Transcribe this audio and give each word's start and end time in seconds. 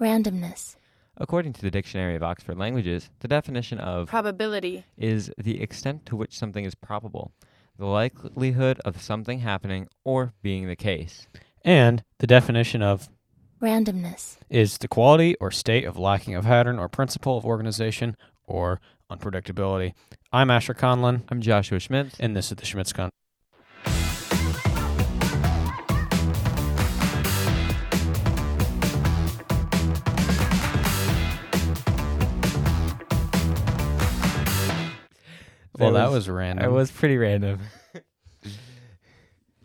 Randomness. 0.00 0.76
According 1.16 1.52
to 1.54 1.60
the 1.60 1.70
Dictionary 1.70 2.14
of 2.14 2.22
Oxford 2.22 2.56
Languages, 2.56 3.10
the 3.20 3.26
definition 3.28 3.78
of 3.78 4.08
Probability. 4.08 4.84
is 4.96 5.32
the 5.36 5.60
extent 5.60 6.06
to 6.06 6.14
which 6.16 6.36
something 6.38 6.64
is 6.64 6.76
probable, 6.76 7.32
the 7.76 7.86
likelihood 7.86 8.78
of 8.84 9.02
something 9.02 9.40
happening 9.40 9.88
or 10.04 10.32
being 10.42 10.68
the 10.68 10.76
case. 10.76 11.26
And 11.64 12.04
the 12.20 12.28
definition 12.28 12.80
of 12.82 13.08
Randomness. 13.60 14.36
is 14.48 14.78
the 14.78 14.86
quality 14.86 15.34
or 15.40 15.50
state 15.50 15.84
of 15.84 15.98
lacking 15.98 16.36
a 16.36 16.42
pattern 16.42 16.78
or 16.78 16.88
principle 16.88 17.36
of 17.36 17.44
organization 17.44 18.16
or 18.46 18.80
unpredictability. 19.10 19.94
I'm 20.32 20.50
Asher 20.50 20.74
Conlon, 20.74 21.22
I'm 21.28 21.40
Joshua 21.40 21.80
Schmitz. 21.80 22.14
and 22.20 22.36
this 22.36 22.52
is 22.52 22.56
the 22.56 22.64
Schmitz 22.64 22.92
Con. 22.92 23.10
Well, 35.78 35.92
that 35.92 36.10
was 36.10 36.28
random. 36.28 36.64
It 36.64 36.72
was 36.72 36.90
pretty 36.90 37.16
random. 37.16 37.60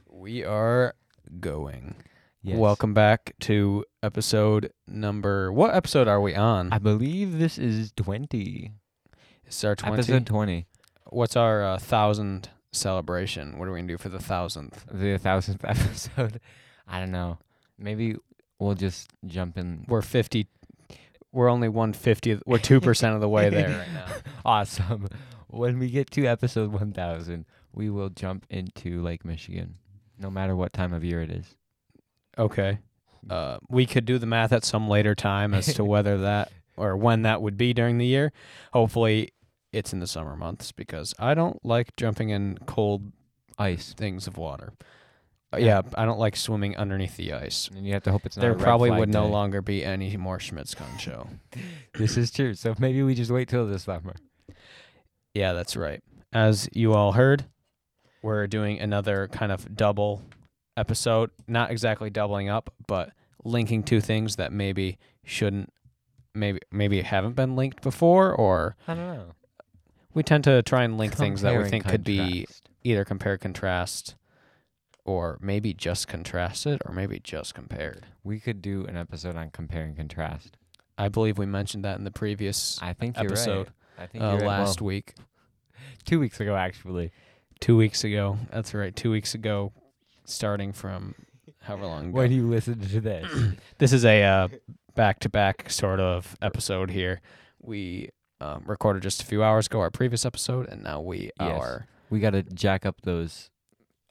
We 0.09 0.45
are 0.45 0.95
going. 1.41 1.95
Yes. 2.43 2.57
Welcome 2.57 2.93
back 2.93 3.35
to 3.41 3.83
episode 4.01 4.71
number. 4.87 5.51
What 5.51 5.75
episode 5.75 6.07
are 6.07 6.21
we 6.21 6.33
on? 6.33 6.71
I 6.71 6.77
believe 6.77 7.39
this 7.39 7.57
is 7.57 7.91
20. 7.97 8.71
It's 9.45 9.63
our 9.65 9.75
20. 9.75 9.93
Episode 9.95 10.25
20. 10.25 10.65
What's 11.09 11.35
our 11.35 11.61
uh, 11.65 11.77
thousand 11.77 12.47
celebration? 12.71 13.59
What 13.59 13.67
are 13.67 13.73
we 13.73 13.79
gonna 13.79 13.89
do 13.89 13.97
for 13.97 14.07
the 14.07 14.19
thousandth? 14.19 14.85
The 14.89 15.17
thousandth 15.17 15.65
episode. 15.67 16.39
I 16.87 16.99
don't 17.01 17.11
know. 17.11 17.37
Maybe 17.77 18.15
we'll 18.59 18.75
just 18.75 19.09
jump 19.27 19.57
in. 19.57 19.83
We're 19.89 20.01
fifty. 20.01 20.47
We're 21.33 21.49
only 21.49 21.67
one 21.67 21.91
fiftieth. 21.91 22.41
We're 22.45 22.59
two 22.59 22.79
percent 22.79 23.13
of 23.15 23.19
the 23.19 23.27
way 23.27 23.49
there 23.49 23.77
right 23.77 23.93
now. 23.93 24.05
Awesome. 24.45 25.09
When 25.53 25.77
we 25.77 25.91
get 25.91 26.09
to 26.11 26.25
episode 26.25 26.71
1000, 26.71 27.45
we 27.73 27.91
will 27.91 28.09
jump 28.09 28.47
into 28.49 29.03
Lake 29.03 29.23
Michigan, 29.23 29.75
no 30.17 30.31
matter 30.31 30.55
what 30.55 30.73
time 30.73 30.93
of 30.93 31.03
year 31.03 31.21
it 31.21 31.29
is. 31.29 31.55
Okay. 32.39 32.79
Uh, 33.29 33.59
we 33.69 33.85
could 33.85 34.05
do 34.05 34.17
the 34.17 34.25
math 34.25 34.51
at 34.51 34.65
some 34.65 34.89
later 34.89 35.13
time 35.13 35.53
as 35.53 35.71
to 35.75 35.83
whether 35.85 36.17
that 36.17 36.51
or 36.75 36.97
when 36.97 37.21
that 37.21 37.39
would 37.43 37.55
be 37.55 37.71
during 37.71 37.99
the 37.99 38.05
year. 38.07 38.33
Hopefully, 38.73 39.29
it's 39.71 39.93
in 39.93 39.99
the 39.99 40.07
summer 40.07 40.35
months 40.35 40.71
because 40.71 41.13
I 41.19 41.35
don't 41.35 41.63
like 41.63 41.95
jumping 41.97 42.29
in 42.29 42.57
cold 42.65 43.11
Ice. 43.59 43.93
things 43.93 44.25
of 44.25 44.37
water. 44.37 44.73
Uh, 45.53 45.57
yeah, 45.57 45.83
I 45.93 46.05
don't 46.05 46.17
like 46.17 46.35
swimming 46.35 46.75
underneath 46.77 47.15
the 47.15 47.31
ice. 47.31 47.69
And 47.75 47.85
you 47.85 47.93
have 47.93 48.01
to 48.03 48.11
hope 48.11 48.25
it's 48.25 48.37
not 48.37 48.41
There 48.41 48.55
probably 48.55 48.89
would 48.89 49.09
no 49.09 49.27
longer 49.27 49.61
be 49.61 49.85
any 49.85 50.17
more 50.17 50.39
Schmitzcon 50.39 50.99
show. 50.99 51.27
This 51.93 52.17
is 52.17 52.31
true. 52.31 52.55
So 52.55 52.73
maybe 52.79 53.03
we 53.03 53.13
just 53.13 53.29
wait 53.29 53.49
till 53.49 53.67
this 53.67 53.83
summer. 53.83 54.15
Yeah, 55.33 55.53
that's 55.53 55.75
right. 55.75 56.01
As 56.31 56.69
you 56.73 56.93
all 56.93 57.13
heard, 57.13 57.45
we're 58.21 58.47
doing 58.47 58.79
another 58.79 59.27
kind 59.27 59.51
of 59.51 59.75
double 59.75 60.23
episode. 60.77 61.31
Not 61.47 61.71
exactly 61.71 62.09
doubling 62.09 62.49
up, 62.49 62.73
but 62.87 63.11
linking 63.43 63.83
two 63.83 64.01
things 64.01 64.37
that 64.37 64.51
maybe 64.51 64.97
shouldn't 65.23 65.71
maybe 66.33 66.59
maybe 66.71 67.01
haven't 67.01 67.35
been 67.35 67.55
linked 67.55 67.81
before 67.81 68.33
or 68.33 68.75
I 68.87 68.95
don't 68.95 69.13
know. 69.17 69.25
we 70.13 70.23
tend 70.23 70.43
to 70.45 70.61
try 70.63 70.83
and 70.83 70.97
link 70.97 71.13
things 71.15 71.41
that 71.41 71.55
we 71.57 71.69
think 71.69 71.85
could 71.87 72.03
be 72.03 72.47
either 72.83 73.05
compare 73.05 73.37
contrast 73.37 74.15
or 75.05 75.37
maybe 75.41 75.73
just 75.73 76.07
contrasted 76.07 76.81
or 76.85 76.93
maybe 76.93 77.19
just 77.19 77.53
compared. 77.53 78.05
We 78.23 78.39
could 78.39 78.61
do 78.61 78.85
an 78.85 78.97
episode 78.97 79.35
on 79.35 79.51
compare 79.51 79.83
and 79.83 79.95
contrast. 79.95 80.57
I 80.97 81.09
believe 81.09 81.37
we 81.37 81.45
mentioned 81.45 81.83
that 81.85 81.97
in 81.97 82.03
the 82.03 82.11
previous 82.11 82.79
I 82.81 82.93
think 82.93 83.17
you're 83.17 83.25
episode 83.25 83.67
right. 83.67 83.69
I 83.97 84.07
think 84.07 84.23
uh, 84.23 84.35
last 84.37 84.81
Well, 84.81 84.87
week. 84.87 85.13
two 86.05 86.19
weeks 86.19 86.39
ago, 86.39 86.55
actually. 86.55 87.11
Two 87.59 87.77
weeks 87.77 88.03
ago. 88.03 88.37
That's 88.51 88.73
right. 88.73 88.95
Two 88.95 89.11
weeks 89.11 89.33
ago, 89.35 89.71
starting 90.25 90.73
from 90.73 91.15
however 91.61 91.85
long 91.85 92.05
ago. 92.07 92.17
When 92.17 92.31
you 92.31 92.49
listen 92.49 92.79
to 92.79 93.01
this, 93.01 93.31
This 93.77 93.93
is 93.93 94.03
a 94.05 94.23
uh, 94.23 94.47
back-to-back 94.95 95.69
sort 95.69 95.99
of 95.99 96.35
episode 96.41 96.89
here. 96.91 97.21
We 97.61 98.09
um, 98.41 98.63
recorded 98.65 99.03
just 99.03 99.21
a 99.21 99.25
few 99.25 99.43
hours 99.43 99.67
ago 99.67 99.79
our 99.79 99.91
previous 99.91 100.25
episode, 100.25 100.67
and 100.67 100.83
now 100.83 100.99
we 101.01 101.31
Yes. 101.39 101.61
are. 101.61 101.87
we 102.09 102.19
got 102.19 102.31
to 102.31 102.43
jack 102.43 102.85
up 102.85 103.01
those 103.01 103.49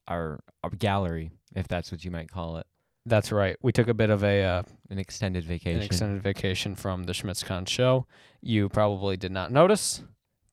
our, 0.09 0.41
our 0.65 0.71
gallery, 0.71 1.31
if 1.55 1.69
that's 1.69 1.93
what 1.93 2.05
you 2.05 2.11
might 2.11 2.31
call 2.31 2.57
it, 2.57 2.67
That's 3.05 3.33
right. 3.33 3.57
We 3.63 3.73
took 3.73 3.89
a 3.89 3.95
bit 3.95 4.11
of 4.11 4.23
a 4.23 4.43
uh, 4.43 4.63
an 4.91 4.99
extended 4.99 5.45
vacation. 5.45 5.79
an 5.79 5.85
extended 5.85 6.23
vacation 6.23 6.77
from 6.77 7.05
the 7.05 7.13
SchmitzCon 7.13 7.69
show. 7.69 8.07
You 8.41 8.69
probably 8.69 9.17
did 9.17 9.33
not 9.33 9.51
notice, 9.51 10.03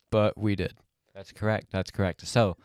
but 0.10 0.38
we 0.38 0.56
did. 0.56 0.74
That's 1.14 1.32
correct. 1.32 1.68
That's 1.72 1.92
correct. 1.92 2.26
So, 2.26 2.58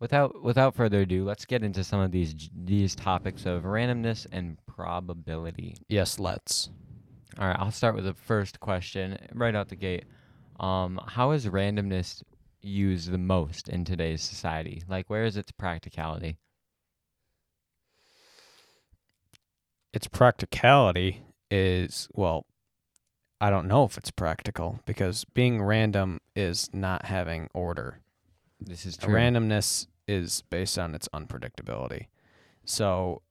without 0.00 0.42
without 0.42 0.74
further 0.74 1.00
ado, 1.00 1.24
let's 1.24 1.46
get 1.46 1.62
into 1.62 1.82
some 1.82 2.00
of 2.00 2.10
these 2.10 2.50
these 2.54 2.94
topics 2.94 3.46
of 3.46 3.62
randomness 3.62 4.26
and 4.30 4.58
probability. 4.66 5.76
Yes, 5.88 6.18
let's. 6.18 6.68
All 7.38 7.46
right, 7.46 7.56
I'll 7.58 7.70
start 7.70 7.94
with 7.94 8.04
the 8.04 8.14
first 8.14 8.60
question 8.60 9.18
right 9.34 9.54
out 9.54 9.68
the 9.68 9.76
gate. 9.76 10.04
Um, 10.60 11.00
how 11.06 11.32
is 11.32 11.46
randomness 11.46 12.22
used 12.62 13.10
the 13.10 13.18
most 13.18 13.68
in 13.68 13.84
today's 13.84 14.22
society? 14.22 14.82
Like, 14.88 15.08
where 15.08 15.24
is 15.24 15.36
its 15.36 15.52
practicality? 15.52 16.38
Its 19.96 20.08
practicality 20.08 21.22
is 21.50 22.06
well. 22.12 22.44
I 23.40 23.48
don't 23.48 23.66
know 23.66 23.84
if 23.84 23.96
it's 23.96 24.10
practical 24.10 24.80
because 24.84 25.24
being 25.24 25.62
random 25.62 26.20
is 26.34 26.68
not 26.74 27.06
having 27.06 27.48
order. 27.54 28.00
This 28.60 28.84
is 28.84 28.98
true. 28.98 29.14
randomness 29.14 29.86
is 30.06 30.42
based 30.50 30.78
on 30.78 30.94
its 30.94 31.08
unpredictability. 31.14 32.08
So, 32.66 33.22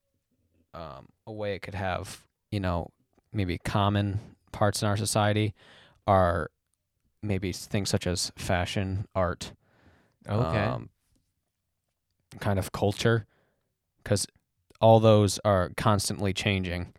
um, 0.73 1.09
a 1.27 1.31
way 1.31 1.53
it 1.53 1.61
could 1.61 1.75
have, 1.75 2.25
you 2.49 2.59
know, 2.59 2.89
maybe 3.31 3.59
common 3.59 4.19
parts 4.51 4.81
in 4.81 4.87
our 4.87 4.97
society 4.97 5.53
are 6.07 6.49
maybe 7.21 7.51
things 7.51 7.89
such 7.89 8.07
as 8.07 8.31
fashion, 8.35 9.05
art, 9.13 9.53
okay. 10.27 10.63
um, 10.63 10.89
kind 12.39 12.57
of 12.57 12.71
culture, 12.71 13.27
because 14.03 14.25
all 14.85 15.00
those 15.00 15.40
are 15.44 15.72
constantly 15.78 16.31
changing, 16.31 16.94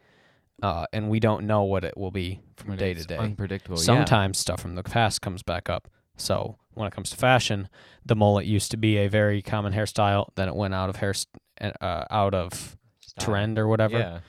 uh, 0.63 0.87
and 0.93 1.09
we 1.09 1.21
don't 1.21 1.47
know 1.47 1.63
what 1.63 1.85
it 1.85 1.97
will 1.97 2.11
be 2.11 2.41
from 2.57 2.75
day 2.77 2.93
to 2.95 3.05
day. 3.05 3.17
Unpredictable. 3.17 3.77
yeah. 3.79 3.85
Sometimes 3.85 4.39
stuff 4.39 4.61
from 4.61 4.75
the 4.75 4.83
past 4.83 5.23
comes 5.23 5.43
back 5.45 5.71
up. 5.71 5.87
So 6.17 6.57
when 6.75 6.89
it 6.89 6.93
comes 6.95 7.11
to 7.11 7.17
fashion, 7.17 7.69
the 8.05 8.17
mullet 8.17 8.47
used 8.47 8.71
to 8.73 8.77
be 8.77 8.97
a 8.99 9.09
very 9.09 9.41
common 9.41 9.73
hairstyle. 9.73 10.29
Then 10.35 10.49
it 10.49 10.57
went 10.57 10.75
out 10.75 10.89
of 10.91 10.97
hair, 10.97 11.15
uh, 11.61 12.05
out 12.11 12.35
of 12.35 12.77
Style. 13.01 13.25
trend 13.25 13.59
or 13.59 13.69
whatever, 13.69 13.99
Yeah. 13.99 14.21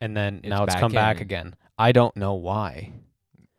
and 0.00 0.16
then 0.16 0.40
It's 0.42 0.48
now 0.48 0.64
it's 0.64 0.74
come 0.76 0.92
back 0.92 1.20
again. 1.20 1.54
I 1.78 1.92
don't 1.92 2.16
know 2.16 2.34
why. 2.34 2.92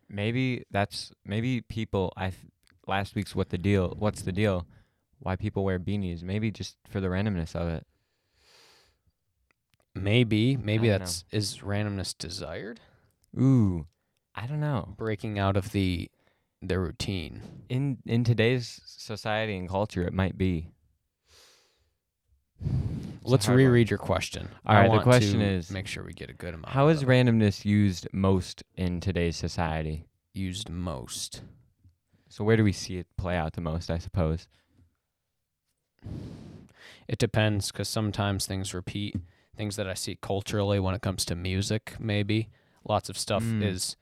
Maybe 0.08 0.64
that's 0.70 1.12
maybe 1.24 1.60
people. 1.60 2.12
I 2.16 2.30
th- 2.30 2.40
last 2.86 3.14
week's 3.14 3.34
what 3.36 3.50
the 3.50 3.58
deal. 3.58 3.94
What's 3.98 4.22
the 4.22 4.32
deal? 4.32 4.66
Why 5.20 5.36
people 5.36 5.62
wear 5.64 5.78
beanies? 5.78 6.22
Maybe 6.22 6.50
just 6.50 6.76
for 6.90 7.00
the 7.00 7.08
randomness 7.08 7.54
of 7.54 7.68
it. 7.68 7.86
Maybe, 9.94 10.56
maybe 10.56 10.88
don't 10.88 10.98
that's 11.00 11.24
is 11.30 11.58
randomness 11.58 12.16
desired, 12.16 12.80
Ooh, 13.38 13.86
I 14.34 14.46
don't 14.46 14.60
know. 14.60 14.94
breaking 14.96 15.38
out 15.38 15.56
of 15.56 15.72
the 15.72 16.10
the 16.60 16.78
routine. 16.78 17.42
In 17.68 17.98
in 18.06 18.24
today's 18.24 18.80
society 18.84 19.56
and 19.56 19.68
culture, 19.68 20.02
it 20.06 20.12
might 20.12 20.36
be. 20.36 20.70
It's 22.62 23.30
Let's 23.30 23.46
hard 23.46 23.58
one. 23.58 23.66
reread 23.66 23.90
your 23.90 23.98
question. 23.98 24.48
All 24.66 24.74
right, 24.74 24.84
the 24.84 24.90
want 24.90 25.02
question 25.02 25.40
to 25.40 25.44
is, 25.46 25.70
make 25.70 25.86
sure 25.86 26.04
we 26.04 26.12
get 26.12 26.28
a 26.30 26.34
good 26.34 26.54
amount. 26.54 26.72
How 26.72 26.88
of 26.88 26.94
is 26.96 27.00
them 27.00 27.08
randomness 27.10 27.64
used 27.64 28.08
most 28.12 28.62
in 28.76 29.00
today's 29.00 29.36
society? 29.36 30.06
used 30.34 30.68
most? 30.68 31.42
So 32.28 32.42
where 32.44 32.56
do 32.56 32.64
we 32.64 32.72
see 32.72 32.96
it 32.96 33.06
play 33.16 33.36
out 33.36 33.52
the 33.52 33.60
most? 33.60 33.90
I 33.90 33.98
suppose. 33.98 34.48
It 37.06 37.18
depends 37.18 37.70
because 37.70 37.88
sometimes 37.88 38.46
things 38.46 38.74
repeat. 38.74 39.16
Things 39.56 39.76
that 39.76 39.88
I 39.88 39.94
see 39.94 40.18
culturally 40.20 40.80
when 40.80 40.94
it 40.94 41.02
comes 41.02 41.24
to 41.26 41.34
music, 41.36 41.94
maybe 41.98 42.48
lots 42.84 43.08
of 43.08 43.16
stuff 43.18 43.42
Mm. 43.42 43.62
is. 43.62 43.96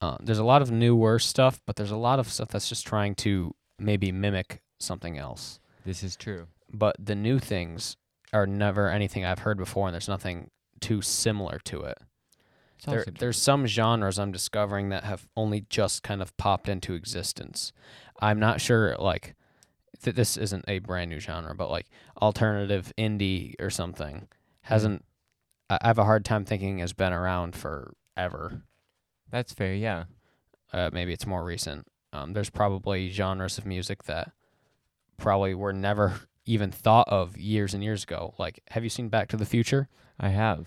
Uh, 0.00 0.16
there's 0.20 0.38
a 0.38 0.44
lot 0.44 0.62
of 0.62 0.70
newer 0.70 1.18
stuff, 1.18 1.60
but 1.66 1.76
there's 1.76 1.90
a 1.90 1.96
lot 1.96 2.18
of 2.18 2.28
stuff 2.30 2.48
that's 2.48 2.68
just 2.68 2.86
trying 2.86 3.14
to 3.16 3.54
maybe 3.78 4.10
mimic 4.12 4.62
something 4.78 5.18
else. 5.18 5.60
This 5.84 6.02
is 6.02 6.16
true. 6.16 6.46
But 6.72 6.96
the 6.98 7.14
new 7.14 7.38
things 7.38 7.96
are 8.32 8.46
never 8.46 8.88
anything 8.88 9.24
I've 9.24 9.40
heard 9.40 9.58
before, 9.58 9.88
and 9.88 9.94
there's 9.94 10.08
nothing 10.08 10.50
too 10.80 11.02
similar 11.02 11.58
to 11.64 11.82
it. 11.82 11.98
There, 12.86 13.04
there's 13.18 13.36
some 13.40 13.66
genres 13.66 14.18
I'm 14.18 14.32
discovering 14.32 14.88
that 14.88 15.04
have 15.04 15.26
only 15.36 15.66
just 15.68 16.02
kind 16.02 16.22
of 16.22 16.34
popped 16.38 16.66
into 16.66 16.94
existence. 16.94 17.72
I'm 18.20 18.38
not 18.38 18.62
sure, 18.62 18.96
like, 18.98 19.34
th- 20.02 20.16
this 20.16 20.36
isn't 20.36 20.64
a 20.68 20.78
brand 20.78 21.10
new 21.10 21.20
genre, 21.20 21.54
but 21.54 21.70
like 21.70 21.86
alternative 22.20 22.92
indie 22.98 23.54
or 23.60 23.70
something 23.70 24.28
hasn't. 24.62 25.04
I 25.68 25.78
I 25.82 25.86
have 25.86 25.98
a 25.98 26.04
hard 26.04 26.24
time 26.24 26.44
thinking 26.44 26.78
has 26.78 26.92
been 26.92 27.12
around 27.12 27.54
for 27.54 27.94
ever. 28.16 28.62
That's 29.30 29.52
fair. 29.52 29.74
Yeah. 29.74 30.04
Uh, 30.72 30.90
maybe 30.92 31.12
it's 31.12 31.26
more 31.26 31.44
recent. 31.44 31.86
Um, 32.12 32.32
there's 32.32 32.50
probably 32.50 33.10
genres 33.10 33.58
of 33.58 33.66
music 33.66 34.04
that 34.04 34.32
probably 35.16 35.54
were 35.54 35.72
never 35.72 36.20
even 36.46 36.70
thought 36.72 37.08
of 37.08 37.36
years 37.38 37.74
and 37.74 37.82
years 37.84 38.02
ago. 38.02 38.34
Like, 38.38 38.60
have 38.70 38.82
you 38.82 38.90
seen 38.90 39.08
Back 39.08 39.28
to 39.28 39.36
the 39.36 39.44
Future? 39.46 39.88
I 40.18 40.28
have. 40.28 40.66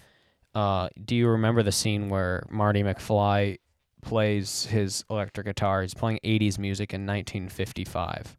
Uh, 0.55 0.89
do 1.03 1.15
you 1.15 1.27
remember 1.27 1.63
the 1.63 1.71
scene 1.71 2.09
where 2.09 2.45
Marty 2.49 2.83
McFly 2.83 3.57
plays 4.01 4.65
his 4.65 5.03
electric 5.09 5.47
guitar? 5.47 5.81
He's 5.81 5.93
playing 5.93 6.19
80s 6.23 6.59
music 6.59 6.93
in 6.93 7.01
1955. 7.05 8.37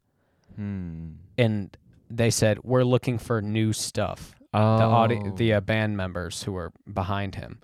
Hmm. 0.57 1.13
And 1.37 1.77
they 2.11 2.31
said, 2.31 2.59
We're 2.63 2.85
looking 2.85 3.19
for 3.19 3.43
new 3.43 3.73
stuff. 3.73 4.35
Oh. 4.53 4.79
The, 4.79 4.85
audi- 4.85 5.31
the 5.37 5.55
uh, 5.55 5.61
band 5.61 5.97
members 5.97 6.43
who 6.43 6.53
were 6.53 6.73
behind 6.93 7.35
him 7.35 7.59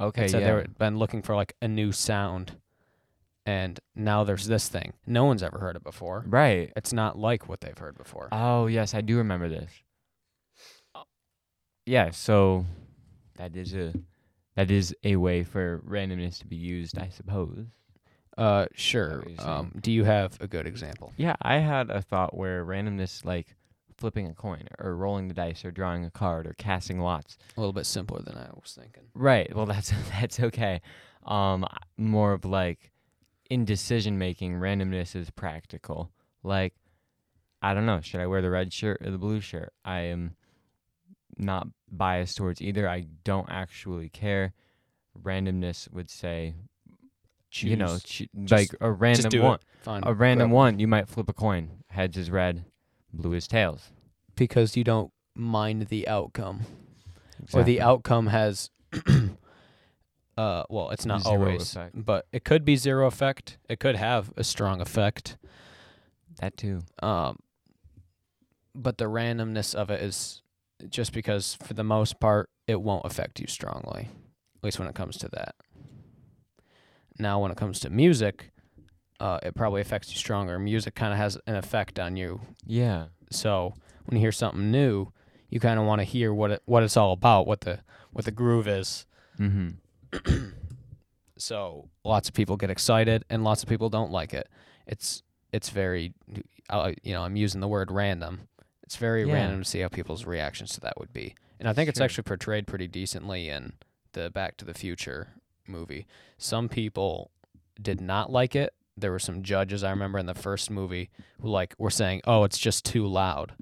okay. 0.00 0.28
said 0.28 0.42
yeah. 0.42 0.46
they 0.46 0.52
were 0.52 0.66
been 0.78 0.98
looking 0.98 1.22
for 1.22 1.34
like 1.34 1.54
a 1.62 1.68
new 1.68 1.92
sound. 1.92 2.58
And 3.46 3.78
now 3.94 4.24
there's 4.24 4.46
this 4.46 4.68
thing. 4.68 4.94
No 5.06 5.26
one's 5.26 5.42
ever 5.42 5.58
heard 5.58 5.76
it 5.76 5.84
before. 5.84 6.24
right. 6.26 6.72
It's 6.76 6.92
not 6.94 7.18
like 7.18 7.48
what 7.48 7.60
they've 7.60 7.76
heard 7.76 7.96
before. 7.96 8.28
Oh 8.32 8.66
yes, 8.66 8.94
I 8.94 9.00
do 9.02 9.18
remember 9.18 9.48
this. 9.48 9.70
Yeah. 11.84 12.10
So 12.10 12.64
that 13.36 13.54
is 13.54 13.74
a 13.74 13.92
that 14.56 14.70
is 14.70 14.94
a 15.04 15.16
way 15.16 15.42
for 15.42 15.82
randomness 15.86 16.38
to 16.38 16.46
be 16.46 16.56
used, 16.56 16.98
I 16.98 17.08
suppose. 17.08 17.66
Uh, 18.36 18.66
sure. 18.74 19.18
what 19.18 19.28
you're 19.28 19.38
saying? 19.38 19.48
Um, 19.48 19.72
do 19.80 19.92
you 19.92 20.04
have 20.04 20.36
a 20.40 20.46
good 20.46 20.66
example? 20.66 21.12
Yeah, 21.16 21.36
I 21.40 21.58
had 21.58 21.90
a 21.90 22.02
thought 22.02 22.36
where 22.36 22.64
randomness, 22.64 23.24
like 23.24 23.54
flipping 23.96 24.26
a 24.26 24.34
coin 24.34 24.66
or 24.78 24.96
rolling 24.96 25.28
the 25.28 25.34
dice 25.34 25.64
or 25.64 25.70
drawing 25.70 26.04
a 26.04 26.10
card 26.10 26.46
or 26.46 26.54
casting 26.54 26.98
lots. 27.00 27.38
A 27.56 27.60
little 27.60 27.72
bit 27.72 27.86
simpler 27.86 28.20
than 28.22 28.36
I 28.36 28.48
was 28.52 28.76
thinking. 28.78 29.04
Right. 29.14 29.54
Well, 29.54 29.66
that's 29.66 29.92
that's 30.20 30.40
okay. 30.40 30.80
Um, 31.24 31.64
more 31.96 32.32
of 32.32 32.44
like 32.44 32.90
in 33.50 33.64
decision 33.64 34.18
making, 34.18 34.54
randomness 34.54 35.14
is 35.14 35.30
practical. 35.30 36.10
Like, 36.42 36.74
I 37.62 37.72
don't 37.72 37.86
know, 37.86 38.00
should 38.00 38.20
I 38.20 38.26
wear 38.26 38.42
the 38.42 38.50
red 38.50 38.72
shirt 38.72 39.00
or 39.04 39.10
the 39.10 39.18
blue 39.18 39.40
shirt? 39.40 39.72
I 39.84 40.00
am 40.00 40.36
not 41.38 41.68
biased 41.90 42.36
towards 42.36 42.60
either. 42.60 42.88
I 42.88 43.06
don't 43.24 43.48
actually 43.50 44.08
care. 44.08 44.52
Randomness 45.20 45.90
would 45.92 46.10
say, 46.10 46.54
you 47.62 47.76
know, 47.76 47.98
ch- 48.02 48.28
like 48.50 48.70
a 48.80 48.90
random 48.90 49.28
do 49.30 49.40
it. 49.40 49.44
one. 49.44 49.58
Fine. 49.82 50.02
A 50.04 50.12
random 50.14 50.50
whatever. 50.50 50.54
one, 50.72 50.78
you 50.78 50.88
might 50.88 51.08
flip 51.08 51.28
a 51.28 51.32
coin. 51.32 51.70
Heads 51.88 52.16
is 52.16 52.30
red, 52.30 52.64
blue 53.12 53.34
is 53.34 53.46
tails. 53.46 53.90
because 54.36 54.76
you 54.76 54.82
don't 54.84 55.12
mind 55.36 55.82
the 55.88 56.08
outcome, 56.08 56.62
or 57.52 57.62
the 57.62 57.80
outcome 57.80 58.28
has. 58.28 58.70
uh, 60.36 60.64
well, 60.68 60.90
it's 60.90 61.06
not 61.06 61.22
Zero 61.22 61.34
always, 61.34 61.70
effect. 61.72 62.04
but 62.04 62.26
it 62.32 62.44
could 62.44 62.64
be 62.64 62.76
zero 62.76 63.06
effect. 63.06 63.58
It 63.68 63.78
could 63.80 63.96
have 63.96 64.32
a 64.36 64.44
strong 64.44 64.80
effect. 64.80 65.36
That 66.40 66.56
too. 66.56 66.82
Um, 67.02 67.38
but 68.74 68.98
the 68.98 69.04
randomness 69.04 69.74
of 69.74 69.90
it 69.90 70.02
is 70.02 70.42
just 70.88 71.12
because, 71.12 71.54
for 71.62 71.74
the 71.74 71.84
most 71.84 72.18
part, 72.18 72.50
it 72.66 72.80
won't 72.82 73.04
affect 73.04 73.38
you 73.38 73.46
strongly, 73.46 74.08
at 74.56 74.64
least 74.64 74.78
when 74.80 74.88
it 74.88 74.94
comes 74.96 75.16
to 75.18 75.28
that. 75.28 75.54
Now, 77.18 77.40
when 77.40 77.50
it 77.50 77.56
comes 77.56 77.80
to 77.80 77.90
music, 77.90 78.50
uh, 79.20 79.38
it 79.42 79.54
probably 79.54 79.80
affects 79.80 80.10
you 80.10 80.16
stronger. 80.16 80.58
Music 80.58 80.94
kind 80.94 81.12
of 81.12 81.18
has 81.18 81.38
an 81.46 81.54
effect 81.56 81.98
on 82.00 82.16
you. 82.16 82.40
Yeah. 82.66 83.06
So 83.30 83.74
when 84.04 84.16
you 84.16 84.20
hear 84.20 84.32
something 84.32 84.70
new, 84.70 85.12
you 85.48 85.60
kind 85.60 85.78
of 85.78 85.86
want 85.86 86.00
to 86.00 86.04
hear 86.04 86.34
what 86.34 86.50
it 86.50 86.62
what 86.64 86.82
it's 86.82 86.96
all 86.96 87.12
about, 87.12 87.46
what 87.46 87.60
the 87.62 87.80
what 88.12 88.24
the 88.24 88.30
groove 88.32 88.66
is. 88.68 89.06
Mm-hmm. 89.38 90.44
So 91.36 91.88
lots 92.04 92.28
of 92.28 92.34
people 92.34 92.56
get 92.56 92.70
excited, 92.70 93.24
and 93.28 93.42
lots 93.42 93.62
of 93.62 93.68
people 93.68 93.90
don't 93.90 94.12
like 94.12 94.32
it. 94.32 94.48
It's 94.86 95.22
it's 95.52 95.68
very, 95.68 96.14
uh, 96.70 96.92
you 97.02 97.12
know, 97.12 97.22
I'm 97.22 97.36
using 97.36 97.60
the 97.60 97.68
word 97.68 97.90
random. 97.90 98.42
It's 98.84 98.96
very 98.96 99.24
Yeah. 99.26 99.34
random 99.34 99.62
to 99.62 99.68
see 99.68 99.80
how 99.80 99.88
people's 99.88 100.24
reactions 100.24 100.72
to 100.74 100.80
that 100.80 100.98
would 100.98 101.12
be, 101.12 101.34
and 101.58 101.68
I 101.68 101.72
think 101.72 101.88
it's 101.88 102.00
actually 102.00 102.22
portrayed 102.22 102.66
pretty 102.66 102.86
decently 102.86 103.48
in 103.48 103.72
the 104.12 104.30
Back 104.30 104.56
to 104.58 104.64
the 104.64 104.74
Future 104.74 105.30
movie. 105.66 106.06
Some 106.38 106.68
people 106.68 107.30
did 107.80 108.00
not 108.00 108.30
like 108.30 108.54
it. 108.54 108.74
There 108.96 109.10
were 109.10 109.18
some 109.18 109.42
judges 109.42 109.82
I 109.82 109.90
remember 109.90 110.18
in 110.18 110.26
the 110.26 110.34
first 110.34 110.70
movie 110.70 111.10
who 111.40 111.48
like 111.48 111.74
were 111.78 111.90
saying, 111.90 112.22
"Oh, 112.26 112.44
it's 112.44 112.58
just 112.58 112.84
too 112.84 113.06
loud." 113.06 113.54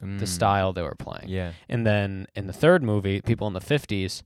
The 0.00 0.26
style 0.28 0.72
they 0.72 0.82
were 0.82 0.94
playing. 0.94 1.26
Mm. 1.26 1.30
Yeah. 1.30 1.52
And 1.68 1.84
then 1.84 2.28
in 2.36 2.46
the 2.46 2.52
third 2.52 2.84
movie, 2.84 3.20
people 3.20 3.48
in 3.48 3.52
the 3.52 3.60
50s, 3.60 4.22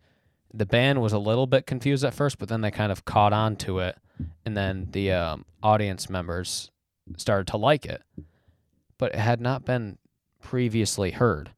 the 0.53 0.67
band 0.67 1.01
was 1.01 1.15
a 1.15 1.19
little 1.19 1.47
bit 1.47 1.67
confused 1.67 2.05
at 2.05 2.13
first, 2.13 2.39
but 2.39 2.51
then 2.51 2.61
they 2.61 2.71
kind 2.71 2.93
of 2.93 3.07
caught 3.07 3.33
on 3.33 3.57
to 3.57 3.79
it. 3.79 3.97
And 4.45 4.55
then 4.55 4.89
the 4.91 5.13
um, 5.13 5.47
audience 5.63 6.11
members 6.11 6.71
started 7.17 7.47
to 7.49 7.57
like 7.57 7.87
it. 7.87 8.03
But 8.99 9.15
it 9.15 9.19
had 9.21 9.41
not 9.41 9.65
been 9.65 9.97
previously 10.43 11.13
heard. 11.13 11.53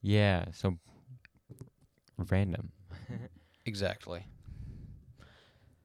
Yeah. 0.00 0.44
So 0.52 0.78
random. 2.16 2.70
Exactly. 3.66 4.24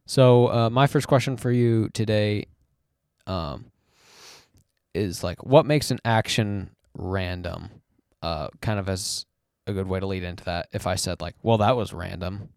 So, 0.07 0.47
uh, 0.51 0.69
my 0.69 0.85
first 0.85 1.07
question 1.07 1.35
for 1.35 1.51
you 1.51 1.89
today 1.89 2.45
um, 3.25 3.65
is 4.93 5.23
like, 5.23 5.43
what 5.43 5.65
makes 5.65 5.89
an 5.89 5.99
action 6.05 6.69
random? 6.93 7.69
Uh, 8.21 8.49
kind 8.61 8.79
of 8.79 8.87
as 8.87 9.25
a 9.67 9.73
good 9.73 9.87
way 9.87 9.99
to 9.99 10.05
lead 10.05 10.23
into 10.23 10.43
that. 10.45 10.67
If 10.71 10.85
I 10.85 10.95
said, 10.95 11.21
like, 11.21 11.35
well, 11.41 11.57
that 11.57 11.75
was 11.75 11.91
random. 11.91 12.49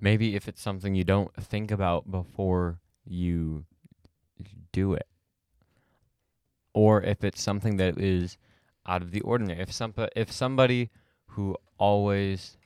Maybe 0.00 0.34
if 0.34 0.48
it's 0.48 0.60
something 0.60 0.94
you 0.94 1.04
don't 1.04 1.32
think 1.36 1.70
about 1.70 2.10
before 2.10 2.80
you 3.04 3.64
do 4.72 4.94
it. 4.94 5.06
Or 6.74 7.00
if 7.02 7.22
it's 7.22 7.40
something 7.40 7.76
that 7.76 7.98
is 7.98 8.38
out 8.86 9.02
of 9.02 9.12
the 9.12 9.20
ordinary. 9.20 9.60
If 9.60 9.72
some 9.72 9.94
if 10.16 10.32
somebody 10.32 10.90
who 11.28 11.56
always 11.78 12.56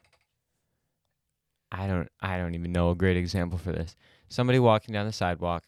I 1.78 1.86
don't 1.86 2.08
I 2.20 2.38
don't 2.38 2.54
even 2.54 2.72
know 2.72 2.90
a 2.90 2.94
great 2.94 3.16
example 3.16 3.58
for 3.58 3.72
this. 3.72 3.96
Somebody 4.28 4.58
walking 4.58 4.92
down 4.92 5.06
the 5.06 5.12
sidewalk 5.12 5.64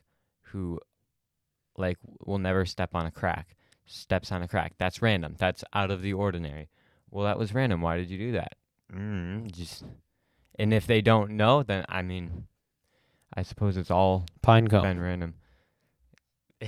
who 0.52 0.80
like 1.76 1.98
will 2.24 2.38
never 2.38 2.64
step 2.64 2.94
on 2.94 3.06
a 3.06 3.10
crack, 3.10 3.56
steps 3.86 4.32
on 4.32 4.42
a 4.42 4.48
crack. 4.48 4.74
That's 4.78 5.02
random. 5.02 5.34
That's 5.38 5.62
out 5.74 5.90
of 5.90 6.02
the 6.02 6.12
ordinary. 6.12 6.68
Well, 7.10 7.24
that 7.24 7.38
was 7.38 7.54
random. 7.54 7.80
Why 7.80 7.96
did 7.96 8.10
you 8.10 8.18
do 8.18 8.32
that? 8.32 8.54
Mm, 8.92 9.50
just 9.52 9.84
and 10.58 10.72
if 10.72 10.86
they 10.86 11.00
don't 11.00 11.32
know, 11.32 11.62
then 11.62 11.84
I 11.88 12.02
mean, 12.02 12.46
I 13.34 13.42
suppose 13.42 13.76
it's 13.76 13.90
all 13.90 14.26
Pine 14.42 14.68
cone. 14.68 14.82
been 14.82 15.00
random. 15.00 15.34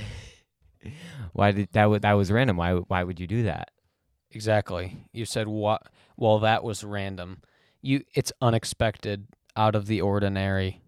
why 1.33 1.53
did 1.53 1.69
that? 1.73 1.87
Was, 1.87 2.01
that 2.03 2.13
was 2.13 2.31
random. 2.31 2.57
Why? 2.57 2.75
Why 2.75 3.05
would 3.05 3.19
you 3.19 3.27
do 3.27 3.45
that? 3.45 3.71
Exactly. 4.31 5.07
You 5.13 5.25
said 5.25 5.49
what? 5.49 5.83
Well, 6.17 6.39
that 6.41 6.63
was 6.63 6.85
random. 6.85 7.43
You, 7.83 8.05
it's 8.15 8.33
unexpected, 8.41 9.27
out 9.57 9.75
of 9.75 9.87
the 9.87 10.01
ordinary. 10.01 10.81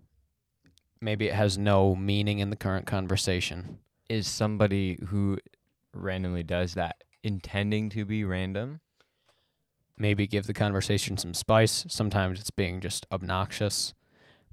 Maybe 1.00 1.28
it 1.28 1.34
has 1.34 1.58
no 1.58 1.94
meaning 1.94 2.38
in 2.38 2.50
the 2.50 2.56
current 2.56 2.86
conversation. 2.86 3.78
Is 4.08 4.26
somebody 4.26 4.98
who 5.08 5.38
randomly 5.94 6.42
does 6.42 6.74
that 6.74 6.96
intending 7.22 7.88
to 7.90 8.04
be 8.04 8.24
random? 8.24 8.80
Maybe 9.98 10.26
give 10.26 10.46
the 10.46 10.54
conversation 10.54 11.16
some 11.16 11.34
spice. 11.34 11.84
Sometimes 11.88 12.40
it's 12.40 12.50
being 12.50 12.80
just 12.80 13.06
obnoxious. 13.12 13.94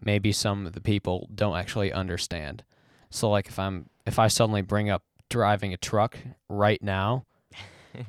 Maybe 0.03 0.31
some 0.31 0.65
of 0.65 0.74
the 0.74 0.81
people 0.81 1.29
don't 1.34 1.58
actually 1.58 1.91
understand. 1.91 2.63
So, 3.10 3.29
like, 3.29 3.48
if 3.48 3.58
I'm 3.60 3.89
if 4.05 4.19
I 4.19 4.27
suddenly 4.27 4.62
bring 4.62 4.89
up 4.89 5.03
driving 5.29 5.74
a 5.74 5.77
truck 5.77 6.17
right 6.48 6.81
now, 6.81 7.25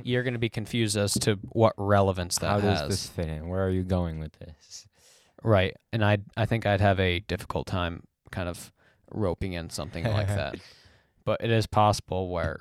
you're 0.03 0.23
going 0.23 0.35
to 0.35 0.39
be 0.41 0.49
confused 0.49 0.97
as 0.97 1.15
to 1.15 1.35
what 1.51 1.73
relevance 1.77 2.39
that 2.39 2.49
How 2.49 2.61
has. 2.61 2.81
does 2.81 2.89
this 2.89 3.07
fit 3.09 3.29
in? 3.29 3.49
Where 3.49 3.65
are 3.65 3.71
you 3.71 3.83
going 3.83 4.19
with 4.21 4.33
this? 4.39 4.87
Right. 5.43 5.75
And 5.93 6.05
I 6.05 6.19
I 6.37 6.47
think 6.47 6.67
I'd 6.67 6.81
have 6.81 7.01
a 7.01 7.21
difficult 7.21 7.67
time 7.67 8.03
kind 8.31 8.49
of 8.49 8.73
roping 9.11 9.55
in 9.55 9.71
something 9.71 10.05
like 10.05 10.29
that. 10.41 10.57
But 11.25 11.43
it 11.43 11.51
is 11.51 11.67
possible 11.67 12.29
where 12.31 12.61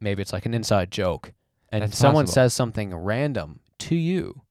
maybe 0.00 0.22
it's 0.22 0.32
like 0.32 0.46
an 0.46 0.54
inside 0.54 0.90
joke 0.90 1.32
and 1.70 1.82
That's 1.82 1.96
someone 1.98 2.24
possible. 2.26 2.34
says 2.34 2.54
something 2.54 2.94
random 2.94 3.60
to 3.80 3.94
you. 3.96 4.42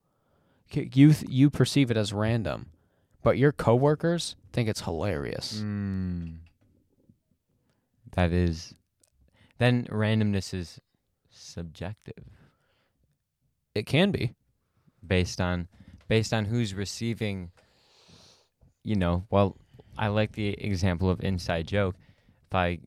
You 0.71 1.13
you 1.27 1.49
perceive 1.49 1.89
it 1.91 1.97
as 1.97 2.11
random, 2.11 2.67
but 3.23 3.37
your 3.37 3.51
coworkers 3.53 4.35
think 4.51 4.67
it's 4.67 4.81
hilarious. 4.81 5.61
Mm. 5.63 6.37
That 8.13 8.31
is. 8.31 8.73
Then 9.59 9.85
randomness 9.85 10.53
is 10.53 10.79
subjective. 11.57 12.25
It 13.75 13.85
can 13.87 14.11
be. 14.11 14.33
based 15.05 15.41
on 15.41 15.67
based 16.07 16.33
on 16.33 16.45
who's 16.45 16.73
receiving 16.73 17.51
you 18.83 18.95
know 18.95 19.25
well 19.31 19.57
i 19.97 20.07
like 20.07 20.33
the 20.33 20.49
example 20.49 21.09
of 21.09 21.23
inside 21.23 21.67
joke 21.67 21.95
if 22.47 22.55
i 22.55 22.79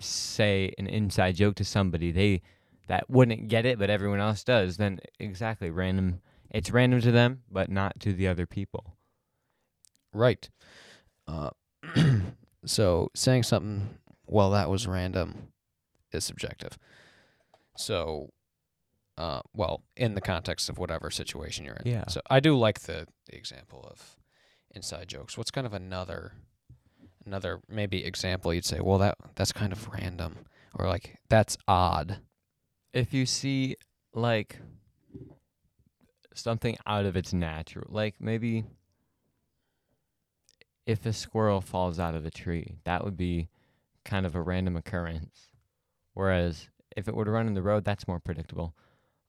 say 0.00 0.72
an 0.78 0.86
inside 0.86 1.36
joke 1.36 1.56
to 1.56 1.64
somebody 1.64 2.12
they 2.12 2.42
that 2.88 3.08
wouldn't 3.10 3.48
get 3.48 3.66
it 3.66 3.78
but 3.78 3.90
everyone 3.90 4.20
else 4.20 4.44
does 4.44 4.78
then 4.78 5.00
exactly 5.20 5.70
random 5.70 6.20
it's 6.50 6.70
random 6.70 7.00
to 7.00 7.12
them 7.12 7.42
but 7.50 7.70
not 7.70 7.98
to 8.00 8.12
the 8.14 8.28
other 8.28 8.46
people 8.46 8.84
Right. 10.14 10.50
Uh, 11.28 11.50
so 12.66 13.10
saying 13.14 13.44
something, 13.44 13.90
well, 14.26 14.50
that 14.52 14.70
was 14.70 14.86
random, 14.88 15.48
is 16.12 16.24
subjective. 16.24 16.78
So, 17.76 18.30
uh, 19.18 19.40
well, 19.54 19.82
in 19.96 20.14
the 20.14 20.20
context 20.20 20.68
of 20.68 20.78
whatever 20.78 21.10
situation 21.10 21.64
you're 21.64 21.76
in. 21.76 21.90
Yeah. 21.90 22.04
So 22.08 22.20
I 22.28 22.40
do 22.40 22.56
like 22.56 22.80
the, 22.80 23.06
the 23.30 23.36
example 23.36 23.86
of 23.90 24.16
inside 24.74 25.08
jokes. 25.08 25.36
What's 25.38 25.50
kind 25.50 25.66
of 25.66 25.72
another, 25.72 26.32
another 27.24 27.60
maybe 27.68 28.04
example 28.04 28.52
you'd 28.52 28.64
say? 28.64 28.80
Well, 28.80 28.98
that 28.98 29.16
that's 29.34 29.52
kind 29.52 29.72
of 29.72 29.88
random, 29.88 30.36
or 30.74 30.86
like 30.88 31.18
that's 31.28 31.56
odd. 31.68 32.18
if 32.92 33.12
you 33.14 33.26
see 33.26 33.76
like 34.14 34.58
something 36.34 36.76
out 36.86 37.04
of 37.06 37.16
its 37.16 37.32
natural 37.32 37.86
like 37.90 38.14
maybe 38.20 38.64
if 40.86 41.04
a 41.06 41.12
squirrel 41.12 41.60
falls 41.60 41.98
out 41.98 42.14
of 42.14 42.24
a 42.26 42.30
tree 42.30 42.76
that 42.84 43.04
would 43.04 43.16
be 43.16 43.48
kind 44.04 44.24
of 44.26 44.34
a 44.34 44.40
random 44.40 44.76
occurrence 44.76 45.48
whereas 46.14 46.68
if 46.96 47.06
it 47.08 47.14
were 47.14 47.24
to 47.24 47.30
run 47.30 47.46
in 47.46 47.54
the 47.54 47.62
road 47.62 47.84
that's 47.84 48.06
more 48.08 48.18
predictable 48.18 48.74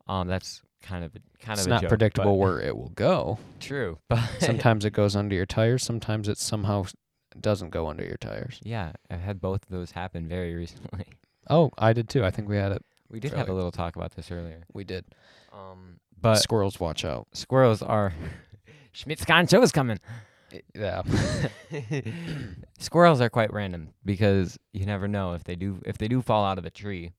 um 0.08 0.28
that's 0.28 0.62
kind 0.82 1.04
of 1.04 1.12
a, 1.16 1.20
kind 1.44 1.58
it's 1.58 1.62
of 1.62 1.68
a 1.68 1.70
not 1.70 1.82
joke, 1.82 1.90
predictable 1.90 2.38
where 2.38 2.60
it 2.62 2.76
will 2.78 2.90
go. 2.90 3.40
true 3.60 3.98
but 4.10 4.20
Sometimes 4.40 4.86
it 4.86 4.92
goes 4.92 5.16
under 5.16 5.34
your 5.36 5.46
tires. 5.48 5.84
Sometimes 5.84 6.28
it 6.30 6.38
somehow 6.38 6.86
doesn't 7.40 7.70
go 7.72 7.88
under 7.88 8.04
your 8.06 8.18
tires. 8.18 8.60
yeah 8.64 8.92
i've 9.12 9.20
had 9.22 9.40
both 9.42 9.64
of 9.64 9.70
those 9.70 9.92
happen 9.92 10.28
very 10.28 10.54
recently 10.64 11.06
Oh, 11.50 11.72
I 11.78 11.94
did 11.94 12.10
too. 12.10 12.26
I 12.26 12.32
think 12.32 12.50
we 12.50 12.58
had 12.58 12.72
it. 12.74 12.84
we 13.10 13.20
did 13.22 13.32
have 13.34 13.48
a 13.50 13.54
little 13.54 13.72
talk 13.72 13.96
about 13.96 14.12
this 14.16 14.32
earlier 14.32 14.66
We 14.74 14.84
did. 14.84 15.06
um 15.54 16.00
but 16.20 16.38
Squirrels, 16.38 16.80
watch 16.80 17.06
out. 17.06 17.28
squirrels 17.34 17.82
are 17.82 18.14
Schmitzcon 18.94 19.50
show 19.50 19.62
is 19.62 19.72
coming 19.72 20.00
Yeah. 20.74 21.04
Squirrels 22.80 23.22
are 23.22 23.30
quite 23.30 23.52
random 23.54 23.90
because 24.06 24.58
you 24.74 24.86
never 24.86 25.08
know 25.08 25.34
if 25.34 25.44
they 25.44 25.56
do 25.56 25.82
if 25.86 25.98
they 25.98 26.08
do 26.08 26.22
fall 26.22 26.46
out 26.46 26.58
of 26.58 26.66
a 26.66 26.70
tree. 26.70 27.12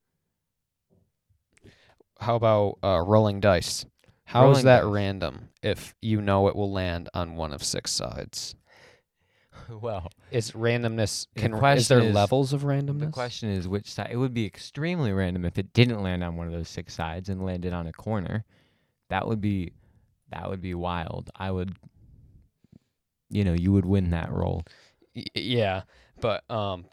How 2.19 2.37
about 2.37 2.79
uh, 2.83 3.01
rolling 3.07 3.41
dice? 3.41 3.87
How 4.25 4.43
is 4.43 4.47
Rolling 4.47 4.65
that 4.67 4.81
dice. 4.83 4.91
random 4.91 5.49
if 5.63 5.95
you 6.03 6.21
know 6.21 6.49
it 6.49 6.57
will 6.57 6.71
land 6.73 7.09
on 7.15 7.37
one 7.37 7.53
of 7.53 7.63
six 7.63 7.91
sides? 7.93 8.55
well, 9.81 10.11
Is 10.31 10.53
randomness 10.53 11.27
The 11.35 11.41
can 11.41 11.55
is 11.55 11.59
question 11.59 11.99
there 11.99 12.09
is- 12.09 12.15
levels 12.15 12.53
of 12.53 12.63
randomness? 12.63 13.01
the 13.01 13.07
question 13.13 13.51
is 13.51 13.67
which 13.69 13.91
side. 13.91 14.09
It 14.11 14.17
would 14.17 14.35
be 14.35 14.45
extremely 14.47 15.13
random 15.13 15.45
if 15.45 15.59
it 15.59 15.73
didn't 15.73 16.03
land 16.03 16.23
on 16.25 16.37
one 16.37 16.47
of 16.47 16.53
those 16.53 16.69
six 16.69 16.95
sides 16.95 17.29
and 17.29 17.45
landed 17.45 17.73
on 17.73 17.87
a 17.87 17.93
corner. 17.93 18.45
That 19.11 19.27
would 19.27 19.41
be 19.41 19.73
that 20.31 20.49
would 20.51 20.61
be 20.61 20.75
wild. 20.75 21.31
I 21.37 21.51
would 21.51 21.77
you 23.31 23.45
know, 23.45 23.53
you 23.53 23.73
would 23.73 23.85
win 23.87 24.11
that 24.11 24.31
roll. 24.33 24.63
Y- 25.15 25.25
yeah, 25.35 25.83
but 26.21 26.49
um, 26.51 26.87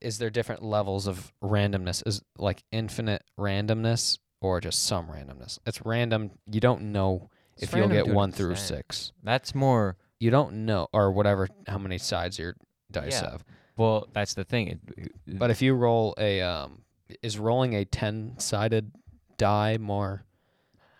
is 0.00 0.18
there 0.18 0.30
different 0.30 0.62
levels 0.62 1.06
of 1.06 1.32
randomness? 1.42 2.02
Is 2.06 2.22
like 2.38 2.62
infinite 2.72 3.22
randomness 3.38 4.18
or 4.40 4.60
just 4.60 4.84
some 4.84 5.06
randomness? 5.08 5.58
It's 5.66 5.84
random. 5.84 6.30
You 6.50 6.60
don't 6.60 6.92
know 6.92 7.30
It's 7.54 7.64
if 7.64 7.74
you'll 7.74 7.88
get 7.88 8.06
one 8.08 8.32
through 8.32 8.52
extent. 8.52 8.78
six. 8.86 9.12
That's 9.22 9.54
more 9.54 9.96
You 10.18 10.30
don't 10.30 10.64
know, 10.64 10.88
or 10.94 11.12
whatever, 11.12 11.46
how 11.66 11.76
many 11.78 11.98
sides 11.98 12.38
your 12.38 12.56
dice 12.90 13.20
Yeah. 13.20 13.32
have. 13.32 13.44
well, 13.76 14.08
that's 14.14 14.32
the 14.34 14.44
thing. 14.44 14.68
It, 14.68 14.80
it- 15.26 15.38
But 15.38 15.50
if 15.50 15.60
you 15.60 15.74
roll 15.74 16.14
a, 16.18 16.40
um, 16.40 16.82
is 17.22 17.38
rolling 17.38 17.74
a 17.74 17.84
ten-sided 17.84 18.92
die 19.36 19.76
more 19.78 20.24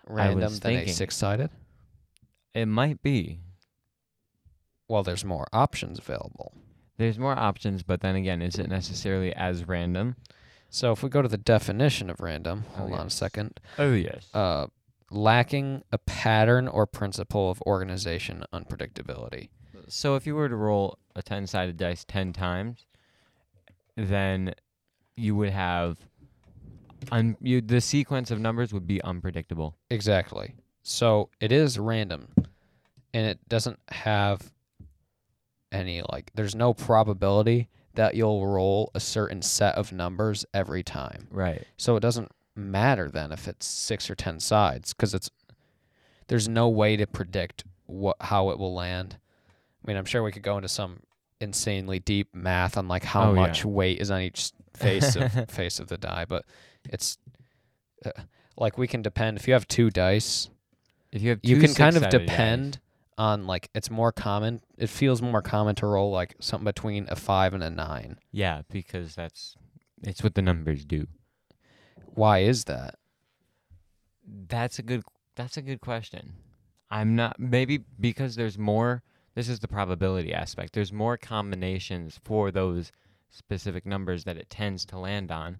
random 0.07 0.55
than 0.59 0.73
a 0.77 0.87
six-sided? 0.89 1.51
it 2.53 2.67
might 2.67 3.01
be. 3.03 3.41
Well, 4.89 5.03
there's 5.03 5.25
more 5.25 5.47
options 5.53 5.99
available. 5.99 6.53
There's 6.99 7.19
more 7.19 7.37
options, 7.39 7.83
but 7.83 8.01
then 8.03 8.17
again, 8.17 8.41
is 8.41 8.57
it 8.59 8.69
necessarily 8.69 9.35
as 9.35 9.67
random? 9.67 10.17
So 10.69 10.93
if 10.93 11.03
we 11.03 11.09
go 11.09 11.23
to 11.23 11.29
the 11.29 11.39
definition 11.39 12.11
of 12.11 12.21
random, 12.21 12.65
Oh, 12.75 12.79
hold 12.81 12.93
on 12.93 13.07
a 13.07 13.11
second. 13.11 13.61
Oh 13.79 13.93
yes. 13.95 14.29
Uh, 14.35 14.67
lacking 15.11 15.83
a 15.93 15.99
pattern 15.99 16.69
or 16.69 16.87
principle 16.87 17.51
of 17.51 17.63
organization, 17.63 18.45
unpredictability. 18.53 19.49
So 19.89 20.17
if 20.17 20.27
you 20.27 20.35
were 20.35 20.49
to 20.49 20.57
roll 20.57 20.99
a 21.15 21.23
10 21.23 21.47
sided 21.47 21.77
dice 21.77 22.05
10 22.05 22.33
times, 22.33 22.87
then 23.97 24.55
you 25.17 25.37
would 25.37 25.51
have 25.51 25.99
un- 27.13 27.37
you, 27.41 27.61
the 27.61 27.81
sequence 27.81 28.31
of 28.31 28.41
numbers 28.41 28.73
would 28.73 28.87
be 28.87 29.01
unpredictable. 29.03 29.77
Exactly. 29.91 30.55
So 30.83 31.31
it 31.41 31.53
is 31.53 31.79
random, 31.79 32.29
and 33.15 33.27
it 33.27 33.49
doesn't 33.49 33.79
have 33.89 34.53
any 35.73 36.03
like. 36.11 36.31
There's 36.35 36.55
no 36.55 36.75
probability 36.75 37.69
that 37.97 38.15
you'll 38.15 38.47
roll 38.47 38.91
a 38.95 39.01
certain 39.01 39.43
set 39.43 39.75
of 39.75 39.93
numbers 39.93 40.45
every 40.55 40.83
time. 40.83 41.29
Right. 41.31 41.65
So 41.77 41.97
it 41.97 42.01
doesn't 42.01 42.31
matter 42.55 43.11
then 43.11 43.33
if 43.33 43.47
it's 43.49 43.67
six 43.67 44.09
or 44.09 44.15
ten 44.15 44.41
sides 44.41 44.95
because 44.95 45.13
it's 45.13 45.31
there's 46.29 46.49
no 46.49 46.69
way 46.69 46.97
to 46.97 47.07
predict 47.07 47.65
what 47.87 48.17
how 48.21 48.51
it 48.51 48.59
will 48.59 48.75
land. 48.75 49.19
I 49.85 49.89
mean, 49.91 49.97
I'm 49.97 50.05
sure 50.07 50.23
we 50.23 50.33
could 50.33 50.43
go 50.43 50.57
into 50.57 50.69
some 50.69 51.01
insanely 51.41 51.99
deep 51.99 52.35
math 52.35 52.77
on 52.79 52.89
like 52.89 53.05
how 53.05 53.31
Oh, 53.31 53.35
yeah. 53.35 53.41
much 53.41 53.65
weight 53.65 54.01
is 54.01 54.11
on 54.11 54.21
each 54.23 54.51
face 54.75 55.17
of 55.17 55.33
face 55.51 55.79
of 55.79 55.89
the 55.89 55.99
die, 55.99 56.25
but 56.27 56.45
it's 56.89 57.19
uh, 58.05 58.11
like 58.57 58.79
we 58.79 58.87
can 58.87 59.03
depend 59.03 59.37
if 59.37 59.47
you 59.47 59.53
have 59.55 59.69
two 59.69 59.91
dice, 59.91 60.49
If 61.13 61.23
you 61.23 61.31
have 61.31 61.41
you 61.43 61.57
can 61.61 61.75
kind 61.75 61.97
of 61.97 62.03
six-sided 62.05 62.27
dice- 62.27 62.27
depend 62.37 62.81
on 63.19 63.47
like 63.47 63.71
it's 63.75 63.91
more 63.91 64.13
common. 64.13 64.61
It 64.77 64.89
feels 64.89 65.23
more 65.23 65.43
common 65.43 65.75
to 65.77 65.87
roll 65.87 66.11
like 66.11 66.35
something 66.41 66.65
between 66.65 67.07
a 67.09 67.17
five 67.17 67.55
and 67.55 67.63
a 67.63 67.71
nine. 67.71 68.19
Yeah, 68.33 68.63
because 68.71 69.15
that's 69.15 69.57
it's 70.03 70.23
what 70.23 70.35
the 70.35 70.43
numbers 70.43 70.85
do. 70.85 71.07
Why 72.15 72.41
is 72.41 72.65
that? 72.65 72.97
That's 74.49 74.79
a 74.79 74.83
good 74.83 75.03
that's 75.35 75.57
a 75.57 75.63
good 75.63 75.81
question. 75.81 76.35
I'm 76.91 77.17
not 77.17 77.39
maybe 77.39 77.81
because 78.01 78.37
there's 78.37 78.59
more 78.59 79.03
this 79.35 79.49
is 79.49 79.59
the 79.61 79.69
probability 79.69 80.33
aspect. 80.33 80.73
There's 80.73 80.93
more 80.93 81.17
combinations 81.17 82.19
for 82.25 82.51
those 82.51 82.91
specific 83.31 83.85
numbers 83.85 84.25
that 84.25 84.37
it 84.37 84.49
tends 84.49 84.87
to 84.87 84.99
land 84.99 85.31
on 85.31 85.59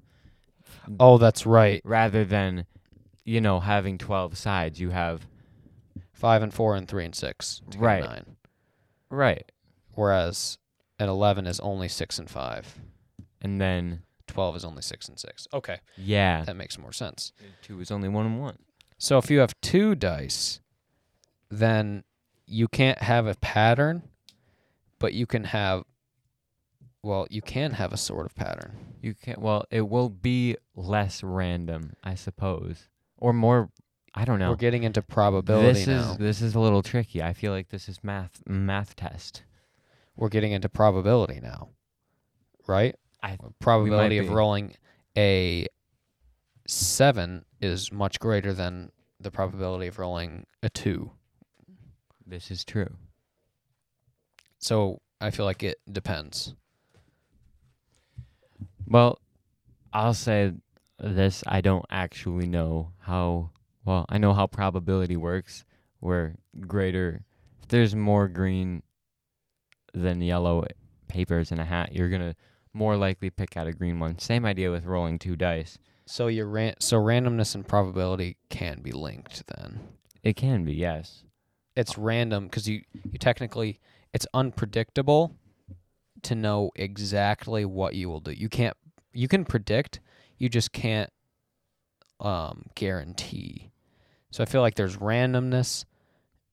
Oh, 0.99 1.19
that's 1.19 1.45
right. 1.47 1.81
rather 1.85 2.25
than 2.25 2.67
you 3.25 3.41
know 3.41 3.61
having 3.61 3.99
12 3.99 4.37
sides. 4.39 4.81
You 4.81 4.91
have 4.91 5.27
Five 6.17 6.43
and 6.43 6.53
four 6.53 6.75
and 6.75 6.89
three 6.89 7.05
and 7.05 7.15
six. 7.15 7.61
to 7.71 7.77
get 7.79 7.85
Right. 7.85 8.05
Nine. 8.05 8.37
right 9.11 9.53
Whereas 9.93 10.57
an 10.99 11.09
eleven 11.09 11.47
is 11.47 11.61
only 11.61 11.89
six 11.89 12.19
and 12.19 12.29
five. 12.29 12.81
and 13.41 13.61
then 13.61 14.03
Twelve 14.27 14.57
is 14.57 14.65
only 14.65 14.83
six 14.83 15.09
and 15.09 15.19
six. 15.19 15.47
Okay, 15.55 15.79
yeah, 15.97 16.43
that 16.45 16.57
makes 16.57 16.79
more 16.79 16.93
sense. 16.93 17.33
2 17.63 17.81
is 17.81 17.91
only 17.91 18.09
1 18.09 18.27
and 18.27 18.41
1. 18.41 18.59
So 18.99 19.19
if 19.19 19.31
you 19.31 19.39
have 19.39 19.55
two 19.61 19.95
dice, 19.95 20.61
then 21.49 22.03
you 22.47 22.67
can't 22.67 22.99
have 23.03 23.27
a 23.27 23.35
pattern, 23.37 24.03
but 24.99 25.13
you 25.13 25.27
can 25.27 25.45
have. 25.45 25.85
Well, 27.03 27.27
you 27.31 27.41
can 27.41 27.73
have 27.73 27.93
a 27.93 27.97
sort 27.97 28.27
of 28.27 28.35
pattern. 28.35 28.97
You 29.01 29.15
can't 29.15 29.39
well, 29.39 29.65
it 29.71 29.89
will 29.89 30.09
be 30.09 30.57
less 30.75 31.23
random, 31.23 31.93
I 32.03 32.17
suppose. 32.17 32.89
Or 33.17 33.33
more 33.33 33.71
I 34.19 34.25
don't 34.25 34.39
know. 34.39 34.51
We're 34.51 34.57
getting 34.57 34.85
into 34.85 35.03
probability 35.03 35.85
this 35.85 35.87
now. 35.87 36.13
is 36.13 36.17
this 36.17 36.41
is 36.41 36.55
a 36.55 36.61
little 36.61 36.83
tricky. 36.83 37.23
I 37.23 37.35
feel 37.35 37.53
like 37.53 37.69
this 37.69 37.87
is 37.89 38.03
math 38.03 38.43
math 38.47 38.97
test. 38.97 39.43
We're 40.17 40.31
getting 40.31 40.53
into 40.53 40.71
probability 40.71 41.39
now, 41.43 41.69
right? 42.67 42.97
I 43.23 43.37
Probability 43.61 44.19
of 44.19 44.31
rolling 44.31 44.75
a 45.17 45.67
seven 46.67 47.45
is 47.61 47.93
much 47.93 48.19
greater 48.19 48.55
than 48.55 48.91
the 49.21 49.31
probability 49.31 49.87
of 49.89 49.99
rolling 49.99 50.47
a 50.63 50.71
two. 50.71 51.11
this 52.27 52.51
is 52.51 52.65
true. 52.65 52.97
So 54.59 55.01
I 55.21 55.31
feel 55.31 55.45
like 55.45 55.63
it 55.63 55.79
depends. 55.91 56.55
Well, 58.87 59.19
I'll 59.93 60.15
say 60.15 60.53
this, 60.99 61.43
I 61.47 61.61
don't 61.61 61.85
actually 61.91 62.47
know 62.47 62.93
how 63.01 63.51
well, 63.87 64.05
I 64.11 64.19
know 64.19 64.35
how 64.35 64.47
probability 64.47 65.17
works 65.17 65.65
where 66.01 66.37
greater 66.61 67.23
if 67.63 67.69
there's 67.69 67.95
more 67.95 68.29
green 68.29 68.83
than 69.95 70.21
yellow 70.21 70.65
papers 71.09 71.51
in 71.51 71.59
a 71.59 71.65
hat, 71.65 71.93
you're 71.93 72.11
going 72.11 72.21
to 72.21 72.37
more 72.75 72.97
likely 72.97 73.31
pick 73.31 73.57
out 73.57 73.67
a 73.67 73.73
green 73.73 73.99
one. 73.99 74.19
Same 74.19 74.45
idea 74.45 74.71
with 74.71 74.85
rolling 74.85 75.19
two 75.19 75.35
dice. 75.35 75.79
So 76.05 76.27
your 76.27 76.47
ran- 76.47 76.79
so 76.79 76.99
randomness 76.99 77.55
and 77.55 77.67
probability 77.67 78.37
can 78.51 78.83
be 78.83 78.93
linked 78.93 79.45
then. 79.57 79.81
It 80.23 80.37
can 80.37 80.65
be, 80.65 80.75
yes. 80.75 81.25
It's 81.75 81.97
random 81.99 82.45
because 82.45 82.69
you 82.69 82.83
you 83.11 83.19
technically 83.19 83.81
it's 84.13 84.27
unpredictable 84.33 85.37
to 86.23 86.35
know 86.35 86.71
exactly 86.77 87.65
what 87.65 87.95
you 87.95 88.09
will 88.09 88.21
do. 88.21 88.33
You 88.33 88.49
can't 88.49 88.77
you 89.13 89.29
can 89.29 89.45
predict, 89.45 90.01
you 90.39 90.49
just 90.49 90.73
can't 90.73 91.11
um 92.21 92.67
guarantee. 92.75 93.73
So 94.37 94.43
I 94.43 94.45
feel 94.45 94.61
like 94.61 94.75
there's 94.75 94.99
randomness 94.99 95.87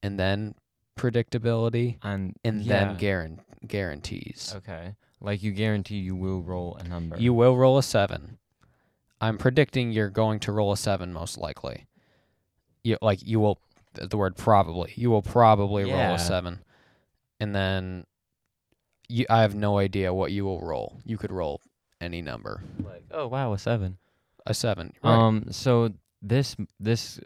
and 0.02 0.18
then 0.18 0.56
predictability 0.98 1.98
And 2.02 2.34
and 2.46 2.62
yeah. 2.62 2.86
then 2.86 2.98
guaran- 2.98 3.40
guarantees. 3.68 4.54
Okay. 4.56 4.96
Like 5.20 5.44
you 5.44 5.52
guarantee 5.52 5.98
you 5.98 6.16
will 6.16 6.42
roll 6.42 6.78
a 6.78 6.88
number. 6.88 7.18
You 7.20 7.34
will 7.34 7.58
roll 7.58 7.78
a 7.78 7.84
seven. 7.84 8.38
I'm 9.20 9.38
predicting 9.38 9.92
you're 9.92 10.10
going 10.10 10.40
to 10.42 10.54
roll 10.54 10.72
a 10.72 10.78
seven 10.78 11.12
most 11.12 11.38
likely. 11.38 11.88
You 12.86 12.98
like 13.02 13.20
you 13.22 13.42
will 13.42 13.60
the 13.96 14.16
word 14.16 14.38
probably. 14.38 14.94
You 14.96 15.10
will 15.12 15.22
probably 15.22 15.84
roll 15.84 16.14
a 16.14 16.20
seven. 16.20 16.60
And 17.42 17.54
then 17.54 18.06
you 19.10 19.26
I 19.30 19.42
have 19.42 19.56
no 19.56 19.78
idea 19.78 20.14
what 20.14 20.32
you 20.32 20.46
will 20.46 20.62
roll. 20.62 21.02
You 21.04 21.18
could 21.18 21.34
roll 21.34 21.60
any 22.00 22.22
number. 22.22 22.64
like, 22.82 23.04
oh 23.12 23.28
wow, 23.28 23.52
a 23.52 23.58
seven. 23.58 23.98
A 24.46 24.54
seven. 24.54 24.94
Right. 25.04 25.12
Um. 25.14 25.48
So 25.52 25.90
this 26.22 26.56
this 26.80 27.20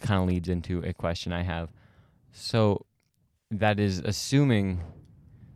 kind 0.00 0.22
of 0.22 0.28
leads 0.28 0.48
into 0.48 0.80
a 0.82 0.92
question 0.92 1.32
I 1.32 1.42
have. 1.42 1.70
So 2.32 2.86
that 3.50 3.80
is 3.80 4.00
assuming 4.00 4.80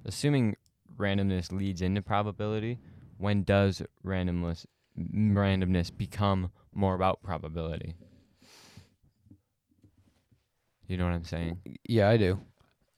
assuming 0.04 0.56
randomness 0.96 1.52
leads 1.52 1.82
into 1.82 2.02
probability. 2.02 2.78
When 3.18 3.42
does 3.42 3.82
randomness 4.04 4.66
randomness 4.98 5.96
become 5.96 6.50
more 6.74 6.94
about 6.94 7.22
probability? 7.22 7.94
You 10.86 10.96
know 10.96 11.04
what 11.04 11.14
I'm 11.14 11.24
saying? 11.24 11.58
yeah, 11.88 12.08
I 12.08 12.16
do. 12.16 12.40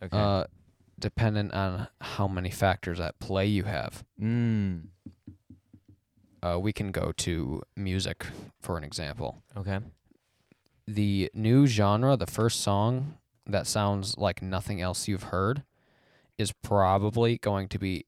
Okay. 0.03 0.17
Uh 0.17 0.45
dependent 0.99 1.53
on 1.53 1.89
how 2.01 2.29
many 2.29 2.51
factors 2.51 3.01
at 3.01 3.19
play 3.19 3.47
you 3.47 3.65
have. 3.65 4.05
mm. 4.21 4.83
Uh, 6.43 6.59
we 6.61 6.75
can 6.75 6.91
go 6.93 7.11
to 7.17 7.63
music 7.75 8.27
for 8.61 8.77
an 8.77 8.85
example. 8.85 9.43
Okay. 9.57 9.79
The 10.87 11.31
new 11.35 11.67
genre, 11.67 12.17
the 12.17 12.27
first 12.27 12.61
song 12.61 13.19
that 13.47 13.67
sounds 13.67 14.17
like 14.17 14.43
nothing 14.43 14.81
else 14.81 15.09
you've 15.09 15.25
heard, 15.25 15.65
is 16.39 16.53
probably 16.63 17.39
going 17.39 17.69
to 17.69 17.79
be 17.79 18.07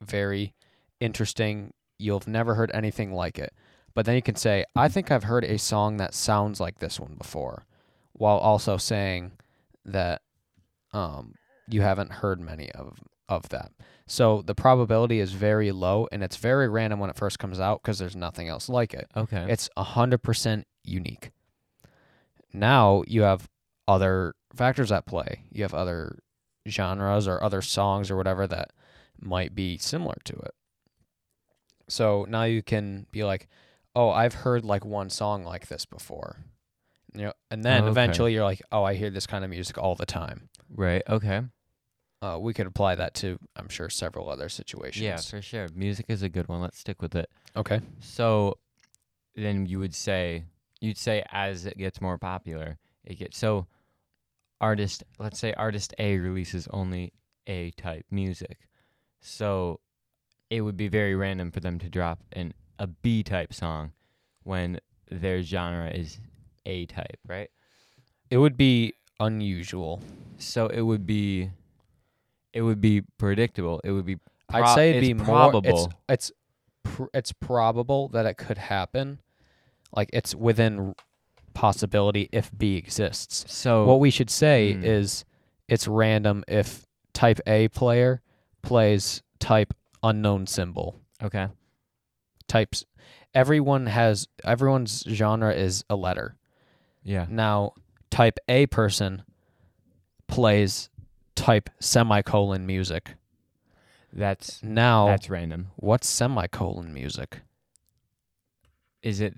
very 0.00 0.54
interesting. 1.00 1.72
You've 1.98 2.26
never 2.26 2.54
heard 2.54 2.70
anything 2.74 3.12
like 3.12 3.38
it. 3.38 3.52
But 3.94 4.06
then 4.06 4.14
you 4.14 4.22
can 4.22 4.36
say, 4.36 4.64
I 4.76 4.88
think 4.88 5.10
I've 5.10 5.24
heard 5.24 5.44
a 5.44 5.58
song 5.58 5.96
that 5.96 6.14
sounds 6.14 6.60
like 6.60 6.78
this 6.78 7.00
one 7.00 7.14
before, 7.14 7.66
while 8.12 8.38
also 8.38 8.76
saying 8.76 9.32
that 9.84 10.22
um, 10.92 11.34
you 11.68 11.82
haven't 11.82 12.12
heard 12.12 12.40
many 12.40 12.70
of, 12.72 12.98
of 13.28 13.48
that. 13.48 13.72
So 14.06 14.42
the 14.42 14.54
probability 14.54 15.20
is 15.20 15.32
very 15.32 15.72
low 15.72 16.08
and 16.10 16.22
it's 16.22 16.36
very 16.36 16.68
random 16.68 16.98
when 16.98 17.10
it 17.10 17.16
first 17.16 17.38
comes 17.38 17.60
out 17.60 17.82
because 17.82 17.98
there's 17.98 18.16
nothing 18.16 18.48
else 18.48 18.68
like 18.68 18.94
it. 18.94 19.08
Okay. 19.16 19.46
It's 19.48 19.68
a 19.76 19.84
hundred 19.84 20.22
percent 20.22 20.66
unique. 20.84 21.30
Now 22.52 23.02
you 23.06 23.22
have 23.22 23.48
other 23.86 24.34
factors 24.54 24.90
at 24.92 25.06
play. 25.06 25.44
You 25.50 25.62
have 25.62 25.74
other 25.74 26.18
genres 26.68 27.26
or 27.26 27.42
other 27.42 27.62
songs 27.62 28.10
or 28.10 28.16
whatever 28.16 28.46
that 28.46 28.72
might 29.20 29.54
be 29.54 29.78
similar 29.78 30.16
to 30.24 30.34
it. 30.36 30.54
So 31.88 32.24
now 32.28 32.44
you 32.44 32.62
can 32.62 33.06
be 33.10 33.24
like, 33.24 33.48
"Oh, 33.96 34.10
I've 34.10 34.34
heard 34.34 34.64
like 34.64 34.84
one 34.84 35.10
song 35.10 35.44
like 35.44 35.66
this 35.68 35.84
before." 35.84 36.36
You 37.14 37.22
know, 37.22 37.32
and 37.50 37.64
then 37.64 37.82
Oh, 37.82 37.86
okay. 37.86 37.90
eventually 37.90 38.32
you're 38.32 38.44
like, 38.44 38.62
"Oh, 38.70 38.84
I 38.84 38.94
hear 38.94 39.10
this 39.10 39.26
kind 39.26 39.44
of 39.44 39.50
music 39.50 39.78
all 39.78 39.94
the 39.94 40.06
time." 40.06 40.48
right. 40.72 41.02
Okay. 41.08 41.42
Uh, 42.22 42.36
we 42.38 42.52
could 42.52 42.66
apply 42.66 42.94
that 42.94 43.14
to, 43.14 43.38
I'm 43.56 43.70
sure, 43.70 43.88
several 43.88 44.28
other 44.28 44.50
situations. 44.50 45.02
Yeah, 45.02 45.16
for 45.16 45.40
sure. 45.40 45.68
Music 45.74 46.04
is 46.08 46.22
a 46.22 46.28
good 46.28 46.48
one. 46.48 46.60
Let's 46.60 46.78
stick 46.78 47.00
with 47.00 47.14
it. 47.14 47.30
Okay. 47.56 47.80
So 48.00 48.58
then 49.34 49.64
you 49.64 49.78
would 49.78 49.94
say 49.94 50.44
you'd 50.80 50.98
say 50.98 51.24
as 51.30 51.66
it 51.66 51.78
gets 51.78 52.00
more 52.00 52.18
popular, 52.18 52.78
it 53.04 53.18
gets 53.18 53.38
so 53.38 53.66
artist 54.60 55.02
let's 55.18 55.38
say 55.38 55.52
artist 55.54 55.94
A 55.98 56.18
releases 56.18 56.68
only 56.72 57.12
A 57.46 57.70
type 57.72 58.06
music. 58.10 58.58
So 59.20 59.80
it 60.48 60.62
would 60.62 60.76
be 60.76 60.88
very 60.88 61.14
random 61.14 61.50
for 61.50 61.60
them 61.60 61.78
to 61.78 61.88
drop 61.88 62.20
an 62.32 62.54
a 62.78 62.86
B 62.86 63.22
type 63.22 63.52
song 63.52 63.92
when 64.42 64.80
their 65.10 65.42
genre 65.42 65.90
is 65.90 66.18
A 66.66 66.86
type, 66.86 67.18
right? 67.26 67.50
It 68.30 68.38
would 68.38 68.56
be 68.56 68.94
unusual. 69.18 70.00
So 70.38 70.66
it 70.68 70.80
would 70.80 71.06
be 71.06 71.50
it 72.52 72.62
would 72.62 72.80
be 72.80 73.02
predictable. 73.18 73.80
It 73.84 73.92
would 73.92 74.06
be 74.06 74.18
I'd 74.48 74.74
say 74.74 74.90
it'd 74.90 75.00
be 75.02 75.14
more. 75.14 75.52
It's 75.64 75.88
it's 76.08 76.32
pr- 76.82 77.04
it's 77.14 77.32
probable 77.32 78.08
that 78.08 78.26
it 78.26 78.36
could 78.36 78.58
happen. 78.58 79.20
Like 79.94 80.10
it's 80.12 80.34
within 80.34 80.94
possibility 81.54 82.28
if 82.32 82.50
B 82.56 82.76
exists. 82.76 83.44
so 83.52 83.84
what 83.84 84.00
we 84.00 84.10
should 84.10 84.30
say 84.30 84.74
Hmm. 84.74 84.84
is 84.84 85.24
it's 85.68 85.86
random 85.88 86.44
if 86.48 86.86
type 87.12 87.40
A 87.46 87.68
player 87.68 88.22
plays 88.62 89.22
type 89.38 89.74
unknown 90.02 90.46
symbol. 90.46 91.00
okay. 91.22 91.48
Types 92.48 92.84
everyone 93.34 93.86
has 93.86 94.26
everyone's 94.44 95.04
genre 95.08 95.52
is 95.54 95.84
a 95.90 95.96
letter. 95.96 96.36
Yeah. 97.02 97.26
Now 97.28 97.72
type 98.10 98.38
A 98.48 98.66
person 98.66 99.22
plays 100.26 100.88
type 101.34 101.68
semicolon 101.80 102.66
music. 102.66 103.14
That's 104.12 104.62
Now 104.62 105.06
that's 105.06 105.30
random. 105.30 105.68
what's 105.76 106.08
semicolon 106.08 106.92
music? 106.92 107.40
Is 109.02 109.20
it 109.20 109.34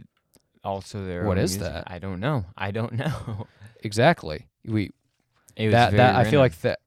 also 0.64 1.04
their 1.04 1.24
What 1.24 1.38
is 1.38 1.52
music? 1.56 1.72
that? 1.72 1.84
I 1.86 1.98
don't 1.98 2.20
know. 2.20 2.44
I 2.56 2.70
don't 2.70 2.92
know. 3.02 3.46
Exactly. 3.82 4.46
We 4.64 4.90
It 5.56 5.66
was 5.66 5.72
that 5.72 5.90
very 5.90 5.96
that 5.98 6.16
I 6.16 6.30
feel 6.30 6.40
like 6.40 6.60
that 6.60 6.78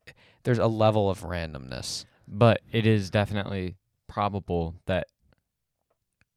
there's 0.43 0.59
a 0.59 0.67
level 0.67 1.09
of 1.09 1.21
randomness. 1.21 2.05
but 2.27 2.61
it 2.71 2.85
is 2.87 3.09
definitely 3.09 3.75
probable 4.07 4.75
that 4.85 5.07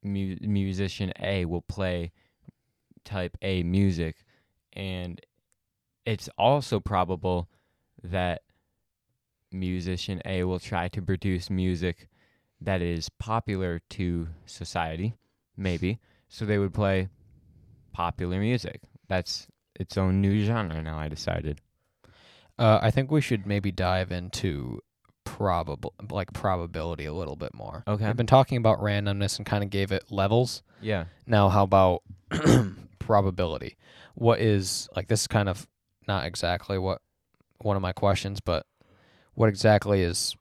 mu- 0.02 0.36
musician 0.40 1.12
A 1.20 1.44
will 1.44 1.62
play 1.62 2.12
type 3.04 3.36
A 3.42 3.62
music 3.62 4.16
and 4.72 5.20
it's 6.04 6.28
also 6.38 6.80
probable 6.80 7.48
that 8.02 8.42
musician 9.52 10.20
A 10.24 10.44
will 10.44 10.58
try 10.58 10.88
to 10.88 11.02
produce 11.02 11.50
music 11.50 12.08
that 12.60 12.82
is 12.82 13.08
popular 13.08 13.80
to 13.90 14.28
society, 14.46 15.14
maybe. 15.56 16.00
So 16.28 16.44
they 16.44 16.58
would 16.58 16.74
play 16.74 17.08
popular 17.98 18.38
music. 18.38 18.80
That's 19.08 19.48
its 19.74 19.98
own 19.98 20.20
new 20.20 20.44
genre 20.44 20.80
now, 20.80 20.96
I 20.96 21.08
decided. 21.08 21.60
Uh, 22.56 22.78
I 22.80 22.92
think 22.92 23.10
we 23.10 23.20
should 23.20 23.44
maybe 23.44 23.72
dive 23.72 24.12
into 24.12 24.80
probable 25.24 25.94
like 26.08 26.32
probability 26.32 27.06
a 27.06 27.12
little 27.12 27.34
bit 27.34 27.52
more. 27.54 27.82
Okay. 27.88 28.04
I've 28.04 28.16
been 28.16 28.26
talking 28.26 28.56
about 28.56 28.78
randomness 28.78 29.36
and 29.36 29.44
kind 29.44 29.64
of 29.64 29.70
gave 29.70 29.90
it 29.90 30.12
levels. 30.12 30.62
Yeah. 30.80 31.06
Now, 31.26 31.48
how 31.48 31.64
about 31.64 32.02
probability? 33.00 33.76
What 34.14 34.38
is 34.38 34.88
like 34.94 35.08
this 35.08 35.22
is 35.22 35.26
kind 35.26 35.48
of 35.48 35.66
not 36.06 36.24
exactly 36.24 36.78
what 36.78 37.02
one 37.58 37.74
of 37.74 37.82
my 37.82 37.92
questions, 37.92 38.38
but 38.38 38.64
what 39.34 39.48
exactly 39.48 40.02
is 40.02 40.36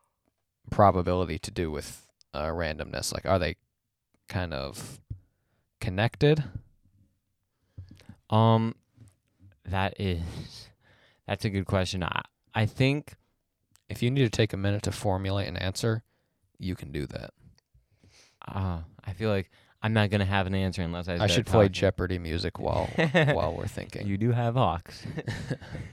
probability 0.70 1.40
to 1.40 1.50
do 1.50 1.72
with 1.72 2.06
uh, 2.36 2.50
randomness? 2.50 3.12
Like, 3.12 3.26
are 3.26 3.40
they 3.40 3.56
kind 4.30 4.54
of 4.54 5.02
connected? 5.82 6.44
Um, 8.30 8.76
that 9.66 10.00
is 10.00 10.70
that's 11.28 11.46
a 11.46 11.50
good 11.50 11.66
question. 11.66 12.04
I 12.04 12.22
I 12.54 12.66
think 12.66 13.16
If 13.90 14.02
you 14.04 14.12
need 14.12 14.24
to 14.24 14.30
take 14.30 14.54
a 14.54 14.58
minute 14.58 14.84
to 14.84 14.92
formulate 14.92 15.48
an 15.48 15.58
answer, 15.58 16.04
you 16.60 16.76
can 16.76 16.92
do 16.92 17.06
that. 17.08 17.32
uh 18.48 18.80
I 19.06 19.14
feel 19.14 19.30
like 19.30 19.50
I'm 19.82 19.94
not 19.94 20.10
gonna 20.10 20.26
have 20.26 20.48
an 20.48 20.56
answer 20.56 20.82
unless 20.82 21.08
I. 21.08 21.16
I 21.16 21.28
should 21.28 21.46
play 21.46 21.66
talking. 21.66 21.74
Jeopardy 21.74 22.20
music 22.20 22.60
while 22.60 22.88
while 23.14 23.56
we're 23.56 23.68
thinking. 23.68 24.08
You 24.08 24.18
do 24.18 24.32
have 24.32 24.56
hawks. 24.56 25.06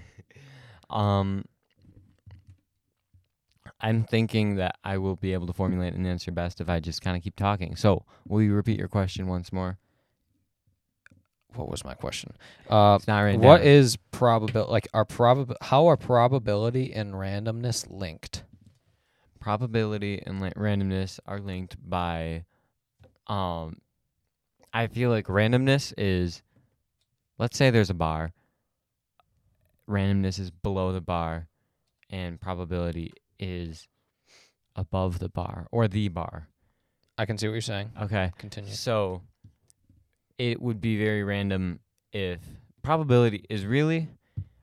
um, 0.91 1.45
I'm 3.81 4.05
thinking 4.05 4.57
that 4.57 4.77
I 4.85 4.99
will 4.99 5.17
be 5.17 5.33
able 5.35 5.47
to 5.47 5.53
formulate 5.53 5.95
an 5.95 6.07
answer 6.07 6.31
best 6.33 6.61
if 6.61 6.69
I 6.69 6.81
just 6.81 7.03
kind 7.03 7.17
of 7.17 7.23
keep 7.23 7.37
talking. 7.37 7.77
So, 7.77 8.05
will 8.27 8.43
you 8.43 8.55
repeat 8.55 8.79
your 8.79 8.89
question 8.89 9.27
once 9.27 9.53
more? 9.53 9.79
What 11.57 11.69
was 11.71 11.85
my 11.85 11.95
question? 11.95 12.33
Uh, 12.69 12.97
It's 12.99 13.07
not 13.07 13.21
right 13.21 13.39
what 13.39 13.59
down. 13.59 13.67
is 13.67 13.97
probability? 14.11 14.71
Like, 14.71 14.89
are 14.95 15.05
probab? 15.05 15.55
How 15.63 15.87
are 15.87 15.97
probability 15.97 16.93
and 16.93 17.15
randomness 17.15 17.87
linked? 17.91 18.45
probability 19.41 20.23
and 20.25 20.41
la- 20.41 20.49
randomness 20.57 21.21
are 21.27 21.39
linked 21.39 21.77
by 21.87 22.43
um 23.27 23.77
I 24.73 24.87
feel 24.87 25.11
like 25.11 25.27
randomness 25.27 25.93
is 25.99 26.43
let's 27.39 27.59
say 27.59 27.69
there's 27.69 27.91
a 27.91 27.95
bar 27.95 28.33
randomness 29.87 30.39
is 30.39 30.51
below 30.51 30.93
the 30.93 31.03
bar 31.03 31.49
and 32.09 32.41
probability 32.41 33.13
is 33.39 33.87
above 34.77 35.19
the 35.19 35.29
bar 35.29 35.67
or 35.71 35.89
the 35.89 36.09
bar 36.09 36.49
I 37.19 37.27
can 37.27 37.37
see 37.39 37.47
what 37.47 37.53
you're 37.53 37.61
saying. 37.61 37.91
okay 38.01 38.33
Continue. 38.39 38.73
so 38.73 39.21
it 40.39 40.61
would 40.61 40.81
be 40.81 40.99
very 40.99 41.23
random 41.23 41.81
if 42.13 42.41
probability 42.83 43.45
is 43.49 43.65
really 43.65 44.09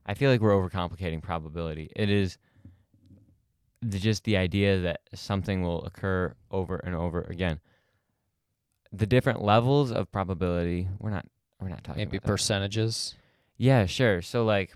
I 0.06 0.14
feel 0.14 0.30
like 0.32 0.42
we're 0.42 0.52
overcomplicating 0.52 1.22
probability. 1.22 1.90
It 1.96 2.10
is 2.10 2.38
the, 3.82 4.00
just 4.00 4.24
the 4.26 4.36
idea 4.38 4.80
that 4.82 5.02
something 5.14 5.62
will 5.62 5.84
occur 5.86 6.34
over 6.50 6.76
and 6.78 6.96
over 6.96 7.22
again. 7.22 7.60
The 8.92 9.06
different 9.06 9.42
levels 9.42 9.92
of 9.92 10.12
probability. 10.12 10.88
We're 11.00 11.12
not. 11.12 11.26
We're 11.62 11.70
not 11.70 11.84
talking 11.84 12.00
Maybe 12.00 12.18
about 12.18 12.24
that. 12.26 12.32
percentages. 12.32 13.16
Yeah, 13.58 13.86
sure. 13.86 14.22
So 14.22 14.44
like 14.44 14.74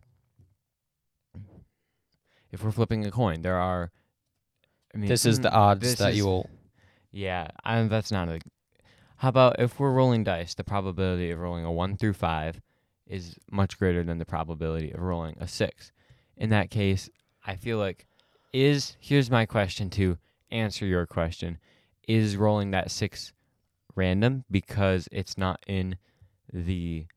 if 2.52 2.64
we're 2.64 2.72
flipping 2.72 3.06
a 3.06 3.12
coin, 3.12 3.42
there 3.42 3.58
are 3.58 3.92
I 4.94 4.98
mean 4.98 5.10
This 5.10 5.26
is 5.26 5.40
the 5.40 5.50
mm, 5.50 5.54
odds 5.56 5.96
that 5.96 6.12
is- 6.12 6.18
you 6.18 6.26
will. 6.26 6.50
Yeah, 7.12 7.48
I, 7.64 7.82
that's 7.84 8.12
not 8.12 8.28
a 8.28 8.40
How 9.26 9.30
about 9.30 9.60
if 9.60 9.80
we're 9.80 9.92
rolling 9.92 10.24
dice, 10.24 10.54
the 10.54 10.64
probability 10.64 11.32
of 11.32 11.40
rolling 11.40 11.66
a 11.66 11.72
1 11.72 11.98
through 11.98 12.14
5 12.14 12.62
is 13.08 13.40
much 13.50 13.80
greater 13.80 14.04
than 14.04 14.20
the 14.20 14.24
probability 14.26 14.92
of 14.92 15.02
rolling 15.02 15.36
a 15.40 15.48
6. 15.48 15.92
In 16.38 16.52
that 16.52 16.70
case, 16.70 17.10
I 17.44 17.56
feel 17.56 17.80
like 17.80 18.06
is 18.54 18.96
here's 19.00 19.32
my 19.32 19.48
question 19.48 19.90
to 19.90 20.20
answer 20.52 20.86
your 20.86 21.08
question. 21.08 21.58
Is 22.08 22.38
rolling 22.38 22.70
that 22.70 22.92
6 22.92 23.34
random 23.96 24.44
because 24.52 25.10
it's 25.12 25.40
not 25.40 25.60
in 25.66 25.98
the 26.54 27.08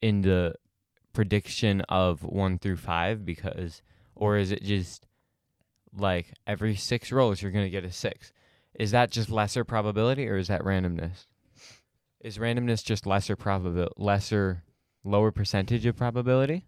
in 0.00 0.22
the 0.22 0.54
prediction 1.12 1.80
of 1.88 2.22
1 2.22 2.60
through 2.60 2.76
5 2.76 3.24
because 3.24 3.82
or 4.14 4.36
is 4.36 4.52
it 4.52 4.62
just 4.62 5.08
like 5.92 6.32
every 6.46 6.76
6 6.76 7.10
rolls 7.10 7.42
you're 7.42 7.50
going 7.50 7.66
to 7.66 7.70
get 7.70 7.84
a 7.84 7.90
6 7.90 8.32
is 8.78 8.90
that 8.90 9.10
just 9.10 9.30
lesser 9.30 9.64
probability 9.64 10.28
or 10.28 10.36
is 10.36 10.48
that 10.48 10.62
randomness 10.62 11.26
is 12.20 12.38
randomness 12.38 12.84
just 12.84 13.06
lesser 13.06 13.36
probability 13.36 13.92
lesser 13.96 14.62
lower 15.04 15.30
percentage 15.30 15.84
of 15.86 15.96
probability 15.96 16.64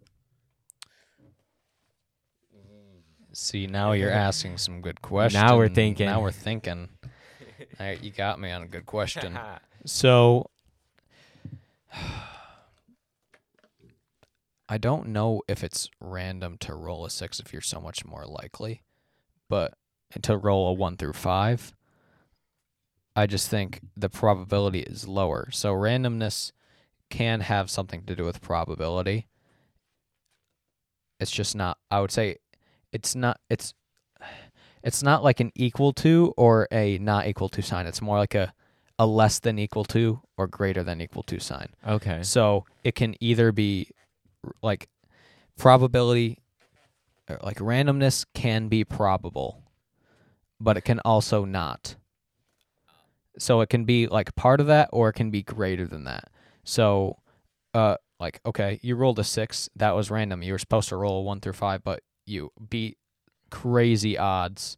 See, 3.37 3.67
now 3.67 3.93
you're 3.93 4.11
asking 4.13 4.59
some 4.59 4.81
good 4.81 5.03
questions. 5.03 5.43
Now 5.43 5.57
we're 5.57 5.69
thinking. 5.69 6.07
Now 6.07 6.21
we're 6.21 6.31
thinking. 6.31 6.89
All 7.03 7.87
right, 7.87 8.01
you 8.01 8.13
got 8.13 8.41
me 8.41 8.51
on 8.51 8.63
a 8.63 8.67
good 8.67 8.87
question. 8.87 9.39
So, 9.87 10.49
I 14.67 14.79
don't 14.79 15.09
know 15.09 15.43
if 15.47 15.63
it's 15.63 15.91
random 16.01 16.57
to 16.61 16.75
roll 16.75 17.05
a 17.05 17.11
six 17.11 17.39
if 17.39 17.53
you're 17.53 17.61
so 17.61 17.83
much 17.83 18.03
more 18.03 18.25
likely, 18.25 18.81
but 19.51 19.75
to 20.23 20.39
roll 20.39 20.69
a 20.69 20.73
one 20.73 20.97
through 20.97 21.13
five, 21.13 21.75
I 23.17 23.27
just 23.27 23.49
think 23.49 23.81
the 23.97 24.09
probability 24.09 24.81
is 24.81 25.07
lower. 25.07 25.49
So, 25.53 25.75
randomness 25.75 26.53
can 27.11 27.41
have 27.41 27.71
something 27.71 28.03
to 28.05 28.17
do 28.17 28.25
with 28.25 28.41
probability. 28.41 29.29
It's 31.21 31.31
just 31.31 31.55
not, 31.55 31.79
I 31.91 32.01
would 32.01 32.11
say, 32.11 32.39
it's 32.93 33.15
not, 33.15 33.41
it's, 33.49 33.73
it's 34.83 35.03
not 35.03 35.23
like 35.23 35.41
an 35.41 35.53
equal 35.55 35.93
to 35.95 36.35
or 36.37 36.69
a 36.73 36.99
not 36.99 37.27
equal 37.27 37.49
to 37.51 37.63
sign. 37.63 37.87
It's 37.87 38.03
more 38.03 38.19
like 38.19 38.35
a, 38.35 38.53
a 38.99 39.07
less 39.07 39.39
than 39.39 39.59
equal 39.59 39.85
to 39.87 40.21
or 40.37 40.47
greater 40.47 40.83
than 40.83 41.01
equal 41.01 41.23
to 41.25 41.41
sign. 41.41 41.69
okay 41.87 42.23
So 42.23 42.67
it 42.83 42.95
can 42.95 43.15
either 43.21 43.53
be 43.53 43.89
like 44.63 44.89
probability, 45.57 46.39
uh, 47.29 47.37
like 47.43 47.59
randomness 47.59 48.27
can 48.35 48.69
be 48.69 48.85
probable, 48.85 49.63
but 50.61 50.77
it 50.77 50.83
can 50.83 51.01
also 51.01 51.45
not. 51.45 51.97
So 53.39 53.61
it 53.61 53.69
can 53.69 53.85
be 53.85 54.07
like 54.07 54.35
part 54.37 54.61
of 54.61 54.67
that 54.69 54.89
or 54.93 55.09
it 55.09 55.15
can 55.15 55.31
be 55.31 55.43
greater 55.43 55.87
than 55.87 56.05
that. 56.05 56.31
So, 56.63 57.19
uh, 57.73 57.97
like, 58.21 58.41
okay, 58.47 58.79
you 58.83 58.95
rolled 58.95 59.19
a 59.19 59.25
six, 59.25 59.69
that 59.77 59.95
was 59.97 60.11
random. 60.11 60.43
You 60.43 60.53
were 60.53 60.59
supposed 60.59 60.89
to 60.91 60.97
roll 60.97 61.19
a 61.19 61.23
one 61.23 61.41
through 61.41 61.55
five, 61.55 61.83
but 61.83 62.03
you 62.27 62.53
beat 62.71 62.97
crazy 63.51 64.17
odds 64.17 64.77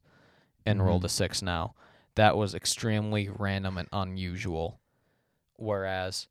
and 0.64 0.84
rolled 0.84 1.04
a 1.04 1.08
six 1.08 1.42
now. 1.42 1.74
That 2.16 2.36
was 2.36 2.54
extremely 2.54 3.28
random 3.28 3.78
and 3.78 3.88
unusual. 3.92 4.80
Whereas 5.56 6.28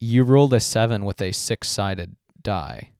you 0.00 0.22
rolled 0.24 0.54
a 0.54 0.60
seven 0.60 1.04
with 1.04 1.20
a 1.20 1.32
six 1.32 1.68
sided 1.68 2.16
die. 2.40 2.92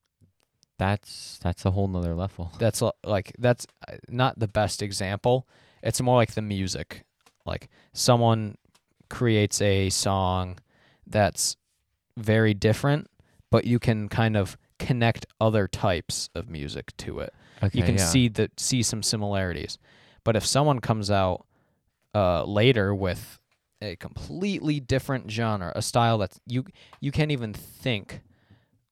that's 0.79 1.38
that's 1.42 1.64
a 1.64 1.71
whole 1.71 1.88
nother 1.88 2.14
level 2.14 2.53
That's 2.59 2.83
like 3.05 3.33
that's 3.38 3.66
uh, 3.88 3.97
not 4.09 4.38
the 4.38 4.49
best 4.49 4.83
example. 4.83 5.49
It's 5.83 6.01
more 6.01 6.16
like 6.16 6.35
the 6.35 6.42
music. 6.42 7.05
Like 7.49 7.69
someone 7.93 8.57
creates 9.09 9.61
a 9.63 9.89
song 9.91 10.59
that's 11.07 11.57
very 12.17 12.55
different, 12.55 13.09
but 13.51 13.65
you 13.65 13.79
can 13.79 14.09
kind 14.09 14.37
of 14.37 14.57
connect 14.79 15.27
other 15.41 15.67
types 15.67 16.29
of 16.35 16.49
music 16.49 16.97
to 16.99 17.19
it. 17.19 17.33
okay 17.63 17.77
you 17.79 17.85
can 17.85 17.97
yeah. 17.99 18.05
see 18.05 18.29
that 18.29 18.61
see 18.61 18.83
some 18.83 19.03
similarities. 19.03 19.79
But 20.25 20.37
if 20.37 20.45
someone 20.47 20.79
comes 20.81 21.11
out 21.11 21.47
uh, 22.15 22.45
later 22.45 22.95
with 22.95 23.41
a 23.81 23.97
completely 23.97 24.79
different 24.81 25.31
genre, 25.31 25.73
a 25.75 25.83
style 25.83 26.19
that's 26.19 26.39
you 26.47 26.65
you 27.01 27.11
can't 27.11 27.31
even 27.33 27.53
think 27.55 28.21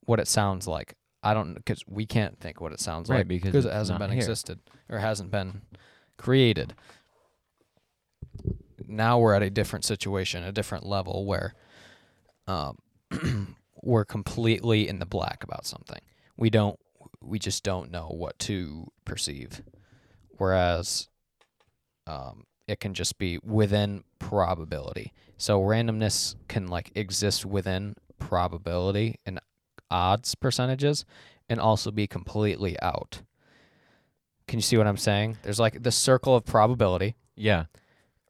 what 0.06 0.18
it 0.18 0.28
sounds 0.28 0.66
like. 0.66 0.94
I 1.22 1.34
don't 1.34 1.54
because 1.54 1.82
we 1.88 2.06
can't 2.06 2.38
think 2.38 2.60
what 2.60 2.72
it 2.72 2.80
sounds 2.80 3.08
Right, 3.10 3.18
like 3.18 3.28
because 3.28 3.64
it 3.66 3.72
hasn't 3.72 3.98
been 3.98 4.10
here. 4.10 4.18
existed 4.18 4.60
or 4.88 4.98
hasn't 4.98 5.30
been 5.30 5.62
created. 6.16 6.74
Now 8.86 9.18
we're 9.18 9.34
at 9.34 9.42
a 9.42 9.50
different 9.50 9.84
situation, 9.84 10.42
a 10.44 10.52
different 10.52 10.86
level 10.86 11.24
where 11.26 11.54
um, 12.46 12.78
we're 13.82 14.04
completely 14.04 14.88
in 14.88 14.98
the 14.98 15.06
black 15.06 15.44
about 15.44 15.66
something. 15.66 16.00
We 16.36 16.50
don't 16.50 16.78
we 17.20 17.38
just 17.38 17.64
don't 17.64 17.90
know 17.90 18.08
what 18.08 18.38
to 18.40 18.90
perceive. 19.04 19.62
Whereas 20.38 21.08
um, 22.06 22.44
it 22.68 22.80
can 22.80 22.94
just 22.94 23.18
be 23.18 23.38
within 23.42 24.04
probability. 24.18 25.12
So 25.38 25.60
randomness 25.60 26.36
can 26.48 26.68
like 26.68 26.92
exist 26.94 27.44
within 27.44 27.94
probability 28.18 29.16
and 29.26 29.40
odds 29.90 30.34
percentages 30.34 31.04
and 31.48 31.60
also 31.60 31.90
be 31.90 32.06
completely 32.06 32.80
out. 32.80 33.22
Can 34.46 34.58
you 34.58 34.62
see 34.62 34.76
what 34.76 34.86
I'm 34.86 34.96
saying? 34.96 35.38
There's 35.42 35.60
like 35.60 35.82
the 35.82 35.92
circle 35.92 36.34
of 36.34 36.44
probability. 36.44 37.16
yeah 37.34 37.64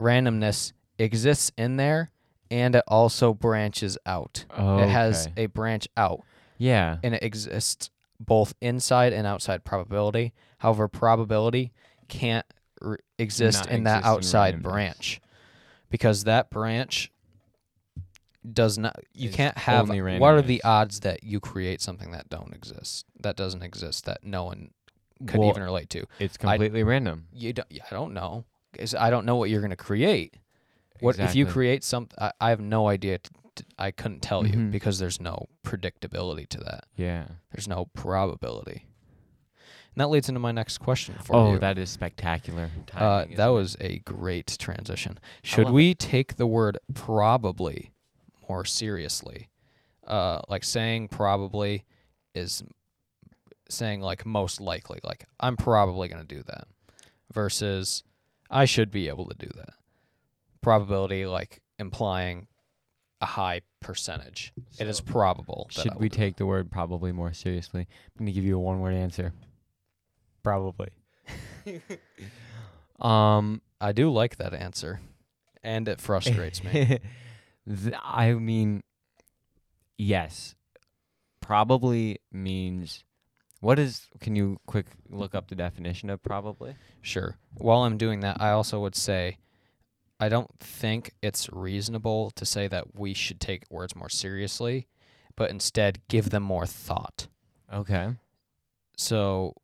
Randomness 0.00 0.72
exists 0.98 1.52
in 1.56 1.76
there 1.76 2.10
and 2.50 2.74
it 2.74 2.84
also 2.88 3.32
branches 3.34 3.98
out. 4.06 4.44
oh 4.56 4.78
It 4.78 4.88
has 4.88 5.28
a 5.36 5.46
branch 5.46 5.88
out 5.96 6.22
yeah 6.58 6.98
and 7.02 7.14
it 7.14 7.22
exists 7.22 7.90
both 8.18 8.54
inside 8.60 9.12
and 9.12 9.26
outside 9.26 9.64
probability. 9.64 10.32
However, 10.58 10.88
probability 10.88 11.72
can't 12.08 12.46
r- 12.80 12.98
exist 13.18 13.64
Not 13.64 13.70
in 13.70 13.84
that 13.84 13.98
exist 13.98 14.06
in 14.06 14.12
outside 14.16 14.54
randomness. 14.56 14.62
branch 14.62 15.20
because 15.90 16.24
that 16.24 16.48
branch 16.50 17.10
does 18.50 18.78
not. 18.78 18.96
You 19.12 19.28
Is 19.30 19.34
can't 19.34 19.58
have. 19.58 19.90
only 19.90 20.00
What 20.18 20.34
are 20.34 20.42
the 20.42 20.58
randomness. 20.64 20.68
odds 20.68 21.00
that 21.00 21.24
you 21.24 21.40
create 21.40 21.80
something 21.82 22.12
that 22.12 22.28
don't 22.28 22.54
exist? 22.54 23.04
That 23.20 23.36
doesn't 23.36 23.62
exist. 23.62 24.04
That 24.06 24.22
no 24.22 24.44
one 24.44 24.70
could 25.26 25.40
Well, 25.40 25.48
even 25.50 25.62
relate 25.62 25.90
to. 25.90 26.04
it's 26.18 26.36
completely 26.36 26.82
random 26.84 27.26
You 27.32 27.52
don't. 27.52 27.68
I 27.72 27.90
don't 27.94 28.14
know. 28.14 28.44
'Cause 28.78 28.94
I 28.94 29.10
don't 29.10 29.26
know 29.26 29.36
what 29.36 29.50
you're 29.50 29.60
gonna 29.62 29.76
create. 29.76 30.36
What 31.00 31.18
if 31.18 31.34
you 31.34 31.44
create 31.46 31.84
something? 31.84 32.16
I, 32.40 32.48
have 32.50 32.60
no 32.60 32.88
idea. 32.88 33.18
T- 33.18 33.30
t- 33.56 33.64
I 33.78 33.90
couldn't 33.90 34.20
tell 34.20 34.46
you 34.46 34.54
Mhm. 34.54 34.70
because 34.70 34.98
there's 34.98 35.20
no 35.20 35.46
predictability 35.64 36.48
to 36.48 36.58
that. 36.60 36.84
yeah 36.96 37.26
There's 37.52 37.68
no 37.68 37.86
probability. 37.94 38.86
And 39.94 40.00
that 40.02 40.08
leads 40.08 40.28
into 40.28 40.40
my 40.40 40.52
next 40.52 40.78
question 40.78 41.14
for 41.22 41.36
oh 41.36 41.50
you. 41.50 41.56
Oh, 41.56 41.58
that 41.58 41.76
is 41.78 41.90
spectacular 41.90 42.70
uh, 42.94 43.24
timing, 43.24 43.36
that 43.36 43.42
isn't 43.44 43.48
it? 43.48 43.52
was 43.52 43.76
a 43.80 43.98
great 44.00 44.56
transition. 44.58 45.18
Should 45.42 45.70
we 45.70 45.94
take 45.94 46.36
the 46.36 46.46
word 46.46 46.78
probably 46.94 47.92
more 48.48 48.64
seriously? 48.64 49.48
Uh, 50.06 50.40
like 50.48 50.64
saying 50.64 51.08
probably 51.08 51.84
is 52.34 52.62
saying 53.68 54.00
like 54.00 54.24
most 54.24 54.60
likely. 54.60 55.00
Like 55.02 55.26
I'm 55.40 55.56
probably 55.56 56.08
going 56.08 56.24
to 56.26 56.34
do 56.34 56.42
that 56.44 56.68
versus 57.32 58.02
I 58.50 58.64
should 58.64 58.90
be 58.90 59.08
able 59.08 59.26
to 59.28 59.34
do 59.34 59.50
that. 59.56 59.74
Probability 60.62 61.26
like 61.26 61.60
implying 61.78 62.46
a 63.20 63.26
high 63.26 63.62
percentage. 63.80 64.52
it 64.78 64.86
is 64.86 65.00
probable. 65.00 65.68
that 65.74 65.80
I 65.80 65.82
Should 65.84 65.94
will 65.94 66.00
we 66.00 66.08
do 66.08 66.16
take 66.16 66.36
the 66.36 66.46
word 66.46 66.70
probably 66.70 67.12
more 67.12 67.32
seriously? 67.32 67.82
I'm 67.82 68.18
going 68.18 68.26
to 68.26 68.32
give 68.32 68.44
you 68.44 68.56
a 68.56 68.60
one 68.60 68.80
word 68.80 68.94
answer. 68.94 69.32
Probably. 70.42 70.88
um 73.00 73.60
I 73.80 73.92
do 73.92 74.10
like 74.10 74.36
that 74.36 74.54
answer, 74.54 75.00
and 75.62 75.86
it 75.88 76.00
frustrates 76.00 76.62
me. 76.64 76.98
Th- 77.68 77.94
I 78.02 78.32
mean 78.34 78.82
yes. 79.98 80.54
Probably 81.40 82.18
means 82.32 83.04
what 83.60 83.78
is 83.78 84.06
can 84.20 84.36
you 84.36 84.58
quick 84.66 84.86
look 85.10 85.34
up 85.34 85.48
the 85.48 85.54
definition 85.54 86.10
of 86.10 86.22
probably? 86.22 86.76
Sure. 87.00 87.36
While 87.54 87.82
I'm 87.82 87.96
doing 87.96 88.20
that, 88.20 88.40
I 88.40 88.50
also 88.50 88.80
would 88.80 88.94
say 88.94 89.38
I 90.18 90.28
don't 90.28 90.50
think 90.60 91.12
it's 91.22 91.50
reasonable 91.52 92.30
to 92.32 92.44
say 92.46 92.68
that 92.68 92.98
we 92.98 93.14
should 93.14 93.40
take 93.40 93.64
words 93.70 93.94
more 93.94 94.08
seriously, 94.08 94.86
but 95.36 95.50
instead 95.50 96.00
give 96.08 96.30
them 96.30 96.42
more 96.42 96.66
thought. 96.66 97.28
Okay. 97.72 98.14
So, 98.96 99.54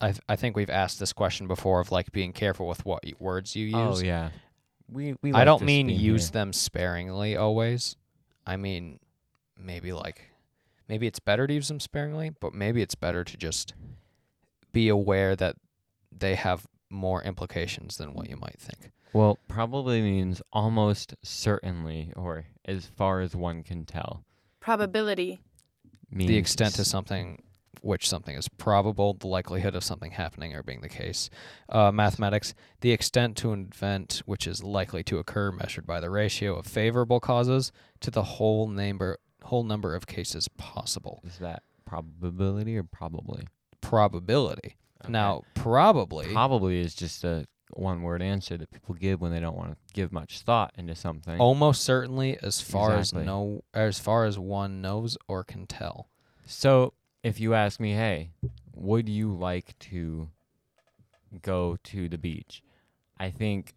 I 0.00 0.12
th- 0.12 0.22
I 0.28 0.36
think 0.36 0.56
we've 0.56 0.70
asked 0.70 0.98
this 0.98 1.12
question 1.12 1.46
before 1.46 1.80
of 1.80 1.92
like 1.92 2.10
being 2.12 2.32
careful 2.32 2.66
with 2.66 2.86
what 2.86 3.04
y- 3.04 3.12
words 3.18 3.54
you 3.54 3.76
oh, 3.76 3.90
use. 3.90 4.00
Oh 4.00 4.04
yeah. 4.04 4.30
We 4.90 5.16
we. 5.22 5.32
I 5.32 5.38
like 5.38 5.44
don't 5.46 5.62
mean 5.62 5.88
use 5.88 6.28
here. 6.28 6.32
them 6.32 6.52
sparingly 6.52 7.36
always. 7.36 7.96
I 8.46 8.56
mean 8.56 8.98
maybe 9.58 9.92
like 9.92 10.22
maybe 10.88 11.06
it's 11.06 11.20
better 11.20 11.46
to 11.46 11.54
use 11.54 11.68
them 11.68 11.80
sparingly, 11.80 12.30
but 12.40 12.54
maybe 12.54 12.82
it's 12.82 12.94
better 12.94 13.24
to 13.24 13.36
just 13.36 13.74
be 14.72 14.88
aware 14.88 15.36
that 15.36 15.56
they 16.16 16.34
have 16.34 16.66
more 16.90 17.22
implications 17.22 17.96
than 17.96 18.14
what 18.14 18.28
you 18.28 18.36
might 18.36 18.58
think. 18.58 18.92
Well, 19.12 19.38
probably 19.48 20.02
means 20.02 20.42
almost 20.52 21.14
certainly, 21.22 22.12
or 22.16 22.46
as 22.64 22.86
far 22.86 23.20
as 23.20 23.34
one 23.34 23.62
can 23.62 23.84
tell. 23.84 24.24
Probability. 24.60 25.40
Means 26.10 26.28
the 26.28 26.36
extent 26.36 26.74
to 26.74 26.84
something 26.84 27.42
which 27.82 28.08
something 28.08 28.36
is 28.36 28.48
probable, 28.48 29.14
the 29.14 29.28
likelihood 29.28 29.74
of 29.74 29.84
something 29.84 30.10
happening 30.10 30.54
or 30.54 30.62
being 30.62 30.80
the 30.80 30.88
case. 30.88 31.30
Uh, 31.68 31.92
mathematics, 31.92 32.52
the 32.80 32.90
extent 32.90 33.36
to 33.36 33.52
an 33.52 33.70
event 33.72 34.22
which 34.26 34.46
is 34.46 34.62
likely 34.62 35.02
to 35.04 35.18
occur 35.18 35.52
measured 35.52 35.86
by 35.86 36.00
the 36.00 36.10
ratio 36.10 36.56
of 36.56 36.66
favorable 36.66 37.20
causes 37.20 37.72
to 38.00 38.10
the 38.10 38.22
whole 38.22 38.66
number 38.66 39.18
whole 39.46 39.64
number 39.64 39.94
of 39.94 40.06
cases 40.06 40.48
possible. 40.56 41.20
is 41.24 41.38
that 41.38 41.62
probability 41.84 42.76
or 42.76 42.82
probably? 42.82 43.46
Probability. 43.80 44.76
Okay. 45.04 45.12
Now, 45.12 45.42
probably 45.54 46.26
probably 46.32 46.80
is 46.80 46.94
just 46.94 47.24
a 47.24 47.46
one 47.74 48.02
word 48.02 48.22
answer 48.22 48.56
that 48.56 48.70
people 48.70 48.94
give 48.94 49.20
when 49.20 49.32
they 49.32 49.40
don't 49.40 49.56
want 49.56 49.70
to 49.72 49.76
give 49.92 50.12
much 50.12 50.40
thought 50.40 50.72
into 50.78 50.94
something. 50.94 51.38
almost 51.40 51.82
certainly 51.82 52.38
as 52.42 52.60
far 52.60 52.96
Exactly. 52.96 53.22
as 53.22 53.26
no 53.26 53.64
as 53.74 53.98
far 53.98 54.24
as 54.24 54.38
one 54.38 54.80
knows 54.80 55.18
or 55.28 55.42
can 55.44 55.66
tell. 55.66 56.08
So 56.46 56.92
if 57.22 57.40
you 57.40 57.54
ask 57.54 57.80
me, 57.80 57.92
hey, 57.92 58.30
would 58.74 59.08
you 59.08 59.32
like 59.34 59.76
to 59.80 60.30
go 61.42 61.76
to 61.84 62.08
the 62.08 62.18
beach? 62.18 62.62
I 63.18 63.30
think 63.30 63.74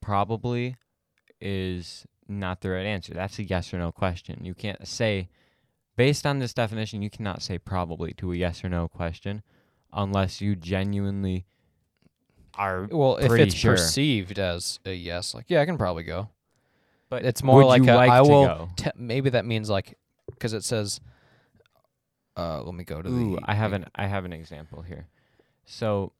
probably 0.00 0.76
is 1.40 2.06
not 2.28 2.60
the 2.60 2.70
right 2.70 2.86
answer. 2.86 3.14
That's 3.14 3.38
a 3.38 3.44
yes 3.44 3.72
or 3.72 3.78
no 3.78 3.92
question. 3.92 4.44
You 4.44 4.54
can't 4.54 4.86
say, 4.86 5.28
based 5.96 6.26
on 6.26 6.38
this 6.38 6.54
definition, 6.54 7.02
you 7.02 7.10
cannot 7.10 7.42
say 7.42 7.58
probably 7.58 8.12
to 8.14 8.32
a 8.32 8.36
yes 8.36 8.64
or 8.64 8.68
no 8.68 8.88
question 8.88 9.42
unless 9.92 10.40
you 10.40 10.56
genuinely 10.56 11.46
are. 12.54 12.88
Well, 12.90 13.16
if 13.16 13.32
it's 13.32 13.54
sure. 13.54 13.72
perceived 13.72 14.38
as 14.38 14.80
a 14.84 14.92
yes, 14.92 15.34
like 15.34 15.46
yeah, 15.48 15.60
I 15.60 15.66
can 15.66 15.78
probably 15.78 16.04
go. 16.04 16.28
But 17.10 17.24
It's 17.24 17.42
more 17.42 17.64
like 17.64 17.82
a, 17.86 17.94
like 17.94 18.10
I 18.10 18.22
to 18.22 18.28
will 18.28 18.46
go? 18.46 18.70
te- 18.76 18.90
maybe 18.96 19.30
that 19.30 19.44
means 19.44 19.70
like 19.70 19.98
because 20.30 20.52
it 20.52 20.64
says 20.64 21.00
uh 22.36 22.62
let 22.62 22.74
me 22.74 22.82
go 22.82 23.00
to 23.02 23.08
Ooh, 23.08 23.36
the 23.36 23.42
I 23.44 23.54
have 23.54 23.72
an 23.72 23.86
I 23.94 24.06
have 24.06 24.24
an 24.24 24.32
example 24.32 24.82
here. 24.82 25.06
So, 25.64 26.12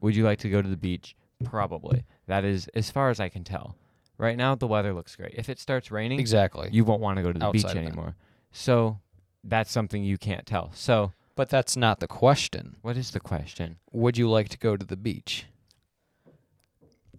would 0.00 0.16
you 0.16 0.24
like 0.24 0.38
to 0.40 0.48
go 0.48 0.62
to 0.62 0.68
the 0.68 0.76
beach? 0.76 1.14
Probably. 1.44 2.04
That 2.26 2.44
is 2.44 2.68
as 2.74 2.90
far 2.90 3.10
as 3.10 3.20
I 3.20 3.28
can 3.28 3.44
tell. 3.44 3.76
Right 4.20 4.36
now 4.36 4.54
the 4.54 4.66
weather 4.66 4.92
looks 4.92 5.16
great. 5.16 5.34
If 5.36 5.48
it 5.48 5.58
starts 5.58 5.90
raining, 5.90 6.20
exactly 6.20 6.68
you 6.70 6.84
won't 6.84 7.00
want 7.00 7.16
to 7.16 7.22
go 7.22 7.32
to 7.32 7.38
the 7.38 7.46
Outside 7.46 7.52
beach 7.52 7.64
of 7.64 7.74
that. 7.74 7.78
anymore. 7.78 8.14
So, 8.52 8.98
that's 9.44 9.70
something 9.72 10.04
you 10.04 10.18
can't 10.18 10.44
tell. 10.44 10.70
So, 10.74 11.12
but 11.36 11.48
that's 11.48 11.74
not 11.76 12.00
the 12.00 12.06
question 12.06 12.76
what 12.82 12.96
is 12.96 13.12
the 13.12 13.20
question? 13.20 13.78
would 13.92 14.18
you 14.18 14.28
like 14.28 14.48
to 14.50 14.58
go 14.58 14.76
to 14.76 14.84
the 14.84 14.96
beach 14.96 15.46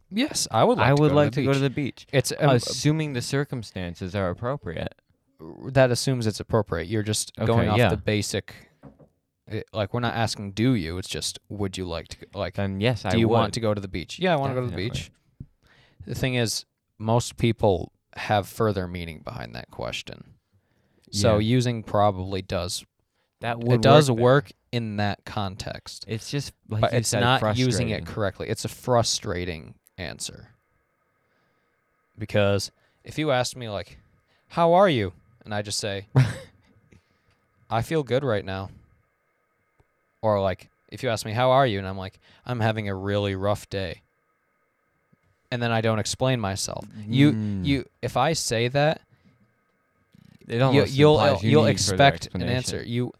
yes 0.09 0.47
i 0.51 0.63
would 0.63 0.77
like 0.77 0.91
I 0.91 0.95
to 0.95 1.01
would 1.01 1.09
go 1.09 1.15
like 1.15 1.31
to 1.31 1.35
to 1.35 1.41
the 1.41 1.47
go 1.47 1.53
to 1.53 1.59
beach. 1.59 1.61
the 1.61 1.69
beach, 1.69 2.07
it's 2.11 2.31
um, 2.39 2.49
assuming 2.51 3.13
the 3.13 3.21
circumstances 3.21 4.13
are 4.15 4.29
appropriate. 4.29 4.93
that 5.65 5.89
assumes 5.91 6.27
it's 6.27 6.39
appropriate 6.39 6.87
you're 6.87 7.01
just 7.03 7.31
Okay, 7.39 7.47
going 7.47 7.69
off 7.69 7.77
yeah. 7.77 7.89
the 7.89 7.97
basic 7.97 8.53
it, 9.47 9.65
like 9.73 9.93
we're 9.93 9.99
not 10.01 10.13
asking 10.13 10.51
do 10.51 10.73
you 10.75 10.97
it's 10.97 11.07
just 11.09 11.39
would 11.49 11.77
you 11.77 11.85
like 11.85 12.07
to 12.09 12.17
go, 12.19 12.39
like 12.39 12.53
Then 12.55 12.79
yes, 12.81 13.05
I 13.05 13.11
do 13.11 13.19
you 13.19 13.27
would. 13.27 13.35
want 13.35 13.53
to 13.55 13.59
go 13.59 13.73
to 13.73 13.81
the 13.81 13.87
beach 13.87 14.19
yeah 14.19 14.33
i 14.33 14.35
want 14.35 14.51
to 14.51 14.55
go 14.55 14.61
to 14.61 14.67
the 14.67 14.71
Definitely. 14.77 14.89
beach 14.99 15.11
the 16.05 16.15
thing 16.15 16.35
is 16.35 16.65
most 17.01 17.35
people 17.37 17.91
have 18.15 18.47
further 18.47 18.87
meaning 18.87 19.19
behind 19.23 19.55
that 19.55 19.69
question 19.71 20.35
so 21.11 21.37
Yeah. 21.39 21.55
using 21.57 21.83
probably 21.83 22.41
does 22.41 22.85
That 23.41 23.59
would 23.59 23.79
it 23.79 23.81
does 23.81 24.07
better. 24.09 24.21
work 24.21 24.51
in 24.71 24.97
that 24.97 25.25
context 25.25 26.05
It's 26.07 26.29
just 26.31 26.53
like 26.69 26.81
but 26.81 26.93
it's 26.93 27.09
said, 27.09 27.19
not 27.21 27.57
using 27.57 27.89
it 27.89 28.05
correctly. 28.05 28.47
It's 28.49 28.63
a 28.63 28.69
frustrating 28.69 29.75
answer. 29.97 30.49
Because 32.17 32.71
if 33.03 33.17
you 33.17 33.31
asked 33.31 33.55
me 33.57 33.67
like, 33.69 33.97
"How 34.49 34.73
are 34.73 34.87
you?" 34.89 35.13
and 35.43 35.53
I 35.53 35.61
just 35.61 35.79
say, 35.79 36.07
"I 37.69 37.81
feel 37.81 38.03
good 38.03 38.23
right 38.23 38.45
now," 38.45 38.69
or 40.21 40.39
like 40.41 40.69
if 40.91 41.03
you 41.03 41.09
ask 41.09 41.25
me, 41.25 41.31
"How 41.33 41.51
are 41.51 41.65
you?" 41.65 41.79
and 41.79 41.87
I'm 41.87 41.97
like, 41.97 42.19
"I'm 42.45 42.59
having 42.59 42.87
a 42.89 42.95
really 42.95 43.35
rough 43.35 43.69
day," 43.69 44.03
and 45.51 45.61
then 45.61 45.71
I 45.71 45.81
don't 45.81 45.99
explain 45.99 46.39
myself. 46.39 46.85
You 47.07 47.33
Mm. 47.33 47.65
you 47.65 47.85
if 48.01 48.17
I 48.17 48.33
say 48.33 48.67
that, 48.69 49.01
It 50.47 50.55
you, 50.55 50.61
almost 50.63 50.93
you'll 50.93 51.17
you 51.43 51.49
you'll 51.51 51.65
expect 51.65 52.29
an 52.33 52.43
answer. 52.43 52.81
You 52.83 53.11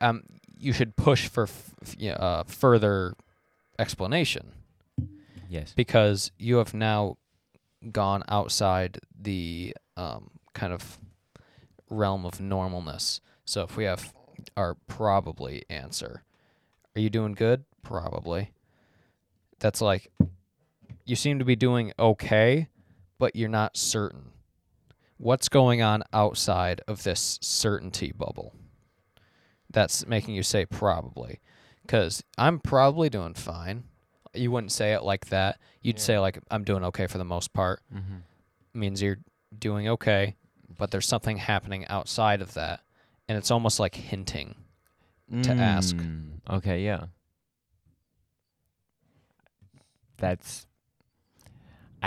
um 0.00 0.22
you 0.58 0.72
should 0.72 0.96
push 0.96 1.28
for 1.28 1.44
f- 1.44 1.74
uh, 2.02 2.44
further 2.44 3.14
explanation 3.78 4.52
Yes. 5.48 5.72
because 5.76 6.32
you 6.38 6.56
have 6.56 6.72
now 6.74 7.18
gone 7.92 8.24
outside 8.28 8.98
the 9.20 9.76
um, 9.96 10.30
kind 10.54 10.72
of 10.72 10.98
realm 11.90 12.24
of 12.24 12.38
normalness. 12.38 13.20
So 13.44 13.62
if 13.62 13.76
we 13.76 13.84
have 13.84 14.12
our 14.56 14.74
probably 14.88 15.64
answer, 15.68 16.22
are 16.96 17.00
you 17.00 17.10
doing 17.10 17.32
good? 17.34 17.64
Probably. 17.82 18.50
That's 19.60 19.80
like 19.80 20.10
you 21.06 21.16
seem 21.16 21.38
to 21.38 21.44
be 21.44 21.56
doing 21.56 21.92
okay, 21.98 22.68
but 23.18 23.34
you're 23.34 23.48
not 23.48 23.76
certain. 23.76 24.32
What's 25.18 25.48
going 25.48 25.80
on 25.80 26.02
outside 26.12 26.82
of 26.86 27.02
this 27.04 27.38
certainty 27.40 28.12
bubble? 28.12 28.54
That's 29.70 30.06
making 30.06 30.34
you 30.34 30.42
say 30.42 30.66
probably. 30.66 31.40
Because 31.82 32.22
I'm 32.36 32.58
probably 32.58 33.08
doing 33.08 33.34
fine. 33.34 33.84
You 34.34 34.50
wouldn't 34.50 34.72
say 34.72 34.92
it 34.92 35.02
like 35.02 35.26
that. 35.26 35.58
You'd 35.80 35.96
Yeah. 35.96 36.02
say, 36.02 36.18
like, 36.18 36.38
I'm 36.50 36.64
doing 36.64 36.84
okay 36.84 37.06
for 37.06 37.16
the 37.18 37.24
most 37.24 37.52
part. 37.54 37.80
Mm-hmm. 37.94 38.16
means 38.78 39.00
you're 39.00 39.20
doing 39.58 39.88
okay, 39.88 40.36
but 40.76 40.90
there's 40.90 41.06
something 41.06 41.38
happening 41.38 41.86
outside 41.86 42.42
of 42.42 42.52
that. 42.54 42.80
And 43.28 43.38
it's 43.38 43.50
almost 43.50 43.80
like 43.80 43.94
hinting. 43.94 44.54
To 45.42 45.52
ask. 45.52 45.96
Mm, 45.96 46.40
Okay, 46.50 46.84
yeah. 46.84 47.06
That's. 50.18 50.66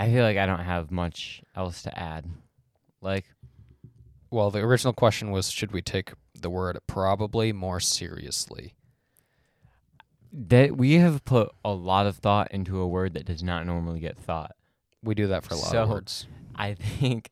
I 0.00 0.10
feel 0.10 0.24
like 0.24 0.38
I 0.38 0.46
don't 0.46 0.60
have 0.60 0.90
much 0.90 1.42
else 1.54 1.82
to 1.82 1.98
add. 1.98 2.24
Like, 3.02 3.26
Well, 4.30 4.50
the 4.50 4.60
original 4.60 4.94
question 4.94 5.30
was 5.30 5.50
should 5.50 5.72
we 5.72 5.82
take 5.82 6.12
the 6.34 6.48
word 6.48 6.78
probably 6.86 7.52
more 7.52 7.80
seriously? 7.80 8.74
that 10.32 10.76
we 10.76 10.94
have 10.94 11.24
put 11.24 11.50
a 11.64 11.72
lot 11.72 12.06
of 12.06 12.16
thought 12.16 12.50
into 12.52 12.80
a 12.80 12.86
word 12.86 13.14
that 13.14 13.26
does 13.26 13.42
not 13.42 13.66
normally 13.66 13.98
get 13.98 14.16
thought. 14.16 14.52
We 15.02 15.14
do 15.16 15.26
that 15.26 15.42
for 15.44 15.54
a 15.54 15.56
lot 15.56 15.74
of 15.74 15.88
words. 15.88 16.26
I 16.54 16.74
think 17.00 17.30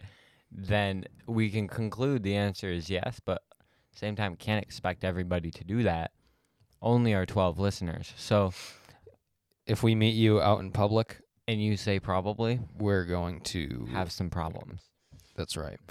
then 0.50 1.04
we 1.26 1.48
can 1.48 1.68
conclude 1.68 2.22
the 2.24 2.35
answer 2.35 2.68
is 2.70 2.90
yes, 2.90 3.20
but 3.24 3.42
same 3.94 4.16
time 4.16 4.35
can't 4.37 4.62
expect 4.64 5.04
everybody 5.04 5.50
to 5.52 5.64
do 5.64 5.85
that. 5.85 6.11
Only 6.83 7.14
our 7.14 7.24
12 7.24 7.59
listeners. 7.59 8.12
So, 8.16 8.52
If 9.64 9.83
we 9.83 9.94
meet 9.94 10.14
you 10.16 10.40
out 10.40 10.61
in 10.61 10.72
public, 10.72 11.20
and 11.48 11.62
you 11.62 11.76
say 11.76 11.98
probably 11.98 12.61
we're 12.78 13.06
going 13.06 13.40
to 13.40 13.88
have 13.90 14.12
some 14.12 14.30
problems. 14.30 14.82
That's 15.34 15.56
right. 15.56 15.80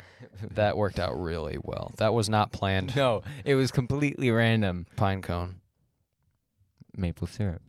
That 0.52 0.78
worked 0.78 1.00
out 1.00 1.20
really 1.20 1.58
well. 1.62 1.94
That 1.98 2.14
was 2.14 2.28
not 2.30 2.52
planned. 2.52 2.96
No, 2.96 3.22
it 3.46 3.56
was 3.56 3.72
completely 3.72 4.32
random. 4.32 4.88
Pine 4.96 5.22
cone. 5.22 5.62
Maple 6.96 7.28
syrup. 7.28 7.62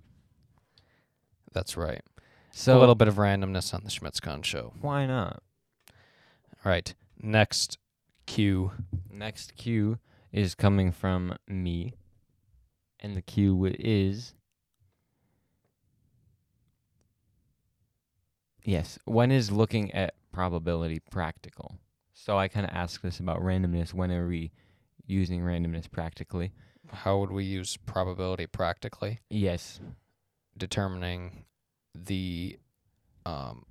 That's 1.52 1.76
right. 1.76 2.02
So 2.50 2.78
a 2.78 2.80
little 2.80 2.94
bit 2.94 3.08
of 3.08 3.16
randomness 3.16 3.74
on 3.74 3.82
the 3.84 3.90
Schmitzcon 3.90 4.44
show. 4.44 4.72
why 4.80 5.06
not? 5.06 5.42
All 5.90 6.70
right. 6.70 6.94
Next 7.20 7.78
cue. 8.26 8.72
Next 9.10 9.56
cue 9.56 9.98
is 10.32 10.54
coming 10.54 10.90
from 10.92 11.36
me, 11.46 11.94
and 13.00 13.16
the 13.16 13.22
cue 13.22 13.74
is 13.78 14.34
yes. 18.64 18.98
When 19.04 19.30
is 19.30 19.50
looking 19.50 19.92
at 19.92 20.14
probability 20.32 21.00
practical? 21.10 21.78
So 22.14 22.36
I 22.38 22.48
kind 22.48 22.66
of 22.66 22.72
ask 22.74 23.00
this 23.00 23.20
about 23.20 23.40
randomness. 23.40 23.94
When 23.94 24.10
are 24.10 24.26
we 24.26 24.50
using 25.06 25.40
randomness 25.40 25.90
practically? 25.90 26.52
How 26.88 27.18
would 27.18 27.30
we 27.30 27.44
use 27.44 27.76
probability 27.76 28.46
practically? 28.46 29.20
Yes. 29.30 29.80
Determining 30.56 31.44
the 31.94 32.58
um 33.26 33.64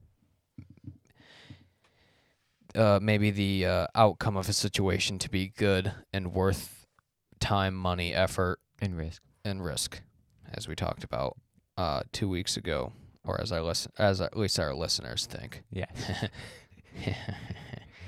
uh 2.76 3.00
maybe 3.02 3.32
the 3.32 3.66
uh, 3.66 3.88
outcome 3.96 4.38
of 4.38 4.48
a 4.50 4.54
situation 4.54 5.18
to 5.20 5.30
be 5.30 5.48
good 5.50 5.94
and 6.14 6.34
worth 6.34 6.86
time, 7.40 7.76
money, 7.76 8.14
effort, 8.14 8.60
And 8.82 8.98
risk. 8.98 9.22
and 9.46 9.64
risk. 9.64 10.02
as 10.54 10.68
we 10.68 10.76
talked 10.76 11.04
about 11.04 11.38
uh, 11.78 12.02
two 12.12 12.28
weeks 12.28 12.58
ago, 12.58 12.92
or 13.28 13.40
as 13.42 13.52
our 13.52 13.62
listen, 13.62 13.92
as 13.98 14.22
at 14.22 14.38
least 14.38 14.60
our 14.60 14.74
listeners 14.74 15.26
think. 15.26 15.64
Yeah. 15.72 15.86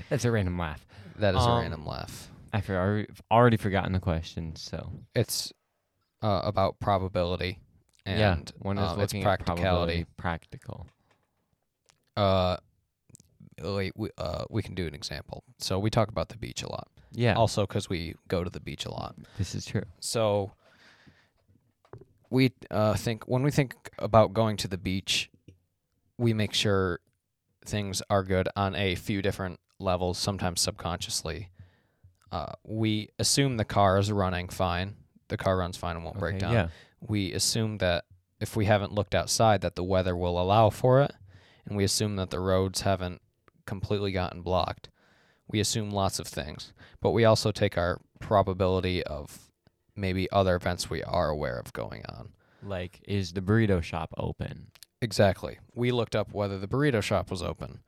That's 0.09 0.25
a 0.25 0.31
random 0.31 0.57
laugh. 0.57 0.85
that 1.17 1.35
is 1.35 1.41
Um, 1.41 1.51
a 1.51 1.61
random 1.61 1.85
laugh. 1.85 2.31
I 2.51 2.57
I've 2.57 3.21
already 3.29 3.57
forgotten 3.57 3.93
the 3.93 3.99
question, 3.99 4.55
so 4.55 4.91
It's 5.13 5.53
uh, 6.23 6.41
about 6.43 6.79
probability 6.79 7.59
and 8.05 8.19
yeah, 8.19 8.37
one 8.59 8.77
is 8.79 8.89
um, 8.91 8.99
its 9.01 9.13
looking 9.13 9.23
practicality. 9.23 9.61
at 9.61 9.65
probability, 9.69 10.05
practical. 10.17 10.87
Uh, 12.17 12.57
wait, 13.61 13.93
we 13.95 14.09
uh 14.17 14.45
we 14.49 14.63
can 14.63 14.73
do 14.73 14.87
an 14.87 14.95
example. 14.95 15.43
So 15.59 15.77
we 15.77 15.89
talk 15.89 16.09
about 16.09 16.29
the 16.29 16.37
beach 16.37 16.63
a 16.63 16.69
lot, 16.69 16.87
Yeah, 17.11 17.35
also 17.35 17.67
because 17.67 17.87
we 17.89 18.15
go 18.27 18.43
to 18.43 18.49
the 18.49 18.59
beach 18.59 18.85
a 18.85 18.91
lot. 18.91 19.15
this 19.37 19.53
is 19.53 19.65
true. 19.65 19.83
So 19.99 20.51
we 22.29 22.53
uh, 22.69 22.93
think 22.95 23.27
when 23.27 23.43
we 23.43 23.51
think 23.51 23.75
about 23.97 24.33
going 24.33 24.57
to 24.57 24.67
the 24.67 24.77
beach, 24.77 25.29
we 26.17 26.33
make 26.33 26.53
sure 26.53 26.99
things 27.65 28.01
are 28.09 28.23
good 28.23 28.49
on 28.55 28.75
a 28.75 28.95
few 28.95 29.21
different 29.21 29.59
levels, 29.79 30.17
sometimes 30.17 30.61
subconsciously. 30.61 31.49
Uh, 32.31 32.53
we 32.63 33.09
assume 33.17 33.57
the 33.57 33.65
car 33.65 33.97
is 33.97 34.11
running 34.11 34.49
fine. 34.49 34.95
The 35.29 35.37
car 35.37 35.57
runs 35.57 35.77
fine 35.77 35.95
and 35.95 36.05
won't 36.05 36.19
break 36.19 36.39
down. 36.39 36.53
Yeah, 36.53 36.67
We 37.07 37.33
assume 37.33 37.77
that 37.79 38.05
if 38.39 38.55
we 38.55 38.65
haven't 38.65 38.93
looked 38.93 39.15
outside, 39.15 39.61
that 39.61 39.75
the 39.75 39.83
weather 39.83 40.15
will 40.15 40.39
allow 40.39 40.69
for 40.69 41.01
it, 41.01 41.11
and 41.65 41.75
we 41.75 41.83
assume 41.83 42.15
that 42.17 42.29
the 42.29 42.39
roads 42.39 42.81
haven't 42.81 43.21
completely 43.65 44.11
gotten 44.11 44.41
blocked. 44.41 44.89
We 45.47 45.59
assume 45.59 45.89
lots 45.91 46.19
of 46.19 46.27
things, 46.27 46.73
but 47.01 47.11
we 47.11 47.25
also 47.25 47.51
take 47.51 47.77
our 47.77 47.99
probability 48.19 49.03
of 49.03 49.48
maybe 49.99 50.31
other 50.31 50.55
events 50.55 50.89
we 50.89 51.03
are 51.03 51.29
aware 51.29 51.59
of 51.59 51.71
going 51.73 52.03
on. 52.09 52.29
like 52.63 53.01
is 53.07 53.33
the 53.33 53.41
burrito 53.41 53.81
shop 53.81 54.13
open? 54.17 54.67
Exactly. 55.01 55.59
We 55.75 55.91
looked 55.91 56.15
up 56.15 56.33
whether 56.33 56.57
the 56.59 56.67
burrito 56.67 57.01
shop 57.01 57.31
was 57.31 57.41
open 57.41 57.79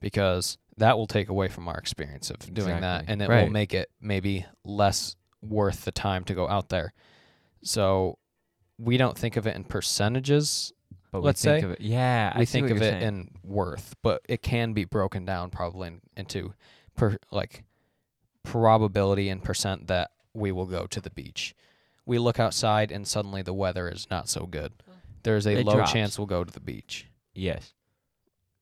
because 0.00 0.58
that 0.78 0.96
will 0.98 1.06
take 1.06 1.28
away 1.28 1.48
from 1.48 1.68
our 1.68 1.76
experience 1.78 2.30
of 2.30 2.38
doing 2.52 2.80
that 2.80 3.04
and 3.08 3.22
it 3.22 3.28
will 3.28 3.50
make 3.50 3.72
it 3.72 3.90
maybe 4.00 4.44
less 4.64 5.16
worth 5.42 5.84
the 5.84 5.92
time 5.92 6.24
to 6.24 6.34
go 6.34 6.48
out 6.48 6.68
there. 6.68 6.92
So 7.62 8.18
we 8.78 8.96
don't 8.96 9.16
think 9.16 9.36
of 9.36 9.46
it 9.46 9.56
in 9.56 9.64
percentages. 9.64 10.72
But 11.12 11.22
Let's 11.22 11.42
we 11.44 11.50
think 11.50 11.60
say 11.62 11.66
of 11.66 11.72
it. 11.72 11.80
Yeah, 11.80 12.32
I 12.34 12.38
we 12.40 12.44
see 12.44 12.60
think 12.60 12.70
of 12.72 12.78
it 12.78 12.90
saying. 12.90 13.02
in 13.02 13.30
worth, 13.42 13.94
but 14.02 14.22
it 14.28 14.42
can 14.42 14.72
be 14.72 14.84
broken 14.84 15.24
down 15.24 15.50
probably 15.50 15.88
in, 15.88 16.00
into 16.16 16.52
per 16.96 17.16
like 17.30 17.64
probability 18.42 19.28
and 19.28 19.42
percent 19.42 19.86
that 19.86 20.10
we 20.36 20.52
will 20.52 20.66
go 20.66 20.86
to 20.86 21.00
the 21.00 21.10
beach. 21.10 21.54
We 22.04 22.18
look 22.18 22.38
outside 22.38 22.92
and 22.92 23.06
suddenly 23.06 23.42
the 23.42 23.54
weather 23.54 23.88
is 23.88 24.06
not 24.10 24.28
so 24.28 24.46
good. 24.46 24.72
There's 25.22 25.46
a 25.46 25.58
It 25.58 25.66
low 25.66 25.74
drops. 25.76 25.92
chance 25.92 26.18
we'll 26.18 26.26
go 26.26 26.44
to 26.44 26.52
the 26.52 26.60
beach. 26.60 27.06
Yes. 27.34 27.72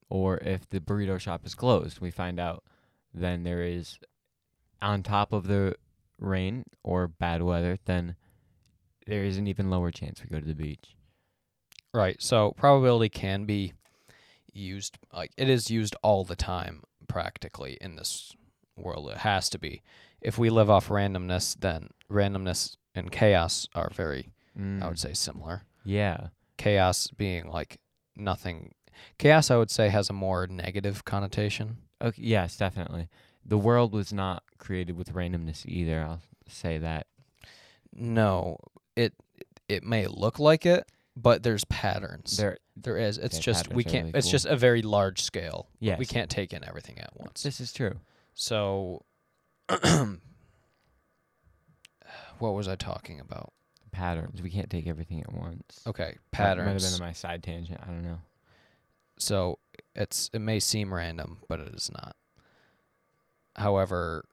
Or 0.09 0.39
if 0.39 0.69
the 0.71 0.81
burrito 0.81 1.19
shop 1.19 1.45
is 1.45 1.55
closed, 1.55 2.01
we 2.01 2.11
find 2.11 2.41
out 2.41 2.65
then 3.13 3.43
there 3.43 3.63
is 3.63 3.99
on 4.81 5.03
top 5.03 5.33
of 5.33 5.47
the 5.47 5.77
rain 6.19 6.65
or 6.83 7.07
bad 7.09 7.43
weather, 7.43 7.79
then 7.85 8.17
there 9.07 9.25
is 9.25 9.37
an 9.37 9.47
even 9.47 9.69
lower 9.71 9.91
chance 9.91 10.23
we 10.23 10.29
go 10.31 10.41
to 10.41 10.47
the 10.47 10.55
beach. 10.55 10.97
Right. 11.93 12.21
So 12.21 12.53
probability 12.57 13.09
can 13.11 13.45
be 13.45 13.73
used 14.53 14.99
like 15.13 15.33
it 15.37 15.49
is 15.49 15.71
used 15.71 15.97
all 16.03 16.25
the 16.25 16.37
time 16.37 16.83
practically 17.09 17.77
in 17.81 17.97
this 17.97 18.33
world. 18.77 19.11
It 19.11 19.19
has 19.19 19.49
to 19.51 19.59
be. 19.59 19.83
If 20.25 20.39
we 20.39 20.51
live 20.51 20.71
off 20.71 20.89
randomness, 20.89 21.57
then 21.61 21.89
randomness 22.11 22.77
and 22.95 23.13
chaos 23.13 23.69
are 23.75 23.91
very 23.95 24.31
I 24.57 24.87
would 24.87 24.95
Mm, 24.97 24.99
say 24.99 25.13
similar. 25.15 25.63
Yeah. 25.85 26.29
Chaos 26.57 27.09
being 27.09 27.49
like 27.49 27.79
nothing 28.17 28.73
chaos 29.19 29.51
I 29.51 29.57
would 29.57 29.71
say 29.71 29.89
has 29.89 30.09
a 30.09 30.13
more 30.13 30.47
negative 30.47 31.05
connotation. 31.05 31.79
Okay, 32.01 32.23
yes, 32.23 32.57
definitely. 32.57 33.09
The 33.45 33.59
world 33.59 33.93
was 33.93 34.13
not 34.13 34.43
created 34.59 34.97
with 34.97 35.13
randomness 35.13 35.67
either. 35.67 36.01
I'll 36.03 36.23
say 36.49 36.79
that. 36.79 37.07
No, 37.93 38.59
it 38.97 39.13
it 39.69 39.83
may 39.85 40.07
look 40.07 40.39
like 40.39 40.65
it, 40.67 40.89
but 41.17 41.43
there's 41.43 41.65
patterns. 41.65 42.37
There 42.37 42.59
there 42.77 42.97
is. 42.97 43.19
It's 43.19 43.37
Okay, 43.37 43.43
just 43.43 43.73
we 43.73 43.85
can't 43.85 44.07
really 44.07 44.19
it's 44.19 44.27
cool. 44.27 44.33
just 44.33 44.47
a 44.47 44.57
very 44.57 44.83
large 44.83 45.23
scale. 45.23 45.69
yes. 45.81 45.99
We 45.99 46.07
can't 46.07 46.31
take 46.31 46.53
in 46.53 46.65
everything 46.65 46.99
at 46.99 47.11
once. 47.17 47.43
This 47.43 47.61
is 47.61 47.73
true. 47.73 47.99
So, 48.35 49.03
what 52.39 52.55
was 52.55 52.69
I 52.69 52.77
talking 52.77 53.21
about? 53.21 53.53
Patterns. 53.93 54.43
We 54.43 54.51
can't 54.51 54.71
take 54.71 54.87
everything 54.87 55.21
at 55.21 55.33
once. 55.33 55.81
Okay, 55.87 56.17
That 56.33 56.39
Might 56.41 56.49
have 56.49 56.57
patterns. 56.67 56.99
been 56.99 57.07
my 57.07 57.13
side 57.13 57.43
tangent. 57.43 57.81
I 57.83 57.87
don't 57.87 58.03
know. 58.03 58.19
So 59.19 59.59
it's 59.95 60.31
it 60.33 60.41
may 60.41 60.59
seem 60.59 60.93
random, 60.93 61.39
but 61.49 61.61
it 61.61 61.73
is 61.75 61.91
not. 61.93 62.17
However, 63.55 64.25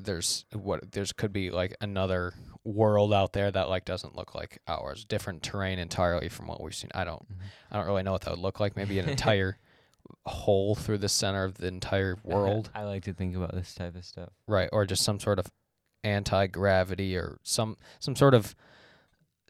there's 0.00 0.46
what 0.54 0.92
there's 0.92 1.12
could 1.12 1.32
be 1.32 1.50
like 1.50 1.76
another 1.82 2.32
world 2.64 3.12
out 3.12 3.34
there 3.34 3.50
that 3.50 3.68
like 3.68 3.84
doesn't 3.84 4.16
look 4.16 4.34
like 4.34 4.60
ours, 4.66 5.04
different 5.04 5.42
terrain 5.42 5.78
entirely 5.78 6.30
from 6.30 6.46
what 6.46 6.62
we've 6.62 6.74
seen. 6.74 6.90
I 6.94 7.04
don't 7.04 7.28
Mhm. 7.30 7.36
I 7.70 7.76
don't 7.76 7.86
really 7.86 8.02
know 8.02 8.12
what 8.12 8.22
that 8.22 8.30
would 8.30 8.40
look 8.40 8.58
like. 8.58 8.74
Maybe 8.76 8.98
an 8.98 9.08
entire 9.10 9.58
hole 10.26 10.74
through 10.74 10.98
the 10.98 11.08
center 11.08 11.44
of 11.44 11.54
the 11.58 11.66
entire 11.66 12.16
world. 12.22 12.70
I 12.74 12.84
like 12.84 13.02
to 13.04 13.12
think 13.12 13.34
about 13.36 13.54
this 13.54 13.74
type 13.74 13.96
of 13.96 14.04
stuff. 14.04 14.30
right 14.46 14.68
or 14.72 14.86
just 14.86 15.02
some 15.02 15.18
sort 15.20 15.38
of 15.38 15.50
anti-gravity 16.04 17.16
or 17.16 17.38
some 17.42 17.76
some 18.00 18.16
sort 18.16 18.34
of 18.34 18.54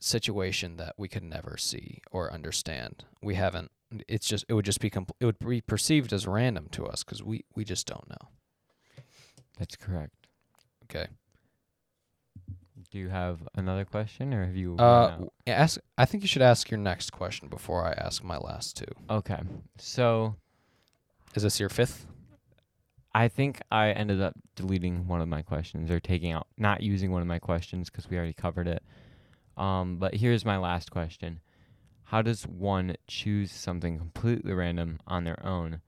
situation 0.01 0.77
that 0.77 0.95
we 0.99 1.09
could 1.09 1.23
never 1.23 1.57
see 1.57 2.01
or 2.11 2.33
understand 2.33 3.05
we 3.23 3.37
haven't 3.37 3.71
it's 4.09 4.27
just 4.27 4.45
it 4.49 4.55
would 4.55 4.65
just 4.65 4.81
be 4.81 4.91
compl- 4.91 5.15
it 5.21 5.25
would 5.27 5.39
be 5.39 5.61
perceived 5.61 6.13
as 6.13 6.27
random 6.27 6.67
to 6.71 6.85
us 6.85 7.05
because 7.05 7.23
we 7.23 7.45
we 7.55 7.65
just 7.65 7.87
don't 7.87 8.09
know 8.09 8.29
That's 9.59 9.77
correct. 9.77 10.15
okay 10.85 11.07
Do 12.91 12.99
you 12.99 13.09
have 13.11 13.47
another 13.55 13.85
question, 13.85 14.35
or 14.35 14.45
have 14.45 14.57
you? 14.57 14.77
uh 14.77 15.19
ask 15.47 15.79
i 15.97 16.05
think 16.05 16.23
you 16.23 16.29
should 16.29 16.43
ask 16.43 16.71
your 16.71 16.79
next 16.81 17.11
question 17.13 17.49
before 17.49 17.85
i 17.85 17.93
ask 17.93 18.23
my 18.25 18.39
last 18.39 18.77
two 18.77 18.93
okay. 19.09 19.41
So 19.79 20.37
is 21.35 21.43
this 21.43 21.61
your 21.61 21.69
fifth 21.69 22.07
I 23.15 23.29
think 23.29 23.61
I 23.71 23.91
ended 23.91 24.23
up 24.23 24.35
deleting 24.57 25.07
one 25.07 25.21
of 25.21 25.29
my 25.29 25.43
questions 25.43 25.91
or 25.91 26.01
taking 26.01 26.33
out, 26.33 26.47
not 26.57 26.83
using 26.83 27.11
one 27.11 27.21
of 27.21 27.29
my 27.29 27.39
questions 27.39 27.91
because 27.91 28.09
we 28.09 28.17
already 28.17 28.33
covered 28.33 28.67
it. 28.67 28.83
Um, 29.57 29.99
but 29.99 30.15
here's 30.15 30.45
my 30.47 30.57
last 30.57 30.91
question: 30.91 31.41
How 32.05 32.23
does 32.23 32.45
one 32.45 32.97
choose 33.07 33.53
something 33.53 33.99
completely 33.99 34.55
random 34.55 34.99
on 35.07 35.25
their 35.25 35.45
own, 35.45 35.83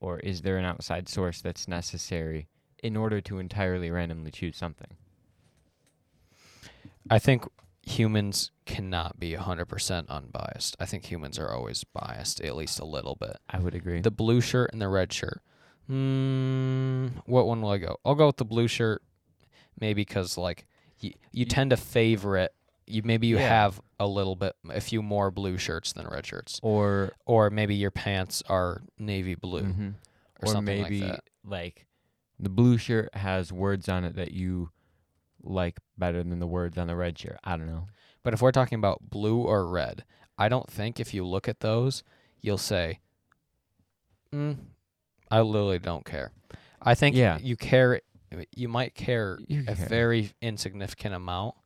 or 0.00 0.18
is 0.20 0.42
there 0.42 0.58
an 0.58 0.64
outside 0.64 1.08
source 1.08 1.40
that's 1.40 1.68
necessary 1.68 2.48
in 2.82 2.96
order 2.96 3.20
to 3.20 3.38
entirely 3.38 3.90
randomly 3.90 4.30
choose 4.30 4.56
something? 4.56 4.96
i 7.08 7.18
think 7.18 7.44
humans 7.82 8.50
cannot 8.66 9.18
be 9.18 9.32
100% 9.34 10.08
unbiased 10.08 10.76
i 10.78 10.84
think 10.86 11.06
humans 11.10 11.38
are 11.38 11.50
always 11.52 11.82
biased 11.84 12.40
at 12.40 12.54
least 12.54 12.78
a 12.78 12.84
little 12.84 13.14
bit 13.16 13.36
I 13.48 13.58
would 13.58 13.74
agree. 13.74 14.00
The 14.00 14.10
blue 14.10 14.40
shirt 14.40 14.70
and 14.72 14.80
the 14.80 14.88
red 14.88 15.12
shirt. 15.12 15.40
Mm, 15.90 17.12
what 17.26 17.46
one 17.46 17.60
will 17.62 17.70
I 17.70 17.78
go? 17.78 17.96
I'll 18.04 18.14
go 18.14 18.26
with 18.28 18.36
the 18.36 18.44
blue 18.44 18.68
shirt, 18.68 19.02
maybe 19.80 20.02
because 20.02 20.38
like 20.38 20.66
you, 21.00 21.10
you 21.32 21.40
You- 21.40 21.44
tend 21.46 21.70
to 21.70 21.76
favor 21.76 22.36
it. 22.36 22.52
You 22.86 23.02
maybe 23.04 23.26
you 23.26 23.36
Yeah. 23.38 23.48
have 23.48 23.80
a 23.98 24.06
little 24.06 24.36
bit, 24.36 24.54
a 24.68 24.80
few 24.80 25.02
more 25.02 25.30
blue 25.30 25.58
shirts 25.58 25.92
than 25.92 26.06
red 26.06 26.26
shirts, 26.26 26.58
or 26.62 27.12
or 27.26 27.50
maybe 27.50 27.74
your 27.74 27.90
pants 27.90 28.42
are 28.48 28.82
navy 28.98 29.34
blue 29.34 29.62
Mhm. 29.62 29.94
or, 30.42 30.48
or 30.48 30.52
something 30.52 30.82
maybe 30.82 31.00
like 31.02 31.12
that. 31.12 31.24
like 31.44 31.86
the 32.38 32.48
blue 32.50 32.78
shirt 32.78 33.14
has 33.14 33.52
words 33.52 33.88
on 33.88 34.04
it 34.04 34.14
that 34.16 34.32
you 34.32 34.70
like 35.42 35.78
better 35.98 36.22
than 36.22 36.38
the 36.38 36.46
words 36.46 36.76
on 36.78 36.86
the 36.86 36.96
red 36.96 37.18
shirt. 37.18 37.38
I 37.44 37.56
don't 37.56 37.66
know. 37.66 37.86
But 38.22 38.34
if 38.34 38.42
we're 38.42 38.52
talking 38.52 38.78
about 38.78 39.00
blue 39.10 39.38
or 39.38 39.66
red, 39.66 40.04
I 40.38 40.48
don't 40.48 40.70
think 40.70 41.00
if 41.00 41.14
you 41.14 41.24
look 41.26 41.48
at 41.48 41.60
those, 41.60 42.02
you'll 42.40 42.58
say, 42.58 43.00
mm, 44.32 44.56
"I 45.30 45.40
literally 45.40 45.78
don't 45.78 46.04
care." 46.04 46.32
I 46.82 46.94
think 46.94 47.16
Yeah. 47.16 47.38
you 47.40 47.56
care. 47.56 48.00
You 48.54 48.68
might 48.68 48.94
care 48.94 49.38
You 49.48 49.62
a 49.66 49.74
care. 49.74 49.88
very 49.88 50.32
insignificant 50.40 51.14
amount, 51.14 51.56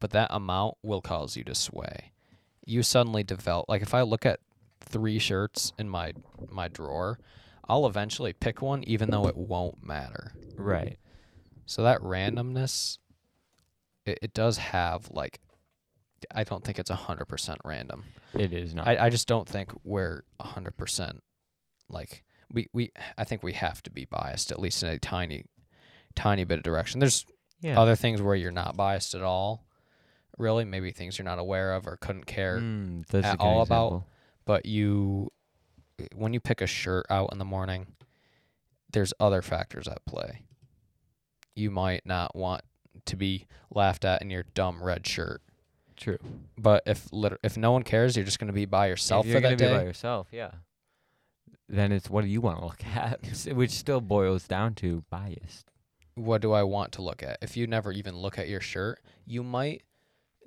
but 0.00 0.10
that 0.10 0.28
amount 0.30 0.76
will 0.82 1.00
cause 1.00 1.36
you 1.36 1.44
to 1.44 1.54
sway. 1.54 2.12
You 2.66 2.82
suddenly 2.82 3.22
develop 3.22 3.66
like 3.68 3.82
if 3.82 3.94
I 3.94 4.02
look 4.02 4.26
at 4.26 4.40
three 4.80 5.18
shirts 5.18 5.72
in 5.78 5.88
my 5.88 6.12
my 6.50 6.68
drawer, 6.68 7.18
I'll 7.68 7.86
eventually 7.86 8.32
pick 8.32 8.60
one 8.60 8.82
even 8.84 9.10
though 9.10 9.26
it 9.26 9.36
won't 9.36 9.82
matter. 9.84 10.32
Right. 10.56 10.98
So 11.66 11.82
that 11.84 12.00
randomness 12.00 12.98
it, 14.06 14.18
it 14.22 14.34
does 14.34 14.58
have 14.58 15.08
like 15.10 15.40
I 16.34 16.44
don't 16.44 16.64
think 16.64 16.78
it's 16.78 16.90
a 16.90 16.94
hundred 16.94 17.26
percent 17.26 17.58
random. 17.64 18.04
It 18.34 18.52
is 18.52 18.74
not. 18.74 18.86
I, 18.86 19.06
I 19.06 19.10
just 19.10 19.26
don't 19.26 19.48
think 19.48 19.72
we're 19.84 20.22
a 20.38 20.44
hundred 20.46 20.76
percent 20.76 21.22
like 21.88 22.22
we, 22.52 22.68
we 22.72 22.92
I 23.18 23.24
think 23.24 23.42
we 23.42 23.52
have 23.54 23.82
to 23.84 23.90
be 23.90 24.04
biased 24.04 24.52
at 24.52 24.60
least 24.60 24.82
in 24.82 24.88
a 24.90 24.98
tiny 24.98 25.46
tiny 26.14 26.44
bit 26.44 26.58
of 26.58 26.64
direction. 26.64 27.00
There's 27.00 27.26
yeah. 27.60 27.80
other 27.80 27.96
things 27.96 28.20
where 28.22 28.34
you're 28.34 28.50
not 28.52 28.76
biased 28.76 29.14
at 29.14 29.22
all. 29.22 29.66
really, 30.38 30.64
maybe 30.64 30.90
things 30.90 31.18
you're 31.18 31.24
not 31.24 31.38
aware 31.38 31.74
of 31.74 31.86
or 31.86 31.96
couldn't 31.96 32.26
care. 32.26 32.58
Mm, 32.58 33.06
that's 33.06 33.26
at 33.26 33.38
good 33.38 33.44
all 33.44 33.62
about- 33.62 34.04
But 34.44 34.66
you, 34.66 35.30
when 36.14 36.32
you 36.32 36.40
pick 36.40 36.60
a 36.60 36.66
shirt 36.66 37.06
out 37.10 37.30
in 37.32 37.38
the 37.38 37.44
morning, 37.44 37.86
there's 38.92 39.14
other 39.20 39.42
factors 39.42 39.86
at 39.86 40.04
play. 40.04 40.42
You 41.54 41.70
might 41.70 42.04
not 42.06 42.34
want 42.34 42.62
to 43.06 43.16
be 43.16 43.46
laughed 43.70 44.04
at 44.04 44.22
in 44.22 44.30
your 44.30 44.44
dumb 44.54 44.82
red 44.82 45.06
shirt. 45.06 45.42
True. 45.96 46.18
But 46.58 46.82
if 46.86 47.12
lit- 47.12 47.38
if 47.42 47.56
no 47.56 47.72
one 47.72 47.82
cares, 47.82 48.16
you're 48.16 48.24
just 48.24 48.38
going 48.38 48.48
to 48.48 48.52
be 48.52 48.64
by 48.64 48.86
yourself 48.88 49.26
if 49.26 49.32
you're 49.32 49.40
for 49.40 49.48
that 49.48 49.58
gonna 49.58 49.70
be 49.70 49.74
by 49.76 49.80
day. 49.82 49.86
yourself, 49.86 50.28
yeah. 50.32 50.50
Then 51.68 51.92
it's 51.92 52.10
what 52.10 52.22
do 52.22 52.28
you 52.28 52.40
want 52.40 52.58
to 52.58 52.64
look 52.64 52.84
at, 52.96 53.20
S- 53.28 53.46
which 53.46 53.70
still 53.70 54.00
boils 54.00 54.46
down 54.46 54.74
to 54.76 55.04
bias. 55.10 55.64
What 56.14 56.42
do 56.42 56.52
I 56.52 56.62
want 56.62 56.92
to 56.92 57.02
look 57.02 57.22
at? 57.22 57.38
If 57.40 57.56
you 57.56 57.66
never 57.66 57.92
even 57.92 58.16
look 58.16 58.38
at 58.38 58.48
your 58.48 58.60
shirt, 58.60 59.00
you 59.24 59.42
might 59.42 59.82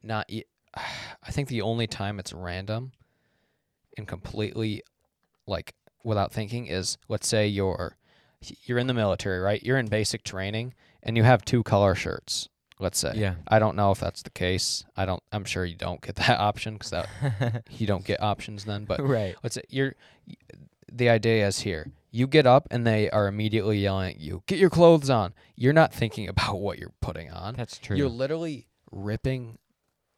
not. 0.04 0.26
E- 0.30 0.44
I 0.76 1.32
think 1.32 1.48
the 1.48 1.62
only 1.62 1.88
time 1.88 2.20
it's 2.20 2.34
random 2.34 2.92
and 3.98 4.08
completely 4.08 4.84
like 5.48 5.74
without 6.04 6.32
thinking 6.32 6.68
is 6.68 6.98
let's 7.08 7.28
say 7.28 7.48
you're 7.48 7.98
you're 8.66 8.78
in 8.78 8.88
the 8.88 8.94
military, 8.94 9.40
right? 9.40 9.64
You're 9.64 9.78
in 9.80 9.88
basic 9.88 10.24
training 10.24 10.74
and 11.06 11.16
you 11.16 11.24
have 11.24 11.46
two 11.46 11.64
color 11.64 11.96
shirts. 11.96 12.50
Let's 12.78 13.00
say. 13.00 13.14
Yeah. 13.16 13.36
I 13.48 13.60
don't 13.60 13.78
know 13.78 13.92
if 13.92 14.00
that's 14.02 14.22
the 14.22 14.32
case. 14.32 14.84
I 14.98 15.06
don't. 15.06 15.24
I'm 15.32 15.46
sure 15.46 15.64
you 15.64 15.76
don't 15.76 16.02
get 16.02 16.16
that 16.16 16.40
option 16.40 16.74
because 16.74 16.90
that 16.90 17.64
you 17.70 17.88
don't 17.88 18.04
get 18.04 18.22
options 18.22 18.66
then. 18.66 18.86
But 18.86 19.02
right. 19.02 19.36
let's 19.44 19.56
say 19.56 19.62
you're. 19.70 19.96
The 20.92 21.10
idea 21.10 21.48
is 21.48 21.60
here. 21.60 21.92
You 22.12 22.28
get 22.28 22.46
up 22.46 22.68
and 22.72 22.86
they 22.86 23.10
are 23.10 23.28
immediately 23.28 23.80
yelling 23.80 24.12
at 24.12 24.20
you. 24.20 24.44
Get 24.48 24.60
your 24.60 24.70
clothes 24.70 25.10
on. 25.10 25.34
You're 25.56 25.74
not 25.74 25.94
thinking 25.94 26.28
about 26.28 26.60
what 26.60 26.78
you're 26.78 26.94
putting 27.02 27.32
on. 27.32 27.56
That's 27.56 27.78
true. 27.78 27.98
You're 27.98 28.10
literally 28.10 28.68
ripping 28.92 29.58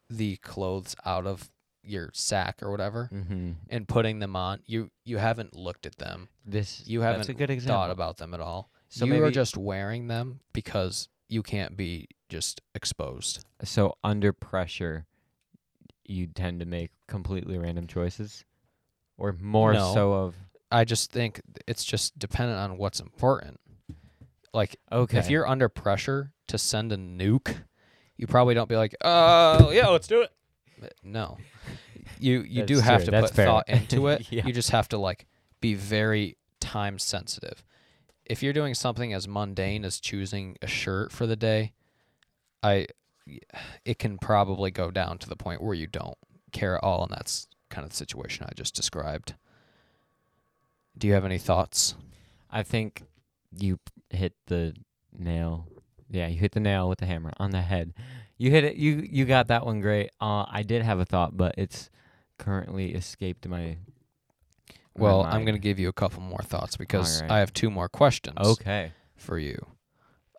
the 0.08 0.36
clothes 0.36 0.94
out 1.04 1.26
of 1.26 1.50
your 1.82 2.10
sack 2.12 2.62
or 2.62 2.70
whatever 2.70 3.08
mm-hmm. 3.12 3.52
and 3.70 3.88
putting 3.88 4.18
them 4.18 4.36
on. 4.36 4.60
You 4.66 4.90
you 5.04 5.18
haven't 5.18 5.54
looked 5.54 5.86
at 5.86 5.96
them. 5.96 6.28
This 6.44 6.82
You 6.86 7.02
haven't 7.02 7.28
a 7.28 7.34
good 7.34 7.50
example. 7.50 7.76
Thought 7.76 7.90
about 7.90 8.16
them 8.18 8.34
at 8.34 8.40
all. 8.40 8.70
So 8.88 9.04
you 9.04 9.22
are 9.24 9.30
just 9.30 9.56
wearing 9.56 10.08
them 10.08 10.40
because 10.52 11.08
you 11.28 11.42
can't 11.42 11.76
be 11.76 12.08
just 12.28 12.60
exposed. 12.74 13.44
So 13.62 13.96
under 14.02 14.32
pressure, 14.32 15.06
you 16.04 16.26
tend 16.26 16.60
to 16.60 16.66
make 16.66 16.90
completely 17.06 17.58
random 17.58 17.86
choices, 17.86 18.44
or 19.18 19.34
more 19.40 19.72
No. 19.74 19.92
so 19.94 20.12
of 20.14 20.34
I 20.70 20.84
just 20.84 21.10
think 21.10 21.40
it's 21.66 21.84
just 21.84 22.18
dependent 22.18 22.58
on 22.58 22.78
what's 22.78 23.00
important. 23.00 23.60
Like 24.54 24.76
okay. 24.90 25.18
if 25.18 25.28
you're 25.30 25.46
under 25.46 25.68
pressure 25.68 26.32
to 26.48 26.56
send 26.58 26.92
a 26.92 26.96
nuke, 26.96 27.54
you 28.16 28.26
probably 28.26 28.54
don't 28.54 28.68
be 28.68 28.76
like, 28.76 28.94
"Oh, 29.02 29.70
yeah, 29.70 29.88
let's 29.88 30.06
do 30.06 30.22
it." 30.22 30.30
But 30.80 30.94
No. 31.02 31.36
You 32.18 32.40
you 32.40 32.64
do 32.64 32.80
have 32.80 33.00
true, 33.00 33.04
to 33.06 33.10
that's 33.10 33.30
put 33.30 33.36
fair. 33.36 33.46
thought 33.46 33.68
into 33.68 34.06
it. 34.08 34.26
Yeah. 34.32 34.46
You 34.46 34.52
just 34.52 34.70
have 34.70 34.88
to 34.88 34.98
like 34.98 35.26
be 35.60 35.74
very 35.74 36.36
time 36.60 36.98
sensitive. 36.98 37.62
If 38.28 38.42
you're 38.42 38.52
doing 38.52 38.74
something 38.74 39.12
as 39.12 39.26
mundane 39.26 39.84
as 39.84 40.00
choosing 40.00 40.56
a 40.60 40.66
shirt 40.66 41.12
for 41.12 41.26
the 41.26 41.36
day, 41.36 41.72
I 42.62 42.86
it 43.84 43.98
can 43.98 44.18
probably 44.18 44.70
go 44.70 44.90
down 44.90 45.18
to 45.18 45.28
the 45.28 45.36
point 45.36 45.62
where 45.62 45.74
you 45.74 45.86
don't 45.86 46.16
care 46.52 46.76
at 46.76 46.82
all 46.82 47.02
and 47.02 47.12
that's 47.12 47.46
kind 47.68 47.84
of 47.84 47.90
the 47.90 47.96
situation 47.96 48.46
I 48.48 48.52
just 48.54 48.74
described. 48.74 49.34
Do 50.96 51.06
you 51.06 51.14
have 51.14 51.24
any 51.24 51.38
thoughts? 51.38 51.94
I 52.50 52.62
think 52.62 53.04
you 53.56 53.78
hit 54.10 54.34
the 54.46 54.74
nail. 55.16 55.68
Yeah, 56.10 56.26
you 56.28 56.38
hit 56.38 56.52
the 56.52 56.60
nail 56.60 56.88
with 56.88 56.98
the 56.98 57.06
hammer 57.06 57.32
on 57.38 57.50
the 57.50 57.60
head. 57.60 57.92
You 58.36 58.50
hit 58.50 58.64
it. 58.64 58.76
You 58.76 59.06
you 59.10 59.24
got 59.24 59.48
that 59.48 59.66
one 59.66 59.80
great. 59.80 60.10
Uh, 60.20 60.46
I 60.48 60.62
did 60.62 60.82
have 60.82 60.98
a 60.98 61.04
thought, 61.04 61.36
but 61.36 61.54
it's 61.58 61.90
currently 62.38 62.94
escaped 62.94 63.46
my. 63.46 63.78
Well, 64.98 65.22
I'm 65.24 65.44
going 65.44 65.54
to 65.54 65.60
give 65.60 65.78
you 65.78 65.88
a 65.88 65.92
couple 65.92 66.22
more 66.22 66.42
thoughts 66.42 66.76
because 66.76 67.16
Alright. 67.22 67.30
I 67.30 67.38
have 67.40 67.52
two 67.52 67.70
more 67.70 67.88
questions 67.88 68.36
Okay. 68.38 68.92
for 69.16 69.38
you. 69.38 69.64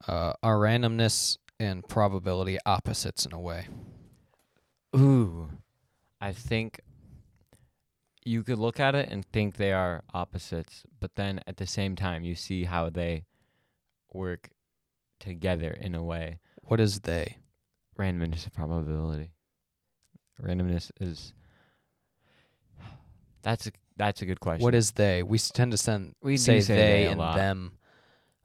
Uh, 0.07 0.33
are 0.41 0.57
randomness 0.57 1.37
and 1.59 1.87
probability 1.87 2.57
opposites 2.65 3.25
in 3.25 3.33
a 3.33 3.39
way? 3.39 3.67
Ooh, 4.95 5.49
I 6.21 6.31
think 6.33 6.81
you 8.25 8.43
could 8.43 8.59
look 8.59 8.79
at 8.79 8.95
it 8.95 9.09
and 9.09 9.25
think 9.25 9.55
they 9.57 9.71
are 9.73 10.03
opposites, 10.13 10.83
but 10.99 11.15
then 11.15 11.41
at 11.47 11.57
the 11.57 11.67
same 11.67 11.95
time, 11.95 12.23
you 12.23 12.35
see 12.35 12.63
how 12.65 12.89
they 12.89 13.25
work 14.13 14.49
together 15.19 15.69
in 15.79 15.95
a 15.95 16.03
way. 16.03 16.39
What 16.61 16.79
is 16.79 17.01
they? 17.01 17.37
Randomness 17.97 18.45
and 18.45 18.53
probability. 18.53 19.31
Randomness 20.41 20.91
is. 20.99 21.33
That's 23.41 23.67
a 23.67 23.71
that's 23.99 24.21
a 24.23 24.25
good 24.25 24.39
question. 24.39 24.63
What 24.63 24.73
is 24.73 24.91
they? 24.91 25.21
We 25.21 25.37
tend 25.37 25.71
to 25.71 25.77
send 25.77 26.15
We 26.23 26.37
say, 26.37 26.61
say 26.61 26.75
they, 26.75 26.81
they 26.81 27.05
and 27.07 27.19
lot. 27.19 27.35
them. 27.35 27.73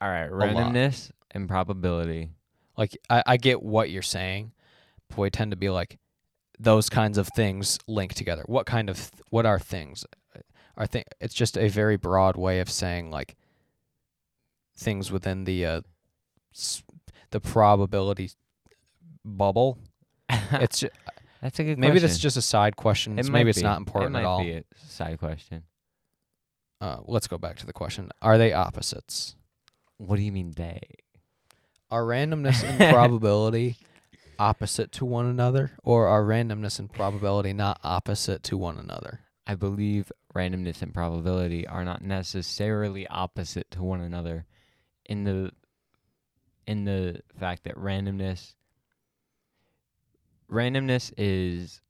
all 0.02 0.08
right? 0.10 0.30
Randomness 0.30 1.10
and 1.30 1.48
probability. 1.48 2.28
Like 2.76 2.98
I, 3.08 3.22
I 3.26 3.36
get 3.38 3.62
what 3.62 3.88
you're 3.88 4.02
saying, 4.02 4.52
but 5.08 5.16
we 5.18 5.30
tend 5.30 5.52
to 5.52 5.56
be 5.56 5.70
like 5.70 5.98
those 6.58 6.88
kinds 6.90 7.16
of 7.18 7.28
things 7.34 7.78
link 7.86 8.14
together. 8.14 8.42
What 8.46 8.66
kind 8.66 8.90
of 8.90 8.96
th- 8.98 9.22
what 9.30 9.46
are 9.46 9.58
things? 9.58 10.04
I 10.76 10.86
think 10.86 11.06
it's 11.20 11.34
just 11.34 11.56
a 11.56 11.68
very 11.68 11.96
broad 11.96 12.36
way 12.36 12.60
of 12.60 12.68
saying 12.68 13.10
like 13.10 13.36
things 14.76 15.10
within 15.12 15.44
the 15.44 15.64
uh, 15.66 15.80
s- 16.52 16.82
the 17.30 17.40
probability 17.40 18.30
bubble. 19.24 19.78
It's 20.52 20.80
ju- 20.80 20.88
that's 21.44 21.58
a 21.58 21.64
good. 21.64 21.78
maybe 21.78 21.98
that's 21.98 22.14
question. 22.14 22.22
just 22.22 22.36
a 22.38 22.42
side 22.42 22.74
question. 22.74 23.18
It 23.18 23.26
so 23.26 23.32
maybe 23.32 23.50
it's 23.50 23.58
be. 23.58 23.64
not 23.64 23.76
important 23.76 24.12
it 24.12 24.12
might 24.14 24.20
at 24.20 24.26
all. 24.26 24.42
Be 24.42 24.52
a 24.52 24.64
side 24.78 25.18
question. 25.18 25.64
Uh, 26.80 27.00
let's 27.04 27.26
go 27.26 27.36
back 27.36 27.56
to 27.56 27.66
the 27.66 27.72
question. 27.74 28.08
Are 28.22 28.38
they 28.38 28.54
opposites? 28.54 29.36
What 29.98 30.16
do 30.16 30.22
you 30.22 30.32
mean 30.32 30.52
they? 30.56 30.80
Are 31.90 32.02
randomness 32.02 32.64
and 32.64 32.78
probability 32.94 33.76
opposite 34.38 34.90
to 34.92 35.04
one 35.04 35.26
another, 35.26 35.72
or 35.84 36.08
are 36.08 36.24
randomness 36.24 36.78
and 36.78 36.90
probability 36.90 37.52
not 37.52 37.78
opposite 37.84 38.42
to 38.44 38.56
one 38.56 38.78
another? 38.78 39.20
I 39.46 39.54
believe 39.54 40.10
randomness 40.34 40.80
and 40.80 40.94
probability 40.94 41.66
are 41.66 41.84
not 41.84 42.00
necessarily 42.00 43.06
opposite 43.08 43.70
to 43.72 43.82
one 43.82 44.00
another 44.00 44.46
in 45.04 45.24
the 45.24 45.52
in 46.66 46.86
the 46.86 47.20
fact 47.38 47.64
that 47.64 47.76
randomness 47.76 48.54
randomness 50.54 51.12
is 51.16 51.80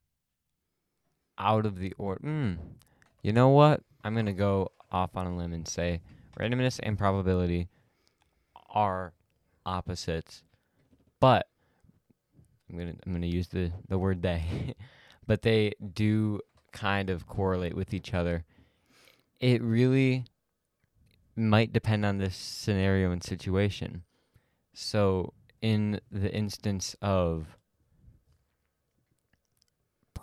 out 1.39 1.67
of 1.67 1.79
the 1.79 1.93
order. 1.99 2.21
Mm, 2.25 2.59
you 3.23 3.33
know 3.33 3.51
what? 3.51 3.83
I'm 4.03 4.15
to 4.27 4.33
go 4.33 4.73
off 4.91 5.17
on 5.17 5.27
a 5.27 5.37
limb 5.37 5.53
and 5.53 5.69
say 5.69 6.01
randomness 6.39 6.81
and 6.83 6.99
probability 6.99 7.69
are 8.71 9.13
opposites. 9.67 10.43
But 11.21 11.47
I'm 12.71 12.79
to 12.79 12.97
I'm 13.07 13.21
to 13.21 13.27
use 13.27 13.49
the 13.49 13.73
the 13.89 13.99
word 13.99 14.23
they. 14.23 14.75
but 15.27 15.43
they 15.43 15.73
do 15.93 16.41
kind 16.73 17.11
of 17.11 17.27
correlate 17.27 17.75
with 17.75 17.95
each 17.95 18.13
other. 18.15 18.45
It 19.41 19.63
really 19.63 20.25
might 21.37 21.73
depend 21.73 22.05
on 22.05 22.19
the 22.19 22.31
scenario 22.31 23.11
and 23.11 23.23
situation. 23.23 24.03
So, 24.75 25.33
in 25.63 26.01
the 26.11 26.33
instance 26.35 26.97
of 27.01 27.57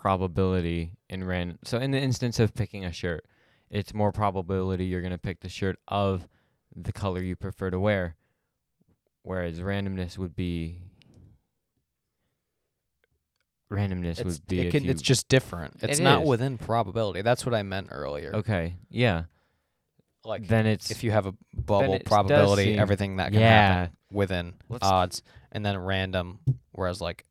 probability 0.02 0.90
in 1.08 1.22
random, 1.22 1.60
so 1.62 1.78
in 1.78 1.92
the 1.92 1.98
instance 2.00 2.40
of 2.40 2.52
picking 2.54 2.84
a 2.84 2.90
shirt, 2.90 3.24
it's 3.70 3.94
more 3.94 4.10
probability 4.10 4.84
you're 4.84 5.00
going 5.00 5.12
to 5.12 5.16
pick 5.18 5.38
the 5.40 5.48
shirt 5.48 5.78
of 5.86 6.26
the 6.74 6.92
color 6.92 7.22
you 7.22 7.36
prefer 7.36 7.70
to 7.70 7.78
wear, 7.78 8.16
whereas 9.22 9.60
randomness 9.60 10.18
would 10.18 10.34
be 10.34 10.80
randomness 13.70 14.18
It's, 14.18 14.24
would 14.24 14.46
be 14.48 14.60
it 14.66 14.70
can, 14.72 14.82
you, 14.84 14.90
it's 14.90 15.02
just 15.02 15.28
different. 15.28 15.76
It's 15.82 16.00
It 16.00 16.02
not 16.02 16.22
is. 16.22 16.28
within 16.28 16.58
probability. 16.58 17.22
That's 17.22 17.46
what 17.46 17.54
I 17.54 17.62
meant 17.62 17.88
earlier. 17.92 18.32
okay, 18.34 18.74
yeah. 18.90 19.24
Like 20.24 20.48
then 20.48 20.66
it's 20.66 20.90
if 20.90 21.04
you 21.04 21.12
have 21.12 21.26
a 21.26 21.34
bubble 21.54 21.98
probability, 22.04 22.64
seem- 22.64 22.78
everything 22.80 23.16
that 23.16 23.30
can 23.32 23.40
yeah. 23.40 23.74
happen 23.74 23.96
within 24.10 24.54
Let's- 24.68 24.86
odds, 24.86 25.22
and 25.52 25.64
then 25.64 25.78
random. 25.78 26.40
Whereas 26.72 27.00
like 27.00 27.24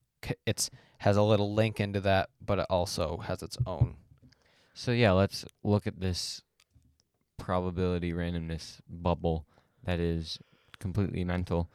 it's 0.45 0.69
has 1.01 1.17
a 1.17 1.21
little 1.23 1.51
link 1.51 1.79
into 1.79 1.99
that, 1.99 2.29
but 2.45 2.59
it 2.59 2.67
also 2.69 3.17
has 3.17 3.41
its 3.41 3.57
own. 3.65 3.95
So 4.75 4.91
yeah, 4.91 5.13
let's 5.13 5.43
look 5.63 5.87
at 5.87 5.99
this 5.99 6.43
probability 7.39 8.13
randomness 8.13 8.81
bubble 8.87 9.47
that 9.83 9.99
is 9.99 10.37
completely 10.77 11.23
mental. 11.23 11.71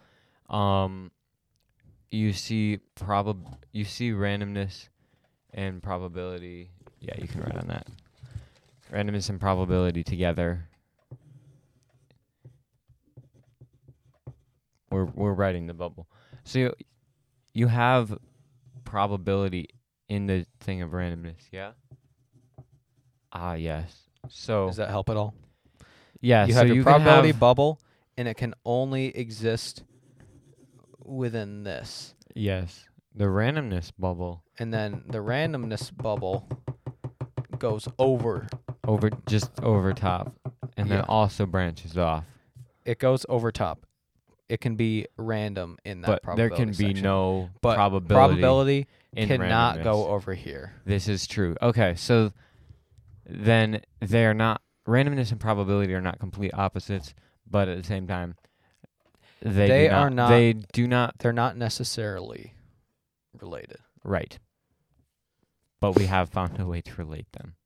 Um 0.49 1.11
you 2.12 2.33
see 2.33 2.79
probab 2.95 3.59
you 3.72 3.85
see 3.85 4.12
randomness 4.12 4.91
and 5.53 5.83
probability. 5.83 6.70
Yeah, 7.01 7.14
you 7.20 7.27
can 7.27 7.41
write 7.41 7.57
on 7.57 7.66
that. 7.66 7.89
Randomness 8.93 9.29
and 9.29 9.41
probability 9.41 10.05
together. 10.05 10.68
We're 14.89 15.07
we're 15.07 15.33
writing 15.33 15.66
the 15.66 15.74
bubble. 15.74 16.07
So 16.45 16.61
you, 16.61 16.74
you 17.55 17.66
have 17.66 18.16
probability 18.87 19.68
in 20.09 20.26
the 20.26 20.47
thing 20.61 20.80
of 20.80 20.91
randomness. 20.93 21.37
Yeah. 21.53 21.72
Ah, 23.32 23.55
yes. 23.55 23.95
So 24.30 24.68
Does 24.68 24.76
that 24.76 24.89
help 24.89 25.11
at 25.11 25.16
all? 25.18 25.34
yeah, 26.22 26.47
you 26.47 26.53
so 26.53 26.59
have 26.61 26.66
your 26.68 26.76
you 26.76 26.82
can 26.84 26.93
probability 26.93 27.28
have- 27.28 27.41
bubble, 27.41 27.78
and 28.16 28.26
it 28.26 28.34
can 28.39 28.55
only 28.64 29.09
exist 29.09 29.82
within 31.05 31.62
this. 31.64 32.14
yes, 32.34 32.87
the 33.14 33.24
randomness 33.24 33.93
bubble 33.99 34.43
And 34.59 34.72
then 34.74 35.03
the 35.09 35.18
randomness 35.18 35.95
bubble 35.97 36.49
goes 37.59 37.87
over. 37.99 38.47
over 38.87 39.11
just 39.26 39.51
over 39.62 39.93
top, 39.93 40.34
and 40.76 40.91
then 40.91 40.99
Yeah. 40.99 41.05
also 41.09 41.47
branches 41.47 41.97
off. 41.99 42.24
It 42.84 42.99
goes 42.99 43.24
over 43.28 43.51
top. 43.53 43.87
It 44.49 44.61
can 44.61 44.76
be 44.76 45.07
random 45.16 45.76
in 45.84 46.03
that 46.03 46.20
But 46.24 46.36
there 46.36 46.51
can 46.51 46.68
be 46.68 46.74
section. 46.74 47.03
no 47.03 47.51
but 47.62 47.74
probability. 47.74 48.14
probability 48.14 48.86
cannot 49.16 49.82
go 49.82 50.07
over 50.09 50.34
here. 50.34 50.72
This 50.84 51.09
is 51.09 51.26
true. 51.26 51.57
Okay, 51.61 51.94
so 51.97 52.32
then 53.28 53.80
they're 54.01 54.34
not 54.34 54.62
randomness 54.86 55.32
and 55.32 55.40
probability 55.40 55.92
are 55.94 56.01
not 56.01 56.20
complete 56.20 56.53
opposites, 56.55 57.12
but 57.51 57.66
at 57.68 57.76
the 57.76 57.82
same 57.84 58.07
time, 58.07 58.36
they 59.42 59.66
They 59.68 59.88
do 59.88 59.94
are 59.94 60.11
not, 60.11 60.14
not- 60.14 60.28
They 60.30 60.53
do 60.53 60.86
not 60.86 61.18
They're 61.18 61.32
not 61.32 61.57
necessarily 61.57 62.55
related. 63.40 63.78
right. 64.05 64.38
But 65.80 65.97
we 65.97 66.07
have 66.07 66.30
found 66.30 66.59
a 66.61 66.66
way 66.66 66.80
to 66.82 66.94
relate 66.94 67.30
them. 67.32 67.57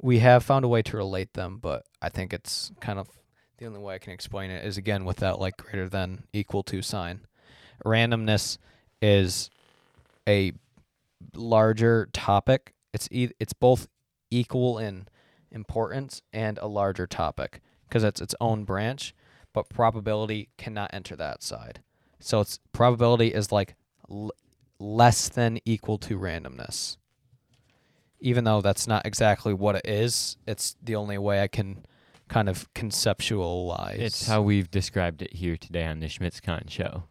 We 0.00 0.18
have 0.18 0.44
found 0.44 0.64
a 0.64 0.68
way 0.68 0.82
to 0.82 0.96
relate 0.96 1.32
them, 1.34 1.58
but 1.58 1.86
I 2.00 2.08
think 2.08 2.32
it's 2.34 2.72
kind 2.80 2.98
of 2.98 3.08
the 3.62 3.68
only 3.68 3.80
way 3.80 3.94
I 3.94 3.98
can 3.98 4.12
explain 4.12 4.50
it 4.50 4.64
is 4.64 4.76
again 4.76 5.04
with 5.04 5.18
that 5.18 5.38
like 5.38 5.56
greater 5.56 5.88
than 5.88 6.24
equal 6.32 6.64
to 6.64 6.82
sign. 6.82 7.20
Randomness 7.84 8.58
is 9.00 9.50
a 10.28 10.52
larger 11.36 12.08
topic. 12.12 12.74
It's 12.92 13.08
e- 13.12 13.30
it's 13.38 13.52
both 13.52 13.86
equal 14.32 14.80
in 14.80 15.06
importance 15.52 16.22
and 16.32 16.58
a 16.58 16.66
larger 16.66 17.06
topic 17.06 17.60
because 17.88 18.02
it's 18.02 18.20
its 18.20 18.34
own 18.40 18.64
branch, 18.64 19.14
but 19.52 19.68
probability 19.68 20.48
cannot 20.58 20.90
enter 20.92 21.14
that 21.14 21.44
side. 21.44 21.82
So 22.18 22.40
it's 22.40 22.58
probability 22.72 23.28
is 23.28 23.52
like 23.52 23.76
l- 24.10 24.32
less 24.80 25.28
than 25.28 25.60
equal 25.64 25.98
to 25.98 26.18
randomness. 26.18 26.96
Even 28.18 28.42
though 28.42 28.60
that's 28.60 28.88
not 28.88 29.06
exactly 29.06 29.54
what 29.54 29.76
it 29.76 29.86
is, 29.86 30.36
it's 30.48 30.74
the 30.82 30.96
only 30.96 31.18
way 31.18 31.42
I 31.42 31.48
can 31.48 31.84
kind 32.32 32.48
of 32.48 32.72
conceptualize. 32.74 33.98
It's 33.98 34.26
how 34.26 34.42
we've 34.42 34.70
described 34.70 35.22
it 35.22 35.34
here 35.34 35.56
today 35.56 35.84
on 35.86 36.00
the 36.00 36.06
Schmitzcon 36.06 36.68
show. 36.70 37.04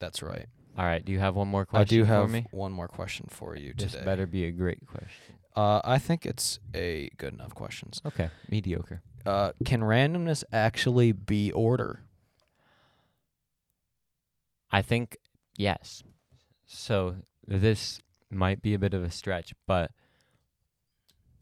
that's 0.00 0.22
right. 0.22 0.46
All 0.78 0.86
right, 0.86 1.04
do 1.04 1.12
you 1.12 1.18
have 1.18 1.34
one 1.36 1.48
more 1.48 1.66
question 1.66 1.82
I 1.82 1.84
do 1.84 2.02
for 2.04 2.06
have 2.06 2.30
me? 2.30 2.46
one 2.50 2.72
more 2.72 2.88
question 2.88 3.26
for 3.28 3.54
you 3.56 3.74
This 3.76 3.92
today. 3.92 4.04
better 4.06 4.26
be 4.26 4.46
a 4.46 4.50
great 4.50 4.86
question. 4.86 5.34
Uh, 5.54 5.82
I 5.84 5.98
think 5.98 6.24
it's 6.24 6.58
a 6.74 7.10
good 7.18 7.34
enough 7.34 7.54
questions. 7.54 8.00
Okay, 8.06 8.30
mediocre. 8.48 9.02
Uh, 9.26 9.52
can 9.66 9.82
randomness 9.82 10.42
actually 10.50 11.12
be 11.12 11.52
order? 11.52 12.00
I 14.70 14.80
think 14.80 15.18
yes. 15.58 16.02
So 16.66 17.16
this 17.46 18.00
might 18.30 18.62
be 18.62 18.72
a 18.72 18.78
bit 18.78 18.94
of 18.94 19.02
a 19.04 19.10
stretch, 19.10 19.52
but 19.66 19.90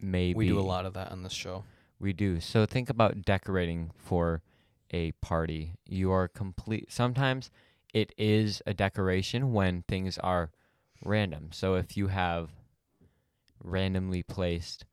maybe 0.03 0.35
We 0.35 0.49
do 0.49 0.59
a 0.59 0.63
lot 0.63 0.87
of 0.87 0.95
that 0.95 1.13
on 1.13 1.23
this 1.23 1.33
show. 1.33 1.63
We 2.01 2.13
do. 2.13 2.41
So 2.41 2.65
think 2.67 2.89
about 2.89 3.23
decorating 3.23 3.91
for 3.97 4.43
a 4.91 5.13
party. 5.21 5.75
You 5.87 6.11
are 6.13 6.27
complete. 6.29 6.91
Sometimes 6.91 7.51
it 7.93 8.13
is 8.17 8.63
a 8.67 8.73
decoration 8.75 9.53
when 9.53 9.83
things 9.87 10.17
are 10.19 10.51
random. 11.05 11.51
So 11.53 11.75
if 11.75 11.97
you 11.97 12.09
have 12.09 12.51
randomly 13.63 14.23
placed 14.23 14.87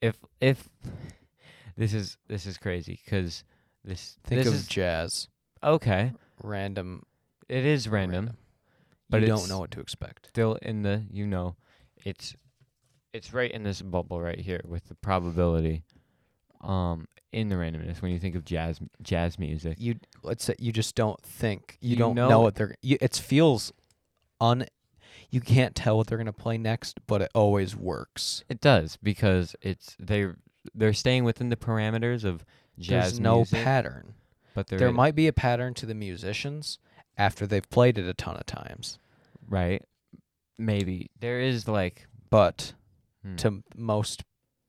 if 0.00 0.16
if 0.40 0.68
this 1.76 1.94
is 1.94 2.16
this 2.26 2.46
is 2.46 2.58
crazy 2.58 2.98
cuz 3.06 3.44
this 3.84 4.16
Think 4.24 4.40
this 4.40 4.48
of 4.48 4.54
is 4.54 4.66
jazz. 4.66 5.28
okay. 5.62 6.12
Random. 6.42 7.04
It 7.48 7.64
is 7.64 7.88
random. 7.88 8.36
but 9.08 9.20
you 9.20 9.28
don't 9.28 9.48
know 9.48 9.60
what 9.60 9.70
to 9.72 9.80
expect. 9.80 10.26
still 10.28 10.56
in 10.62 10.82
the 10.82 11.04
you 11.10 11.26
know 11.26 11.54
it's 12.04 12.34
it's 13.12 13.32
right 13.32 13.50
in 13.50 13.62
this 13.62 13.82
bubble 13.82 14.20
right 14.20 14.38
here 14.40 14.60
with 14.66 14.86
the 14.88 14.94
probability 14.96 15.82
um 16.62 17.06
in 17.32 17.48
the 17.48 17.54
randomness 17.56 18.00
when 18.02 18.10
you 18.12 18.18
think 18.18 18.34
of 18.34 18.44
jazz 18.44 18.78
jazz 19.02 19.38
music 19.38 19.76
You 19.80 19.96
let's 20.22 20.44
say 20.44 20.54
you 20.58 20.70
just 20.72 20.94
don't 20.94 21.20
think. 21.22 21.78
You, 21.80 21.90
You 21.90 21.96
don't 21.96 22.14
know, 22.14 22.28
know- 22.28 22.40
what 22.40 22.54
they're. 22.54 22.74
You, 22.82 22.98
it 23.00 23.14
feels 23.16 23.72
un. 24.40 24.66
You 25.30 25.40
can't 25.40 25.74
tell 25.74 25.96
what 25.96 26.06
they're 26.08 26.18
gonna 26.18 26.32
play 26.32 26.58
next, 26.58 27.00
but 27.06 27.22
it 27.22 27.30
always 27.34 27.74
works. 27.74 28.44
it 28.50 28.60
does 28.60 28.98
because 29.02 29.56
it's 29.62 29.96
they 29.98 30.28
they're 30.74 30.92
staying 30.92 31.24
within 31.24 31.48
the 31.48 31.56
parameters 31.56 32.22
of 32.24 32.44
jazz 32.78 33.12
There's 33.12 33.20
no 33.20 33.36
music 33.36 33.64
pattern. 33.64 34.14
but 34.54 34.66
there, 34.68 34.78
There 34.78 34.88
is- 34.88 34.94
might 34.94 35.14
be 35.14 35.26
a 35.26 35.32
pattern 35.32 35.72
to 35.74 35.86
the 35.86 35.94
musicians 35.94 36.78
after 37.16 37.46
they've 37.46 37.68
played 37.70 37.96
it 37.98 38.06
a 38.06 38.14
ton 38.14 38.36
of 38.36 38.46
times, 38.46 38.98
right 39.48 39.82
maybe 40.58 41.10
there 41.18 41.40
is 41.40 41.66
like 41.66 42.06
but 42.30 42.74
hmm. 43.22 43.36
to 43.36 43.62
most 43.76 44.24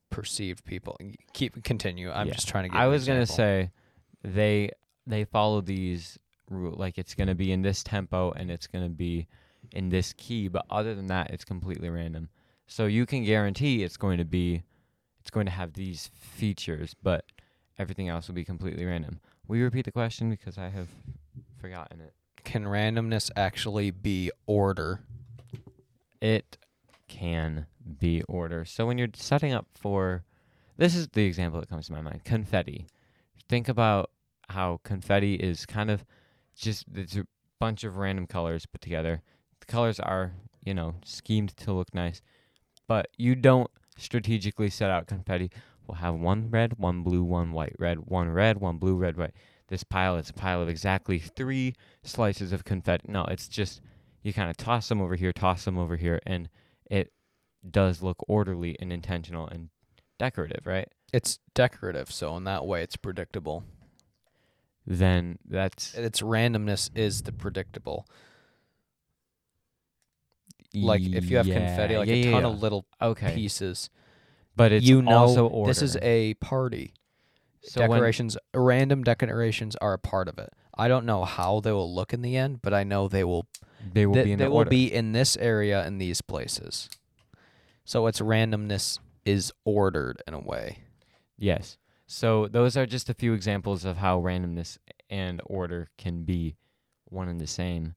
perceived 0.09 0.63
people, 0.63 0.97
keep 1.33 1.63
continue. 1.63 2.11
I'm 2.11 2.27
Yeah. 2.27 2.33
just 2.33 2.47
trying 2.47 2.63
to 2.65 2.69
get. 2.69 2.77
I 2.77 2.87
was 2.87 3.05
gonna 3.07 3.25
say 3.25 3.71
they 4.23 4.71
they 5.07 5.25
follow 5.25 5.61
these 5.61 6.17
rule 6.49 6.75
like 6.77 6.97
it's 6.97 7.15
gonna 7.15 7.35
be 7.35 7.51
in 7.51 7.61
this 7.61 7.83
tempo 7.83 8.31
and 8.31 8.51
it's 8.51 8.67
gonna 8.67 8.89
be 8.89 9.27
in 9.71 9.89
this 9.89 10.13
key, 10.13 10.47
but 10.47 10.65
other 10.69 10.93
than 10.95 11.07
that, 11.07 11.31
it's 11.31 11.43
completely 11.45 11.89
random. 11.89 12.29
So 12.67 12.85
you 12.85 13.05
can 13.05 13.23
guarantee 13.23 13.83
it's 13.83 13.97
going 13.97 14.17
to 14.17 14.25
be 14.25 14.63
it's 15.19 15.31
going 15.31 15.45
to 15.45 15.51
have 15.51 15.73
these 15.73 16.09
features, 16.13 16.95
but 17.01 17.25
everything 17.79 18.09
else 18.09 18.27
will 18.27 18.35
be 18.35 18.43
completely 18.43 18.85
random. 18.85 19.19
Will 19.47 19.57
you 19.57 19.63
repeat 19.63 19.85
the 19.85 19.91
question 19.91 20.29
because 20.29 20.57
I 20.57 20.69
have 20.69 20.89
forgotten 21.59 22.01
it? 22.01 22.13
Can 22.43 22.65
randomness 22.65 23.31
actually 23.35 23.89
be 23.91 24.31
order? 24.45 24.99
It 26.21 26.57
can 27.07 27.67
be 27.99 28.21
order. 28.23 28.65
So 28.65 28.85
when 28.85 28.97
you're 28.97 29.07
setting 29.15 29.53
up 29.53 29.67
for 29.73 30.23
this 30.77 30.95
is 30.95 31.07
the 31.09 31.25
example 31.25 31.59
that 31.59 31.69
comes 31.69 31.87
to 31.87 31.93
my 31.93 32.01
mind. 32.01 32.23
Confetti. 32.23 32.87
Think 33.47 33.69
about 33.69 34.09
how 34.49 34.79
confetti 34.83 35.35
is 35.35 35.65
kind 35.65 35.91
of 35.91 36.03
just 36.55 36.85
it's 36.95 37.15
a 37.15 37.27
bunch 37.59 37.83
of 37.83 37.97
random 37.97 38.27
colors 38.27 38.65
put 38.65 38.81
together. 38.81 39.21
The 39.59 39.65
colors 39.65 39.99
are, 39.99 40.33
you 40.63 40.73
know, 40.73 40.95
schemed 41.03 41.55
to 41.57 41.73
look 41.73 41.93
nice. 41.93 42.21
But 42.87 43.09
you 43.17 43.35
don't 43.35 43.69
strategically 43.97 44.69
set 44.69 44.89
out 44.89 45.07
confetti. 45.07 45.51
We'll 45.87 45.95
have 45.95 46.15
one 46.15 46.49
red, 46.49 46.77
one 46.77 47.03
blue, 47.03 47.23
one 47.23 47.51
white, 47.51 47.75
red, 47.77 47.99
one 48.07 48.29
red, 48.29 48.57
one 48.57 48.77
blue, 48.77 48.95
red, 48.95 49.17
white. 49.17 49.33
This 49.67 49.83
pile 49.83 50.17
is 50.17 50.29
a 50.29 50.33
pile 50.33 50.61
of 50.61 50.69
exactly 50.69 51.19
three 51.19 51.75
slices 52.03 52.51
of 52.51 52.63
confetti. 52.63 53.05
No, 53.09 53.25
it's 53.25 53.47
just 53.47 53.81
you 54.23 54.33
kind 54.33 54.49
of 54.49 54.57
toss 54.57 54.87
them 54.89 55.01
over 55.01 55.15
here, 55.15 55.33
toss 55.33 55.65
them 55.65 55.77
over 55.77 55.97
here, 55.97 56.19
and 56.25 56.49
it 56.89 57.11
does 57.69 58.01
look 58.01 58.17
orderly 58.27 58.75
and 58.79 58.91
intentional 58.91 59.47
and 59.47 59.69
decorative, 60.19 60.65
right? 60.65 60.89
It's 61.11 61.39
decorative, 61.53 62.11
so 62.11 62.35
in 62.37 62.43
that 62.45 62.65
way, 62.65 62.81
it's 62.83 62.95
predictable. 62.95 63.63
Then 64.85 65.37
that's 65.47 65.93
Its 65.93 66.21
randomness 66.21 66.89
is 66.95 67.23
the 67.23 67.31
predictable. 67.31 68.05
Like 70.73 71.01
if 71.01 71.29
you 71.29 71.37
have 71.37 71.45
yeah, 71.45 71.59
confetti, 71.59 71.97
like 71.97 72.09
yeah, 72.09 72.15
a 72.15 72.31
ton 72.31 72.41
yeah. 72.41 72.49
of 72.49 72.59
little 72.59 72.85
okay, 72.99 73.35
pieces, 73.35 73.91
but 74.55 74.71
it's 74.71 74.85
you 74.85 75.03
know 75.03 75.63
this 75.67 75.83
is 75.83 75.95
a 76.01 76.33
party. 76.35 76.93
so 77.61 77.81
when- 77.81 77.91
decorations, 77.91 78.37
random 78.55 79.03
decorations 79.03 79.75
are 79.77 79.93
a 79.93 79.99
part 79.99 80.27
of 80.27 80.39
it. 80.39 80.49
I 80.75 80.87
don't 80.87 81.05
know 81.05 81.23
how 81.25 81.59
they 81.59 81.71
will 81.71 81.93
look 81.93 82.11
in 82.11 82.23
the 82.23 82.35
end, 82.35 82.63
but 82.63 82.73
I 82.73 82.83
know 82.83 83.07
they 83.07 83.23
will. 83.23 83.45
they 83.93 84.07
will 84.07 84.15
they 84.15 84.23
be 84.23 84.31
in 84.31 84.39
they 84.39 84.45
the 84.45 84.49
will 84.49 84.57
order. 84.57 84.69
be 84.71 84.91
in 84.91 85.11
this 85.11 85.37
area 85.37 85.85
in 85.85 85.99
these 85.99 86.21
places. 86.21 86.89
So 87.85 88.07
its 88.07 88.19
randomness 88.19 88.99
is 89.25 89.51
ordered 89.65 90.21
in 90.27 90.33
a 90.33 90.39
way. 90.39 90.79
Yes. 91.37 91.77
So 92.07 92.47
those 92.47 92.77
are 92.77 92.85
just 92.85 93.09
a 93.09 93.13
few 93.13 93.33
examples 93.33 93.85
of 93.85 93.97
how 93.97 94.21
randomness 94.21 94.77
and 95.09 95.41
order 95.45 95.89
can 95.97 96.23
be 96.23 96.55
one 97.05 97.27
and 97.27 97.39
the 97.39 97.47
same. 97.47 97.95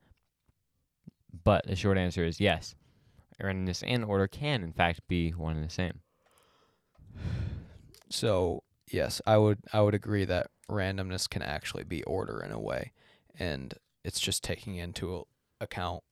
But 1.45 1.67
the 1.67 1.77
short 1.77 1.99
answer 1.99 2.25
is 2.25 2.41
yes. 2.41 2.75
Randomness 3.43 3.85
and 3.87 4.05
order 4.05 4.27
can 4.27 4.63
in 4.63 4.73
fact 4.73 5.01
be 5.09 5.31
one 5.31 5.57
and 5.57 5.65
the 5.65 5.71
same. 5.73 6.01
So 8.09 8.63
yes, 8.91 9.21
I 9.27 9.37
would 9.37 9.59
I 9.73 9.81
would 9.81 9.95
agree 9.95 10.25
that 10.27 10.47
randomness 10.71 11.29
can 11.29 11.43
actually 11.43 11.83
be 11.83 12.05
order 12.05 12.41
in 12.41 12.53
a 12.53 12.61
way, 12.61 12.93
and 13.37 13.75
it's 14.05 14.21
just 14.21 14.45
taking 14.45 14.77
into 14.77 15.27
account 15.61 16.05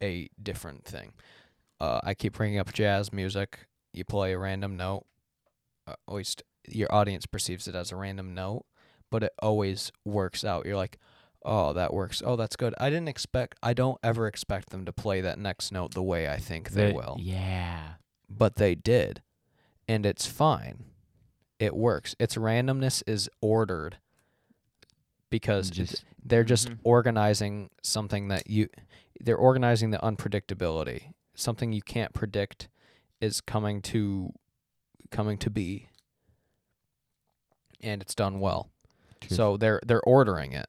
a 0.00 0.30
different 0.40 0.84
thing. 0.84 1.14
Uh, 1.80 2.00
I 2.02 2.14
keep 2.14 2.34
bringing 2.34 2.58
up 2.58 2.72
jazz 2.72 3.12
music. 3.12 3.66
You 3.92 4.04
play 4.04 4.32
a 4.32 4.38
random 4.38 4.76
note. 4.76 5.04
Uh, 5.86 5.94
at 6.08 6.14
least 6.14 6.42
your 6.68 6.92
audience 6.92 7.26
perceives 7.26 7.68
it 7.68 7.74
as 7.74 7.92
a 7.92 7.96
random 7.96 8.34
note, 8.34 8.64
but 9.10 9.22
it 9.22 9.32
always 9.40 9.92
works 10.04 10.44
out. 10.44 10.66
You're 10.66 10.76
like, 10.76 10.98
oh, 11.44 11.72
that 11.74 11.92
works. 11.94 12.22
Oh, 12.24 12.34
that's 12.36 12.56
good. 12.56 12.74
I 12.78 12.90
didn't 12.90 13.08
expect. 13.08 13.56
I 13.62 13.72
don't 13.72 13.98
ever 14.02 14.26
expect 14.26 14.70
them 14.70 14.84
to 14.84 14.92
play 14.92 15.20
that 15.20 15.38
next 15.38 15.70
note 15.70 15.94
the 15.94 16.02
way 16.02 16.28
I 16.28 16.38
think 16.38 16.70
they 16.70 16.88
The- 16.88 16.94
will, 16.94 17.16
Yeah. 17.20 17.94
but 18.28 18.56
they 18.56 18.74
did, 18.74 19.22
and 19.86 20.04
it's 20.04 20.26
fine. 20.26 20.86
It 21.58 21.76
works. 21.76 22.14
Its 22.18 22.34
randomness 22.36 23.02
is 23.06 23.30
ordered 23.40 23.98
because 25.30 25.70
Just 25.70 26.04
they're 26.22 26.44
just 26.44 26.68
Mhm. 26.68 26.78
organizing 26.84 27.70
something 27.82 28.28
that 28.28 28.48
you 28.48 28.68
they're 29.20 29.36
organizing 29.36 29.90
the 29.90 29.98
unpredictability 29.98 31.12
something 31.36 31.72
you 31.72 31.82
can't 31.82 32.12
predict 32.12 32.68
is 33.20 33.40
coming 33.40 33.80
to 33.80 34.32
coming 35.10 35.38
to 35.38 35.50
be 35.50 35.88
and 37.80 38.02
it's 38.02 38.14
done 38.14 38.40
well 38.40 38.70
so 39.28 39.56
they're 39.56 39.80
they're 39.86 40.02
ordering 40.02 40.52
it 40.52 40.68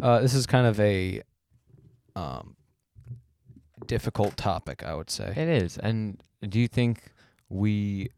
uh, 0.00 0.20
this 0.20 0.32
is 0.34 0.46
kind 0.46 0.66
of 0.66 0.78
a 0.78 1.20
um, 2.14 2.54
difficult 3.86 4.36
topic 4.36 4.82
i 4.84 4.94
would 4.94 5.10
say 5.10 5.32
It 5.36 5.48
is. 5.48 5.76
And 5.78 6.22
do 6.48 6.60
you 6.60 6.68
think 6.68 7.12
we 7.48 8.10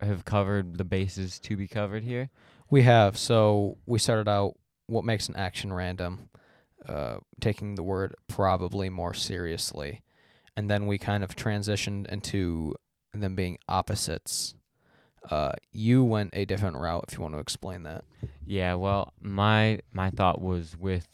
have 0.00 0.24
covered 0.24 0.76
the 0.76 0.84
bases 0.84 1.38
to 1.40 1.56
be 1.56 1.66
covered 1.66 2.02
here? 2.02 2.30
We 2.70 2.82
have. 2.82 3.16
So 3.16 3.78
we 3.86 3.98
started 3.98 4.28
out 4.28 4.54
what 4.86 5.04
makes 5.04 5.28
an 5.28 5.36
action 5.36 5.72
random, 5.72 6.28
uh, 6.86 7.16
taking 7.40 7.74
the 7.74 7.82
word 7.82 8.14
probably 8.28 8.90
more 8.90 9.14
seriously. 9.14 10.02
And 10.56 10.70
then 10.70 10.86
we 10.86 10.98
kind 10.98 11.24
of 11.24 11.34
transitioned 11.34 12.06
into 12.06 12.74
them 13.12 13.34
being 13.34 13.58
opposites. 13.68 14.54
Uh, 15.30 15.52
you 15.72 16.04
went 16.04 16.30
a 16.34 16.44
different 16.44 16.76
route 16.76 17.06
if 17.08 17.14
you 17.14 17.22
want 17.22 17.34
to 17.34 17.40
explain 17.40 17.82
that. 17.84 18.04
Yeah, 18.46 18.74
well, 18.74 19.12
my 19.20 19.80
my 19.92 20.10
thought 20.10 20.40
was 20.40 20.76
with 20.78 21.08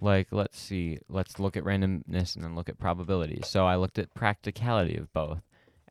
like 0.00 0.28
let's 0.30 0.60
see, 0.60 0.98
let's 1.08 1.38
look 1.38 1.56
at 1.56 1.64
randomness 1.64 2.36
and 2.36 2.44
then 2.44 2.54
look 2.54 2.68
at 2.68 2.78
probability. 2.78 3.40
So 3.44 3.66
I 3.66 3.76
looked 3.76 3.98
at 3.98 4.14
practicality 4.14 4.96
of 4.96 5.12
both 5.12 5.40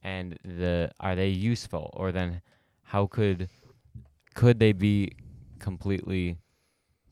and 0.03 0.37
the 0.43 0.91
are 0.99 1.15
they 1.15 1.29
useful 1.29 1.89
or 1.93 2.11
then 2.11 2.41
how 2.83 3.07
could 3.07 3.49
could 4.35 4.59
they 4.59 4.71
be 4.71 5.11
completely 5.57 6.37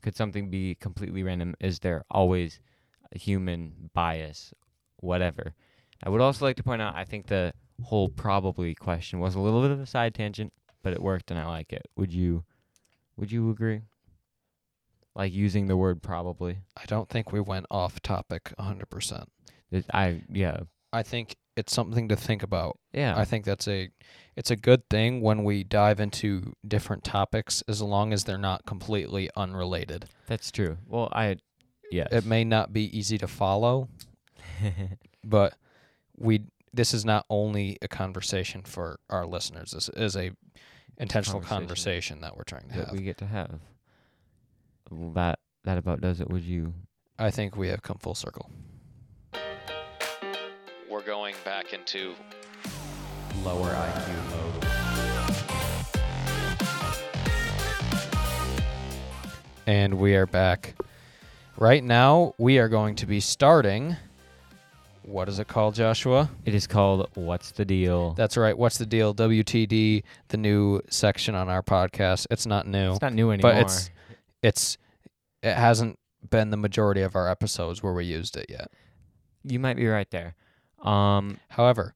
could 0.01 0.15
something 0.15 0.49
be 0.49 0.75
completely 0.75 1.23
random? 1.23 1.55
Is 1.59 1.79
there 1.79 2.03
always 2.11 2.59
a 3.11 3.17
human 3.17 3.89
bias 3.93 4.53
whatever? 4.97 5.55
I 6.03 6.09
would 6.09 6.21
also 6.21 6.45
like 6.45 6.57
to 6.57 6.63
point 6.63 6.81
out 6.81 6.95
I 6.95 7.05
think 7.05 7.27
the 7.27 7.53
whole 7.81 8.09
probably 8.09 8.75
question 8.75 9.19
was 9.19 9.35
a 9.35 9.39
little 9.39 9.61
bit 9.61 9.71
of 9.71 9.79
a 9.79 9.85
side 9.85 10.13
tangent, 10.13 10.51
but 10.83 10.93
it 10.93 11.01
worked 11.01 11.31
and 11.31 11.39
I 11.39 11.45
like 11.47 11.71
it. 11.73 11.83
Would 11.95 12.13
you 12.13 12.43
would 13.17 13.31
you 13.31 13.49
agree? 13.49 13.81
Like 15.15 15.31
using 15.33 15.67
the 15.67 15.77
word 15.77 16.01
probably. 16.01 16.57
I 16.75 16.85
don't 16.87 17.07
think 17.07 17.31
we 17.31 17.39
went 17.39 17.67
off 17.69 18.01
topic 18.01 18.51
a 18.57 18.63
100%. 18.63 19.25
It- 19.71 19.85
I 19.93 20.23
yeah 20.31 20.61
I 20.91 21.03
think 21.03 21.35
it's 21.55 21.73
something 21.73 22.09
to 22.09 22.15
think 22.15 22.41
about. 22.43 22.79
yeah. 22.93 23.13
I 23.17 23.25
think 23.25 23.45
that's 23.45 23.67
a 23.67 23.89
it's 24.35 24.49
a 24.51 24.55
good 24.55 24.89
thing 24.89 25.21
when 25.21 25.43
we 25.43 25.63
dive 25.63 25.99
into 25.99 26.53
different 26.67 27.03
topics 27.03 27.63
as 27.67 27.81
long 27.81 28.11
as 28.11 28.23
they're 28.23 28.37
not 28.39 28.65
completely 28.65 29.29
unrelated. 29.35 30.05
that's 30.27 30.51
true. 30.51 30.77
Well, 30.87 31.09
I 31.11 31.37
yes. 31.91 32.07
It 32.11 32.25
may 32.25 32.43
not 32.43 32.73
be 32.73 32.95
easy 32.97 33.17
to 33.19 33.27
follow, 33.27 33.89
but 35.23 35.53
we 36.17 36.45
this 36.73 36.93
is 36.93 37.05
not 37.05 37.25
only 37.29 37.77
a 37.81 37.87
conversation 37.87 38.63
for 38.63 38.99
our 39.09 39.25
listeners. 39.25 39.71
This 39.71 39.89
is 39.89 40.15
a 40.15 40.31
intentional 40.97 41.39
conversation. 41.39 41.59
conversation 41.67 42.21
that 42.21 42.37
we're 42.37 42.43
trying 42.43 42.67
to 42.69 42.77
that 42.77 42.87
have. 42.87 42.91
we 42.91 43.03
get 43.03 43.17
to 43.19 43.25
have. 43.25 43.59
Well, 44.89 45.11
that 45.11 45.39
that 45.63 45.77
about 45.77 46.01
does 46.01 46.19
it. 46.19 46.29
Would 46.29 46.43
you? 46.43 46.73
I 47.19 47.31
think 47.31 47.55
we 47.55 47.67
have 47.69 47.81
come 47.83 47.97
full 47.97 48.15
circle. 48.15 48.49
We're 50.89 51.03
going 51.03 51.35
back 51.45 51.73
into 51.73 52.13
lower 53.43 53.69
IQ 53.69 54.07
mode. 54.29 54.67
And 59.65 59.93
we 59.95 60.15
are 60.15 60.25
back. 60.25 60.75
Right 61.57 61.83
now, 61.83 62.33
we 62.37 62.57
are 62.57 62.67
going 62.67 62.95
to 62.95 63.05
be 63.05 63.19
starting. 63.19 63.95
What 65.03 65.27
is 65.27 65.39
it 65.39 65.47
called, 65.47 65.75
Joshua? 65.75 66.29
It 66.45 66.55
is 66.55 66.65
called 66.65 67.09
What's 67.15 67.51
the 67.51 67.65
Deal? 67.65 68.13
That's 68.13 68.37
right. 68.37 68.57
What's 68.57 68.77
the 68.77 68.85
deal? 68.85 69.13
WTD, 69.13 70.03
the 70.29 70.37
new 70.37 70.81
section 70.89 71.35
on 71.35 71.49
our 71.49 71.61
podcast. 71.61 72.27
It's 72.31 72.45
not 72.45 72.67
new. 72.67 72.91
it's 72.93 73.01
not 73.01 73.13
new 73.13 73.31
anymore. 73.31 73.51
But 73.53 73.61
it's 73.61 73.89
it's 74.41 74.77
it 75.41 75.55
hasn't 75.55 75.99
been 76.29 76.51
the 76.51 76.57
majority 76.57 77.01
of 77.01 77.15
our 77.15 77.27
episodes 77.29 77.83
where 77.83 77.93
we 77.93 78.05
used 78.05 78.37
it 78.37 78.45
yet. 78.49 78.71
you 79.43 79.59
might 79.59 79.75
be 79.75 79.87
right 79.87 80.09
there. 80.09 80.35
Um, 80.81 81.37
However, 81.49 81.95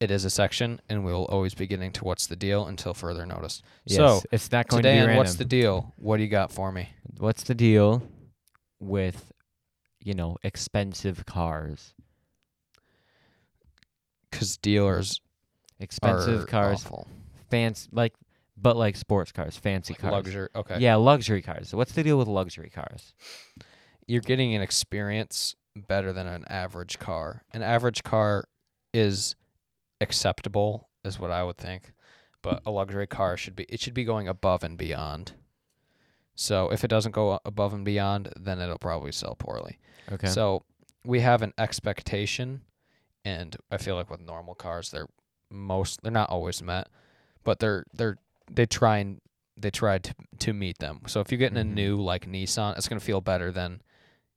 it 0.00 0.10
is 0.10 0.24
a 0.24 0.30
section, 0.30 0.80
and 0.88 1.04
we 1.04 1.12
will 1.12 1.26
always 1.26 1.54
be 1.54 1.66
getting 1.66 1.92
to 1.92 2.04
what's 2.04 2.26
the 2.26 2.36
deal 2.36 2.66
until 2.66 2.94
further 2.94 3.26
notice. 3.26 3.62
yes, 3.84 3.96
So 3.98 4.22
it's 4.32 4.50
not 4.50 4.68
going 4.68 4.82
today, 4.82 5.00
to 5.02 5.08
be 5.08 5.16
what's 5.16 5.34
the 5.34 5.44
deal? 5.44 5.92
What 5.96 6.16
do 6.16 6.22
you 6.22 6.28
got 6.30 6.50
for 6.50 6.72
me? 6.72 6.88
What's 7.18 7.42
the 7.44 7.54
deal 7.54 8.02
with, 8.80 9.32
you 10.02 10.14
know, 10.14 10.36
expensive 10.42 11.24
cars? 11.26 11.92
Because 14.36 14.56
dealers 14.58 15.20
Expensive 15.80 16.42
are 16.44 16.46
cars, 16.46 16.84
awful. 16.84 17.06
fancy 17.50 17.88
like, 17.92 18.14
but 18.56 18.76
like 18.76 18.96
sports 18.96 19.32
cars, 19.32 19.56
fancy 19.56 19.92
Like 19.94 20.00
cars. 20.00 20.12
luxury. 20.12 20.48
Okay. 20.54 20.78
Yeah, 20.78 20.96
luxury 20.96 21.42
cars. 21.42 21.74
What's 21.74 21.92
the 21.92 22.02
deal 22.02 22.18
with 22.18 22.28
luxury 22.28 22.70
cars? 22.70 23.12
you're 24.08 24.20
getting 24.22 24.54
an 24.54 24.62
experience 24.62 25.56
better 25.74 26.12
than 26.12 26.26
an 26.28 26.44
average 26.48 26.98
car. 27.00 27.42
An 27.52 27.60
average 27.62 28.04
car 28.04 28.46
is 28.94 29.34
acceptable, 30.00 30.88
is 31.04 31.18
what 31.18 31.30
I 31.32 31.42
would 31.42 31.56
think, 31.56 31.92
but 32.40 32.62
a 32.64 32.70
luxury 32.70 33.06
car 33.08 33.36
should 33.36 33.56
be 33.56 33.64
it 33.64 33.80
should 33.80 33.94
be 33.94 34.04
going 34.04 34.28
above 34.28 34.62
and 34.62 34.78
beyond. 34.78 35.32
So 36.34 36.70
if 36.70 36.84
it 36.84 36.88
doesn't 36.88 37.12
go 37.12 37.40
above 37.44 37.72
and 37.74 37.84
beyond, 37.84 38.28
then 38.36 38.60
it'll 38.60 38.78
probably 38.78 39.10
sell 39.12 39.34
poorly. 39.34 39.78
Okay. 40.12 40.28
So 40.28 40.62
we 41.04 41.20
have 41.20 41.42
an 41.42 41.52
expectation, 41.58 42.60
and 43.26 43.56
I 43.70 43.76
feel 43.78 43.96
like 43.96 44.08
with 44.08 44.20
normal 44.20 44.54
cars, 44.54 44.90
they're 44.90 45.08
most 45.50 46.00
they're 46.02 46.12
not 46.12 46.30
always 46.30 46.62
met, 46.62 46.88
but 47.44 47.58
they're 47.58 47.84
they're 47.92 48.16
they 48.50 48.66
try 48.66 48.98
and 48.98 49.20
they 49.56 49.70
try 49.70 49.98
to 49.98 50.14
to 50.38 50.52
meet 50.52 50.78
them. 50.78 51.00
So 51.06 51.20
if 51.20 51.30
you're 51.32 51.38
getting 51.38 51.58
Mhm. 51.58 51.60
a 51.72 51.74
new 51.82 52.00
like 52.00 52.26
Nissan, 52.26 52.76
it's 52.78 52.88
gonna 52.88 53.00
feel 53.00 53.20
better 53.20 53.50
than 53.50 53.80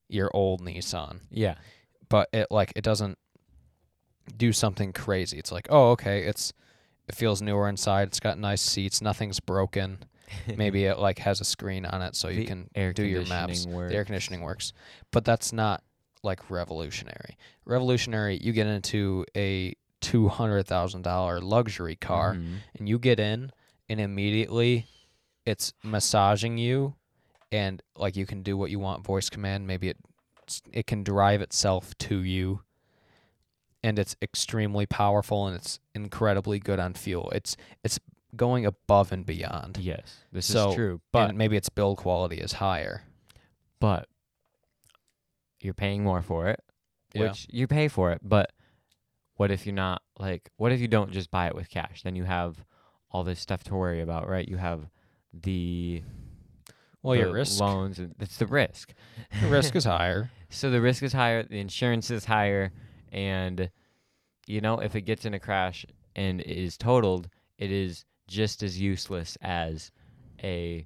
your 0.07 0.31
old 0.33 0.61
Nissan, 0.61 1.19
yeah. 1.29 1.55
but 2.09 2.29
it 2.33 2.47
like 2.49 2.73
it 2.75 2.83
doesn't 2.83 3.17
do 4.35 4.51
something 4.53 4.93
crazy. 4.93 5.37
It's 5.37 5.51
like 5.51 5.67
oh 5.69 5.91
okay, 5.91 6.23
it's 6.23 6.53
it 7.07 7.15
feels 7.15 7.41
newer 7.41 7.67
inside. 7.69 8.07
It's 8.09 8.19
got 8.19 8.37
nice 8.37 8.61
seats. 8.61 9.01
Nothing's 9.01 9.39
broken. 9.39 9.99
Maybe 10.55 10.85
it 10.85 10.99
like 10.99 11.19
has 11.19 11.41
a 11.41 11.45
screen 11.45 11.85
on 11.85 12.01
it 12.03 12.15
so 12.15 12.27
you 12.29 12.45
can 12.45 12.69
do 12.93 13.03
your 13.03 13.25
maps. 13.25 13.65
conditioning 13.65 13.87
The 13.87 13.95
air 13.95 14.05
conditioning 14.05 14.41
works, 14.41 14.73
but 15.11 15.25
that's 15.25 15.51
not 15.51 15.83
like 16.23 16.49
revolutionary. 16.49 17.37
Revolutionary, 17.65 18.37
you 18.41 18.51
get 18.53 18.67
into 18.67 19.25
a 19.35 19.75
two 20.01 20.27
hundred 20.29 20.65
thousand 20.67 21.01
dollar 21.03 21.39
luxury 21.41 21.95
car, 21.95 22.35
Mhm. 22.35 22.57
and 22.77 22.89
you 22.89 22.99
get 22.99 23.19
in, 23.19 23.51
and 23.87 23.99
immediately, 23.99 24.85
it's 25.45 25.73
massaging 25.83 26.57
you, 26.57 26.95
and 27.51 27.81
like 27.95 28.15
you 28.15 28.25
can 28.25 28.43
do 28.43 28.55
what 28.57 28.69
you 28.71 28.79
want, 28.79 29.03
voice 29.05 29.29
command. 29.29 29.67
Maybe 29.67 29.89
it 29.89 29.97
it 30.73 30.87
can 30.87 31.03
drive 31.03 31.41
itself 31.41 31.95
to 31.99 32.23
you, 32.23 32.61
and 33.83 33.97
it's 33.99 34.15
extremely 34.21 34.85
powerful, 34.85 35.47
and 35.47 35.55
it's 35.55 35.79
incredibly 35.93 36.59
good 36.59 36.79
on 36.79 36.93
fuel. 36.95 37.29
It's 37.31 37.55
it's 37.83 37.99
going 38.35 38.65
above 38.65 39.11
and 39.11 39.25
beyond. 39.25 39.77
Yes, 39.77 40.17
this 40.31 40.45
So, 40.45 40.69
is 40.69 40.75
true. 40.75 41.01
But 41.11 41.35
maybe 41.35 41.55
its 41.57 41.69
build 41.69 41.97
quality 41.97 42.37
is 42.37 42.53
higher. 42.53 43.03
but 43.79 44.08
you're 45.61 45.73
paying 45.73 46.03
more 46.03 46.21
for 46.21 46.47
it, 46.47 46.59
Yeah. 47.13 47.21
which 47.23 47.47
you 47.49 47.67
pay 47.67 47.87
for 47.87 48.11
it. 48.11 48.21
But 48.23 48.51
what 49.35 49.51
if 49.51 49.65
you're 49.65 49.75
not 49.75 50.01
like? 50.17 50.49
What 50.57 50.71
if 50.71 50.79
you 50.79 50.87
don't 50.87 51.11
just 51.11 51.31
buy 51.31 51.47
it 51.47 51.55
with 51.55 51.69
cash? 51.69 52.03
Then 52.03 52.15
you 52.15 52.25
have 52.25 52.63
all 53.11 53.23
this 53.23 53.39
stuff 53.39 53.63
to 53.65 53.75
worry 53.75 54.01
about, 54.01 54.27
right? 54.29 54.47
You 54.47 54.57
have 54.57 54.89
the 55.33 56.03
Well, 57.01 57.13
the 57.13 57.19
your 57.21 57.31
risk 57.33 57.59
loans. 57.59 57.99
and 57.99 58.15
It's 58.19 58.37
the 58.37 58.47
risk. 58.47 58.93
the 59.41 59.47
risk 59.47 59.75
is 59.75 59.85
higher. 59.97 60.29
So 60.49 60.69
the 60.69 60.81
risk 60.81 61.03
is 61.03 61.13
higher, 61.13 61.43
the 61.43 61.59
insurance 61.59 62.09
is 62.11 62.25
higher, 62.25 62.71
and 63.11 63.69
you 64.47 64.61
know 64.61 64.79
if 64.79 64.95
it 64.95 65.01
gets 65.01 65.25
in 65.25 65.33
a 65.33 65.39
crash 65.39 65.85
and 66.15 66.41
is 66.41 66.75
totaled, 66.77 67.29
it 67.57 67.71
is 67.71 68.03
just 68.27 68.61
as 68.63 68.79
useless 68.79 69.37
as 69.41 69.91
a 70.43 70.85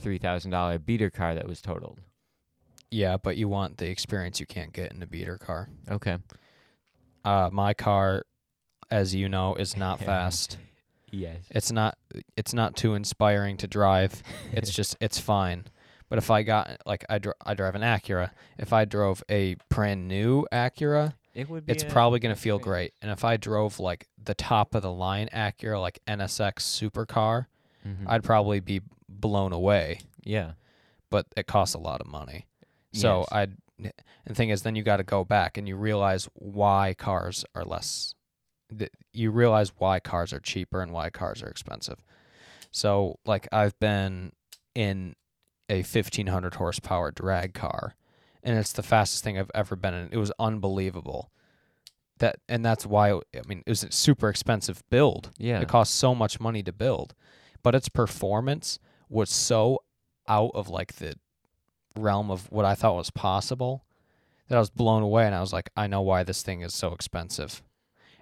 three 0.00 0.18
thousand 0.18 0.50
dollar 0.50 0.78
beater 0.78 1.10
car 1.10 1.34
that 1.34 1.46
was 1.48 1.60
totaled. 1.60 2.00
Yeah, 2.90 3.16
but 3.16 3.36
you 3.36 3.48
want 3.48 3.78
the 3.78 3.88
experience 3.90 4.38
you 4.40 4.46
can't 4.46 4.72
get 4.72 4.92
in 4.92 5.02
a 5.02 5.06
beater 5.06 5.38
car. 5.38 5.68
Okay. 5.90 6.18
Uh, 7.24 7.50
my 7.52 7.74
car, 7.74 8.24
as 8.90 9.14
you 9.14 9.28
know, 9.28 9.54
is 9.54 9.76
not 9.76 10.00
fast. 10.10 10.58
Yes. 11.10 11.38
It's 11.50 11.72
not. 11.72 11.96
It's 12.36 12.52
not 12.54 12.76
too 12.76 12.94
inspiring 12.94 13.56
to 13.58 13.66
drive. 13.66 14.22
It's 14.52 14.70
just. 14.70 14.96
It's 15.00 15.18
fine. 15.18 15.64
But 16.08 16.18
if 16.18 16.30
I 16.30 16.42
got 16.44 16.80
like 16.86 17.04
I 17.08 17.18
dr- 17.18 17.36
I 17.44 17.54
drive 17.54 17.74
an 17.74 17.82
Acura, 17.82 18.30
if 18.58 18.72
I 18.72 18.84
drove 18.84 19.24
a 19.28 19.56
brand 19.68 20.06
new 20.06 20.46
Acura, 20.52 21.14
It 21.34 21.48
would 21.50 21.66
be. 21.66 21.72
it's 21.72 21.82
a 21.82 21.86
probably 21.86 22.20
going 22.20 22.34
to 22.34 22.40
feel 22.40 22.60
great. 22.60 22.92
And 23.02 23.10
if 23.10 23.24
I 23.24 23.36
drove 23.36 23.80
like 23.80 24.06
the 24.22 24.34
top 24.34 24.76
of 24.76 24.82
the 24.82 24.92
line 24.92 25.28
Acura, 25.34 25.80
like 25.80 25.98
NSX 26.06 26.60
supercar, 26.62 27.46
Mhm. 27.84 28.04
I'd 28.06 28.22
probably 28.22 28.60
be 28.60 28.82
blown 29.08 29.52
away. 29.52 30.00
yeah. 30.22 30.52
But 31.10 31.26
it 31.36 31.46
costs 31.48 31.74
a 31.74 31.78
lot 31.78 32.00
of 32.00 32.06
money. 32.08 32.46
So 32.92 33.20
Yes. 33.20 33.28
I'd. 33.32 33.56
The 34.26 34.34
thing 34.34 34.48
is, 34.48 34.62
then 34.62 34.74
you 34.74 34.82
got 34.82 34.96
to 34.96 35.04
go 35.04 35.22
back 35.22 35.58
and 35.58 35.68
you 35.68 35.76
realize 35.76 36.28
why 36.32 36.94
cars 36.96 37.44
are 37.54 37.64
less. 37.64 38.14
You 39.12 39.30
realize 39.30 39.70
why 39.76 40.00
cars 40.00 40.32
are 40.32 40.40
cheaper 40.40 40.80
and 40.80 40.92
why 40.92 41.10
cars 41.10 41.42
are 41.42 41.48
expensive. 41.48 42.02
So, 42.70 43.18
like, 43.26 43.46
I've 43.52 43.78
been 43.78 44.32
in 44.74 45.14
a 45.68 45.76
1500 45.82 46.54
horsepower 46.54 47.10
drag 47.10 47.54
car, 47.54 47.96
and 48.42 48.58
it's 48.58 48.72
the 48.72 48.82
fastest 48.82 49.24
thing 49.24 49.38
I've 49.38 49.50
ever 49.54 49.76
been 49.76 49.94
in. 49.94 50.08
It 50.10 50.18
was 50.18 50.32
unbelievable. 50.38 51.30
That 52.18 52.36
and 52.48 52.64
that's 52.64 52.86
why 52.86 53.10
I 53.12 53.42
mean 53.46 53.62
it 53.66 53.70
was 53.70 53.84
a 53.84 53.92
super 53.92 54.30
expensive 54.30 54.82
build. 54.88 55.32
Yeah. 55.36 55.60
It 55.60 55.68
cost 55.68 55.94
so 55.94 56.14
much 56.14 56.40
money 56.40 56.62
to 56.62 56.72
build, 56.72 57.14
but 57.62 57.74
its 57.74 57.90
performance 57.90 58.78
was 59.10 59.28
so 59.28 59.82
out 60.26 60.52
of 60.54 60.70
like 60.70 60.94
the 60.94 61.16
realm 61.96 62.30
of 62.30 62.50
what 62.52 62.64
I 62.64 62.74
thought 62.74 62.96
was 62.96 63.10
possible 63.10 63.84
that 64.48 64.56
I 64.56 64.58
was 64.60 64.70
blown 64.70 65.02
away 65.02 65.26
and 65.26 65.34
I 65.34 65.40
was 65.40 65.52
like, 65.52 65.70
I 65.76 65.86
know 65.86 66.02
why 66.02 66.22
this 66.22 66.42
thing 66.42 66.60
is 66.62 66.72
so 66.74 66.92
expensive. 66.92 67.62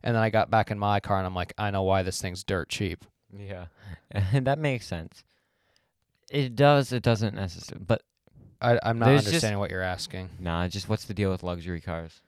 And 0.03 0.15
then 0.15 0.23
I 0.23 0.31
got 0.31 0.51
back 0.51 0.71
in 0.71 0.79
my 0.79 1.01
car 1.01 1.19
and 1.19 1.27
I'm 1.27 1.35
like, 1.35 1.53
I 1.59 1.71
know 1.71 1.83
why 1.83 2.03
this 2.03 2.21
thing's 2.21 2.45
dirt 2.45 2.69
cheap. 2.69 3.05
Yeah. 3.37 3.67
And 4.11 4.47
that 4.47 4.59
makes 4.59 4.87
sense. 4.87 5.25
It 6.31 6.57
does. 6.57 6.93
It 6.93 7.03
doesn't 7.03 7.35
necessarily. 7.35 7.85
But 7.87 8.03
I, 8.61 8.79
I'm 8.83 8.99
not 8.99 9.07
There's 9.07 9.21
just- 9.23 9.29
understanding 9.29 9.59
what 9.59 9.71
you're 9.71 9.83
asking. 9.83 10.31
nah. 10.39 10.67
Just 10.69 10.89
what's 10.89 11.05
the 11.05 11.15
deal 11.15 11.31
with 11.31 11.43
luxury 11.43 11.81
cars? 11.81 12.21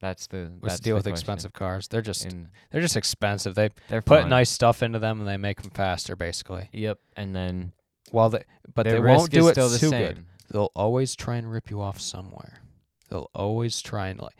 That's 0.00 0.26
the. 0.28 0.50
What's 0.60 0.72
that's 0.74 0.80
the 0.80 0.84
deal 0.84 0.94
with 0.96 1.04
question. 1.04 1.12
expensive 1.14 1.52
cars? 1.52 1.88
They're 1.88 2.00
just 2.02 2.24
And 2.24 2.48
they're 2.70 2.80
just 2.80 2.96
expensive. 2.96 3.54
They 3.54 3.70
they're 3.88 4.00
put 4.02 4.22
fun. 4.22 4.30
nice 4.30 4.48
stuff 4.50 4.82
into 4.82 4.98
them 4.98 5.18
and 5.20 5.28
they 5.28 5.36
make 5.36 5.60
them 5.62 5.70
faster, 5.72 6.16
basically. 6.16 6.68
Yep. 6.72 6.98
And 7.16 7.34
then. 7.34 7.72
Well, 8.12 8.30
they 8.30 8.44
but 8.74 8.84
they 8.84 8.98
won't 8.98 9.30
do 9.30 9.48
it 9.48 9.52
still 9.52 9.68
the 9.68 9.78
too 9.78 9.88
same. 9.90 10.06
good. 10.06 10.24
They'll 10.50 10.72
always 10.74 11.14
try 11.14 11.36
and 11.36 11.50
rip 11.50 11.70
you 11.70 11.80
off 11.80 12.00
somewhere. 12.00 12.60
They'll 13.08 13.30
always 13.34 13.80
try 13.80 14.08
and 14.08 14.20
like. 14.20 14.34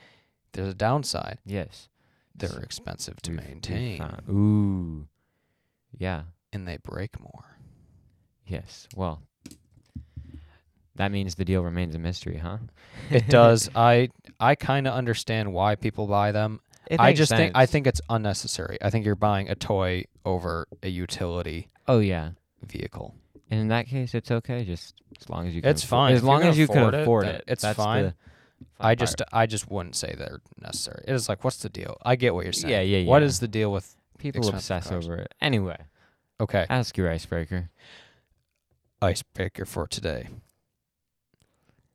There's 0.52 0.68
a 0.70 0.74
downside. 0.74 1.38
Yes. 1.46 1.88
They're 2.34 2.60
expensive 2.60 3.20
to 3.22 3.30
We've- 3.32 3.42
we've 3.42 3.50
maintain 3.50 3.98
found- 3.98 4.22
Ooh. 4.28 5.06
Yeah. 5.96 6.22
and 6.52 6.66
they 6.66 6.78
break 6.78 7.20
more. 7.20 7.56
Yes. 8.46 8.88
Well. 8.96 9.22
That 10.96 11.12
means 11.12 11.36
the 11.36 11.44
deal 11.44 11.62
remains 11.62 11.94
a 11.94 11.98
mystery, 11.98 12.36
huh? 12.38 12.58
It 13.10 13.28
does. 13.28 13.70
I 13.74 14.08
I 14.38 14.54
kind 14.54 14.86
of 14.86 14.92
understand 14.94 15.52
why 15.52 15.74
people 15.76 16.06
buy 16.06 16.32
them. 16.32 16.60
It 16.90 17.00
I 17.00 17.06
makes 17.06 17.18
just 17.18 17.30
think 17.32 17.52
I 17.54 17.62
sense. 17.62 17.70
think 17.72 17.86
it's 17.86 18.00
unnecessary. 18.10 18.76
I 18.82 18.90
think 18.90 19.06
you're 19.06 19.14
buying 19.14 19.48
a 19.48 19.54
toy 19.54 20.04
over 20.24 20.66
a 20.82 20.88
utility 20.88 21.68
Oh 21.88 22.00
yeah. 22.00 22.32
vehicle. 22.66 23.14
And 23.50 23.60
in 23.60 23.68
that 23.68 23.88
case, 23.88 24.14
it's 24.14 24.30
okay. 24.30 24.64
Just 24.64 24.94
as 25.20 25.28
long 25.28 25.48
as 25.48 25.54
you. 25.54 25.62
Can 25.62 25.70
It's 25.70 25.84
fine. 25.84 26.14
As 26.14 26.22
long 26.22 26.42
as 26.42 26.56
you 26.56 26.68
can 26.68 26.94
afford 26.94 27.26
it. 27.26 27.44
it's 27.48 27.64
fine. 27.72 28.14
I 28.78 28.94
just. 28.94 29.20
I 29.32 29.46
just 29.46 29.70
wouldn't 29.70 29.96
say 29.96 30.14
they're 30.16 30.40
necessary. 30.60 31.04
It 31.08 31.14
is 31.14 31.28
like, 31.28 31.42
what's 31.44 31.58
the 31.58 31.68
deal? 31.68 31.96
I 32.02 32.16
get 32.16 32.34
what 32.34 32.44
you're 32.44 32.52
saying. 32.52 32.72
Yeah, 32.72 32.80
yeah, 32.80 32.98
yeah. 32.98 33.08
What 33.10 33.22
is 33.22 33.40
the 33.40 33.48
deal 33.48 33.72
with? 33.72 33.96
people 34.18 34.40
expensive 34.40 34.76
obsess 34.76 34.90
cars. 34.90 35.06
over 35.06 35.16
it. 35.16 35.34
Anyway, 35.40 35.78
Okay, 36.40 36.66
ask 36.68 36.96
your 36.96 37.10
icebreaker. 37.10 37.70
icebreaker 39.02 39.64
for 39.64 39.86
today. 39.86 40.28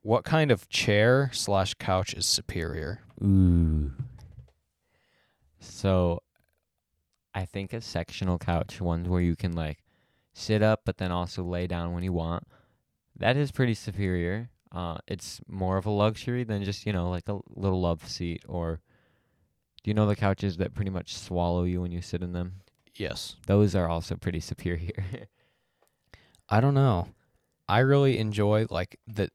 What 0.02 0.24
kind 0.24 0.50
of 0.50 0.68
chair 0.68 1.30
slash 1.32 1.74
couch 1.74 2.14
is 2.14 2.26
superior? 2.26 3.00
Ooh. 3.22 3.92
So, 5.58 6.22
I 7.34 7.44
think 7.44 7.72
a 7.72 7.80
sectional 7.80 8.38
couch, 8.38 8.80
ones 8.80 9.08
where 9.08 9.20
you 9.20 9.34
can 9.34 9.52
like 9.52 9.78
sit 10.36 10.62
up, 10.62 10.82
but 10.84 10.98
then 10.98 11.10
also 11.10 11.42
lay 11.42 11.66
down 11.66 11.92
when 11.92 12.02
you 12.04 12.12
want. 12.12 12.44
That 13.18 13.36
is 13.36 13.50
pretty 13.50 13.74
superior. 13.74 14.50
Uh, 14.70 14.98
it's 15.08 15.40
more 15.48 15.78
of 15.78 15.86
a 15.86 15.90
luxury 15.90 16.44
than 16.44 16.62
just 16.62 16.84
you 16.86 16.92
know 16.92 17.08
like 17.08 17.28
a 17.28 17.38
little 17.54 17.80
love 17.80 18.06
seat 18.08 18.42
or. 18.46 18.80
Do 19.82 19.90
you 19.90 19.94
know 19.94 20.06
the 20.06 20.16
couches 20.16 20.56
that 20.56 20.74
pretty 20.74 20.90
much 20.90 21.14
swallow 21.16 21.62
you 21.62 21.80
when 21.80 21.92
you 21.92 22.02
sit 22.02 22.20
in 22.20 22.32
them? 22.32 22.54
Yes. 22.96 23.36
Those 23.46 23.76
are 23.76 23.88
also 23.88 24.16
pretty 24.16 24.40
superior. 24.40 25.04
I 26.48 26.60
don't 26.60 26.74
know. 26.74 27.06
I 27.68 27.80
really 27.80 28.18
enjoy 28.18 28.66
like 28.68 28.98
the, 29.06 29.30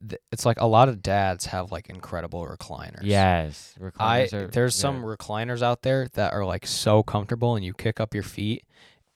the. 0.00 0.18
It's 0.32 0.46
like 0.46 0.58
a 0.58 0.66
lot 0.66 0.88
of 0.88 1.02
dads 1.02 1.46
have 1.46 1.70
like 1.70 1.90
incredible 1.90 2.46
recliners. 2.46 3.00
yes, 3.02 3.74
I 3.98 4.22
are 4.32 4.48
there's 4.48 4.74
good. 4.74 4.80
some 4.80 5.02
recliners 5.02 5.60
out 5.60 5.82
there 5.82 6.08
that 6.14 6.32
are 6.32 6.46
like 6.46 6.66
so 6.66 7.02
comfortable 7.02 7.54
and 7.54 7.62
you 7.62 7.74
kick 7.74 8.00
up 8.00 8.14
your 8.14 8.22
feet 8.22 8.64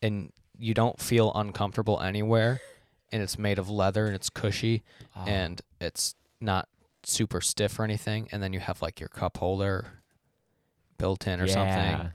and 0.02 0.32
you 0.58 0.74
don't 0.74 0.98
feel 1.00 1.32
uncomfortable 1.34 2.00
anywhere 2.00 2.60
and 3.12 3.22
it's 3.22 3.38
made 3.38 3.58
of 3.58 3.70
leather 3.70 4.06
and 4.06 4.14
it's 4.14 4.28
cushy 4.30 4.82
Oh, 5.16 5.24
and 5.26 5.60
it's 5.80 6.14
not 6.40 6.68
super 7.04 7.40
stiff 7.40 7.78
or 7.78 7.84
anything 7.84 8.28
and 8.32 8.42
then 8.42 8.52
you 8.52 8.60
have 8.60 8.82
like 8.82 9.00
your 9.00 9.08
cup 9.08 9.38
holder 9.38 9.86
built 10.98 11.26
in 11.26 11.40
or 11.40 11.46
yeah. 11.46 11.52
something 11.52 12.10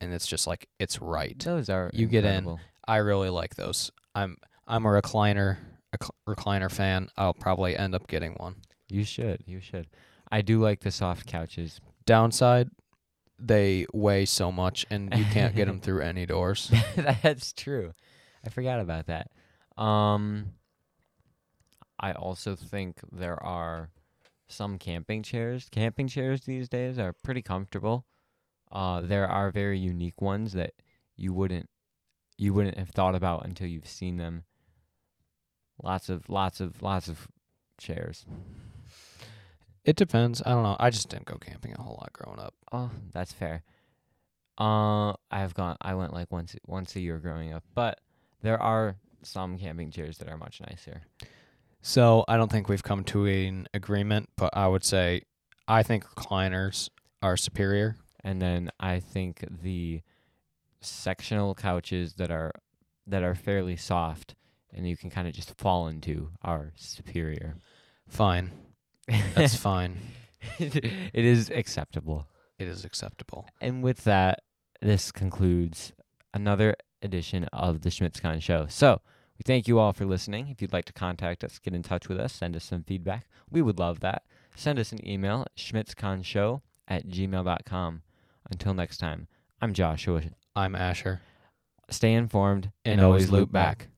and 0.00 0.12
it's 0.12 0.26
just 0.26 0.46
like 0.46 0.68
it's 0.80 1.00
right. 1.00 1.38
Those 1.38 1.68
are 1.68 1.90
You 1.92 2.06
get 2.06 2.24
in. 2.24 2.58
I 2.88 2.96
really 2.96 3.30
like 3.30 3.54
those. 3.54 3.92
I'm 4.14 4.36
I'm 4.66 4.84
a 4.84 4.88
recliner 4.88 5.58
a 5.92 5.98
cl- 6.02 6.14
recliner 6.26 6.70
fan. 6.70 7.08
I'll 7.16 7.34
probably 7.34 7.76
end 7.76 7.94
up 7.94 8.08
getting 8.08 8.32
one. 8.34 8.56
You 8.88 9.04
should. 9.04 9.44
You 9.46 9.60
should. 9.60 9.86
I 10.30 10.42
do 10.42 10.58
like 10.60 10.80
the 10.80 10.90
soft 10.90 11.26
couches. 11.26 11.80
Downside, 12.04 12.70
they 13.44 13.86
weigh 13.92 14.24
so 14.24 14.52
much 14.52 14.86
and 14.90 15.12
you 15.16 15.24
can't 15.26 15.54
get 15.54 15.66
them 15.66 15.80
through 15.84 16.00
any 16.02 16.26
doors. 16.26 16.70
That's 17.22 17.52
true. 17.52 17.92
I 18.44 18.50
forgot 18.50 18.80
about 18.80 19.06
that. 19.06 19.30
Um 19.80 20.52
I 21.98 22.12
also 22.12 22.56
think 22.56 23.00
there 23.12 23.40
are 23.42 23.90
some 24.48 24.78
camping 24.78 25.22
chairs. 25.22 25.68
Camping 25.70 26.08
chairs 26.08 26.42
these 26.42 26.68
days 26.68 26.98
are 26.98 27.12
pretty 27.12 27.42
comfortable. 27.42 28.06
Uh 28.70 29.00
there 29.00 29.28
are 29.28 29.50
very 29.50 29.78
unique 29.78 30.20
ones 30.20 30.52
that 30.52 30.72
you 31.16 31.32
wouldn't 31.32 31.68
you 32.38 32.54
wouldn't 32.54 32.78
have 32.78 32.90
thought 32.90 33.14
about 33.14 33.44
until 33.44 33.66
you've 33.66 33.88
seen 33.88 34.16
them. 34.16 34.44
Lots 35.82 36.08
of 36.08 36.28
lots 36.28 36.60
of 36.60 36.82
lots 36.82 37.08
of 37.08 37.28
chairs. 37.78 38.24
It 39.84 39.96
depends. 39.96 40.42
I 40.44 40.50
don't 40.50 40.62
know. 40.62 40.76
I 40.78 40.90
just 40.90 41.08
didn't 41.08 41.26
go 41.26 41.36
camping 41.36 41.74
a 41.76 41.82
whole 41.82 41.98
lot 42.00 42.12
growing 42.12 42.38
up. 42.38 42.54
Oh, 42.70 42.90
that's 43.12 43.32
fair. 43.32 43.62
Uh, 44.58 45.14
I've 45.30 45.54
gone. 45.54 45.76
I 45.80 45.94
went 45.94 46.12
like 46.12 46.30
once 46.30 46.54
once 46.66 46.94
a 46.94 47.00
year 47.00 47.18
growing 47.18 47.52
up, 47.52 47.64
but 47.74 48.00
there 48.42 48.60
are 48.62 48.96
some 49.22 49.58
camping 49.58 49.90
chairs 49.90 50.18
that 50.18 50.28
are 50.28 50.36
much 50.36 50.60
nicer. 50.60 51.02
So 51.80 52.24
I 52.28 52.36
don't 52.36 52.50
think 52.50 52.68
we've 52.68 52.82
come 52.82 53.02
to 53.04 53.26
an 53.26 53.66
agreement, 53.74 54.28
but 54.36 54.56
I 54.56 54.68
would 54.68 54.84
say 54.84 55.22
I 55.66 55.82
think 55.82 56.04
recliners 56.04 56.88
are 57.22 57.36
superior. 57.36 57.96
And 58.22 58.40
then 58.40 58.70
I 58.78 59.00
think 59.00 59.44
the 59.62 60.02
sectional 60.80 61.54
couches 61.54 62.14
that 62.14 62.30
are 62.30 62.52
that 63.06 63.22
are 63.22 63.34
fairly 63.34 63.76
soft 63.76 64.36
and 64.72 64.88
you 64.88 64.96
can 64.96 65.10
kind 65.10 65.28
of 65.28 65.34
just 65.34 65.56
fall 65.58 65.88
into 65.88 66.30
are 66.42 66.72
superior. 66.76 67.56
Fine. 68.08 68.52
That's 69.34 69.56
fine. 69.70 69.96
it 70.58 70.84
is 71.14 71.50
acceptable. 71.50 72.26
It 72.58 72.68
is 72.68 72.84
acceptable. 72.84 73.46
And 73.60 73.82
with 73.82 74.04
that, 74.04 74.40
this 74.80 75.12
concludes 75.12 75.92
another 76.34 76.76
edition 77.02 77.44
of 77.52 77.82
the 77.82 77.90
SchmitzCon 77.90 78.40
show. 78.42 78.66
So 78.68 79.00
we 79.38 79.42
thank 79.44 79.66
you 79.68 79.78
all 79.78 79.92
for 79.92 80.04
listening. 80.04 80.48
If 80.48 80.62
you'd 80.62 80.72
like 80.72 80.84
to 80.86 80.92
contact 80.92 81.42
us, 81.44 81.58
get 81.58 81.74
in 81.74 81.82
touch 81.82 82.08
with 82.08 82.18
us, 82.18 82.32
send 82.32 82.54
us 82.56 82.64
some 82.64 82.84
feedback. 82.84 83.26
We 83.50 83.62
would 83.62 83.78
love 83.78 84.00
that. 84.00 84.22
Send 84.54 84.78
us 84.78 84.92
an 84.92 85.06
email 85.06 85.42
at 85.42 85.56
schmitzconshow 85.56 86.60
at 86.88 87.08
gmail.com. 87.08 88.02
Until 88.50 88.74
next 88.74 88.98
time, 88.98 89.28
I'm 89.60 89.72
Joshua. 89.72 90.22
I'm 90.54 90.74
Asher. 90.74 91.20
Stay 91.88 92.12
informed 92.12 92.70
And, 92.84 93.00
always 93.00 93.30
loop 93.30 93.50
back. 93.52 93.84
And 93.84 93.91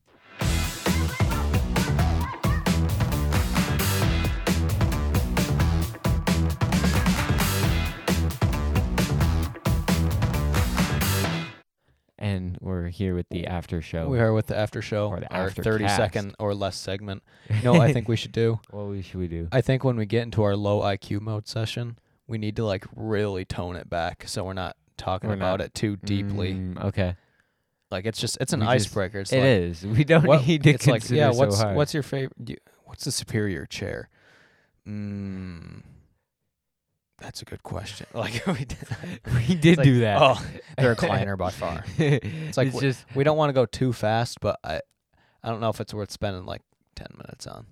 we're 12.65 12.89
here 12.89 13.15
with 13.15 13.29
the 13.31 13.47
after 13.47 13.83
show. 13.83 14.09
We 14.09 14.19
are 14.21 14.33
with 14.33 14.47
the 14.47 14.57
after 14.57 14.81
show, 14.83 15.09
Or 15.09 15.21
the 15.21 15.33
our 15.33 15.47
after 15.49 15.63
30 15.63 15.85
cast. 15.85 15.97
second 15.97 16.35
or 16.39 16.55
less 16.55 16.77
segment. 16.77 17.23
You 17.51 17.63
know 17.63 17.73
what 17.75 17.83
I 17.83 17.93
think 17.93 18.09
we 18.09 18.17
should 18.17 18.33
do? 18.33 18.59
what 18.71 18.87
we- 18.87 19.03
should 19.03 19.21
we 19.21 19.29
do? 19.29 19.49
I 19.53 19.61
think 19.61 19.85
when 19.85 19.97
we 19.97 20.07
get 20.07 20.23
into 20.23 20.43
our 20.43 20.57
low 20.57 20.81
IQ 20.81 21.21
mode 21.21 21.47
session, 21.47 21.99
we 22.27 22.39
need 22.39 22.57
to 22.57 22.65
like 22.65 22.85
really 22.97 23.45
tone 23.45 23.77
it 23.77 23.89
back 23.91 24.25
so 24.27 24.45
we're 24.45 24.55
not 24.55 24.77
talking 24.97 25.29
We're 25.29 25.37
about 25.37 25.59
not- 25.61 25.67
it 25.67 25.75
too 25.75 25.97
deeply. 25.97 26.55
Mm, 26.55 26.83
okay. 26.87 27.17
Like 27.91 28.07
it's 28.07 28.19
just 28.19 28.39
it's 28.41 28.53
an 28.55 28.61
We 28.61 28.67
just- 28.67 28.89
icebreaker. 28.89 29.21
It's 29.21 29.33
It 29.33 29.37
like, 29.41 29.47
is. 29.47 29.87
We 29.99 30.05
don't 30.05 30.27
what- 30.27 30.47
need 30.47 30.63
to 30.63 30.71
it's 30.71 30.87
like 30.87 31.03
consider 31.03 31.21
yeah. 31.21 31.31
so 31.33 31.39
What's 31.39 31.61
hard. 31.61 31.77
what's 31.77 31.93
your 31.93 32.03
favorite? 32.03 32.61
What's 32.85 33.05
the 33.05 33.13
superior 33.13 33.67
chair? 33.67 34.09
Mm, 34.89 35.83
that's 37.19 37.43
a 37.43 37.45
good 37.45 37.63
question. 37.63 38.07
Like 38.15 38.47
we 38.47 38.65
did, 38.65 38.79
we 39.49 39.55
did 39.55 39.79
like, 39.79 39.85
do 39.85 40.01
that. 40.01 40.19
oh, 40.21 40.35
the 40.77 40.83
recliner 40.95 41.37
by 41.37 41.51
far. 41.51 41.85
it's 41.99 42.57
like 42.57 42.69
it's 42.69 42.79
wh- 42.79 42.83
just 42.83 43.05
we 43.15 43.25
don't 43.25 43.37
want 43.37 43.51
to 43.51 43.55
go 43.55 43.67
too 43.67 43.93
fast, 43.93 44.41
but 44.41 44.59
I 44.65 44.81
I 45.43 45.49
don't 45.51 45.61
know 45.61 45.69
if 45.71 45.81
it's 45.81 45.93
worth 45.93 46.11
spending 46.11 46.47
like 46.47 46.63
ten 46.95 47.09
minutes 47.17 47.47
on. 47.47 47.67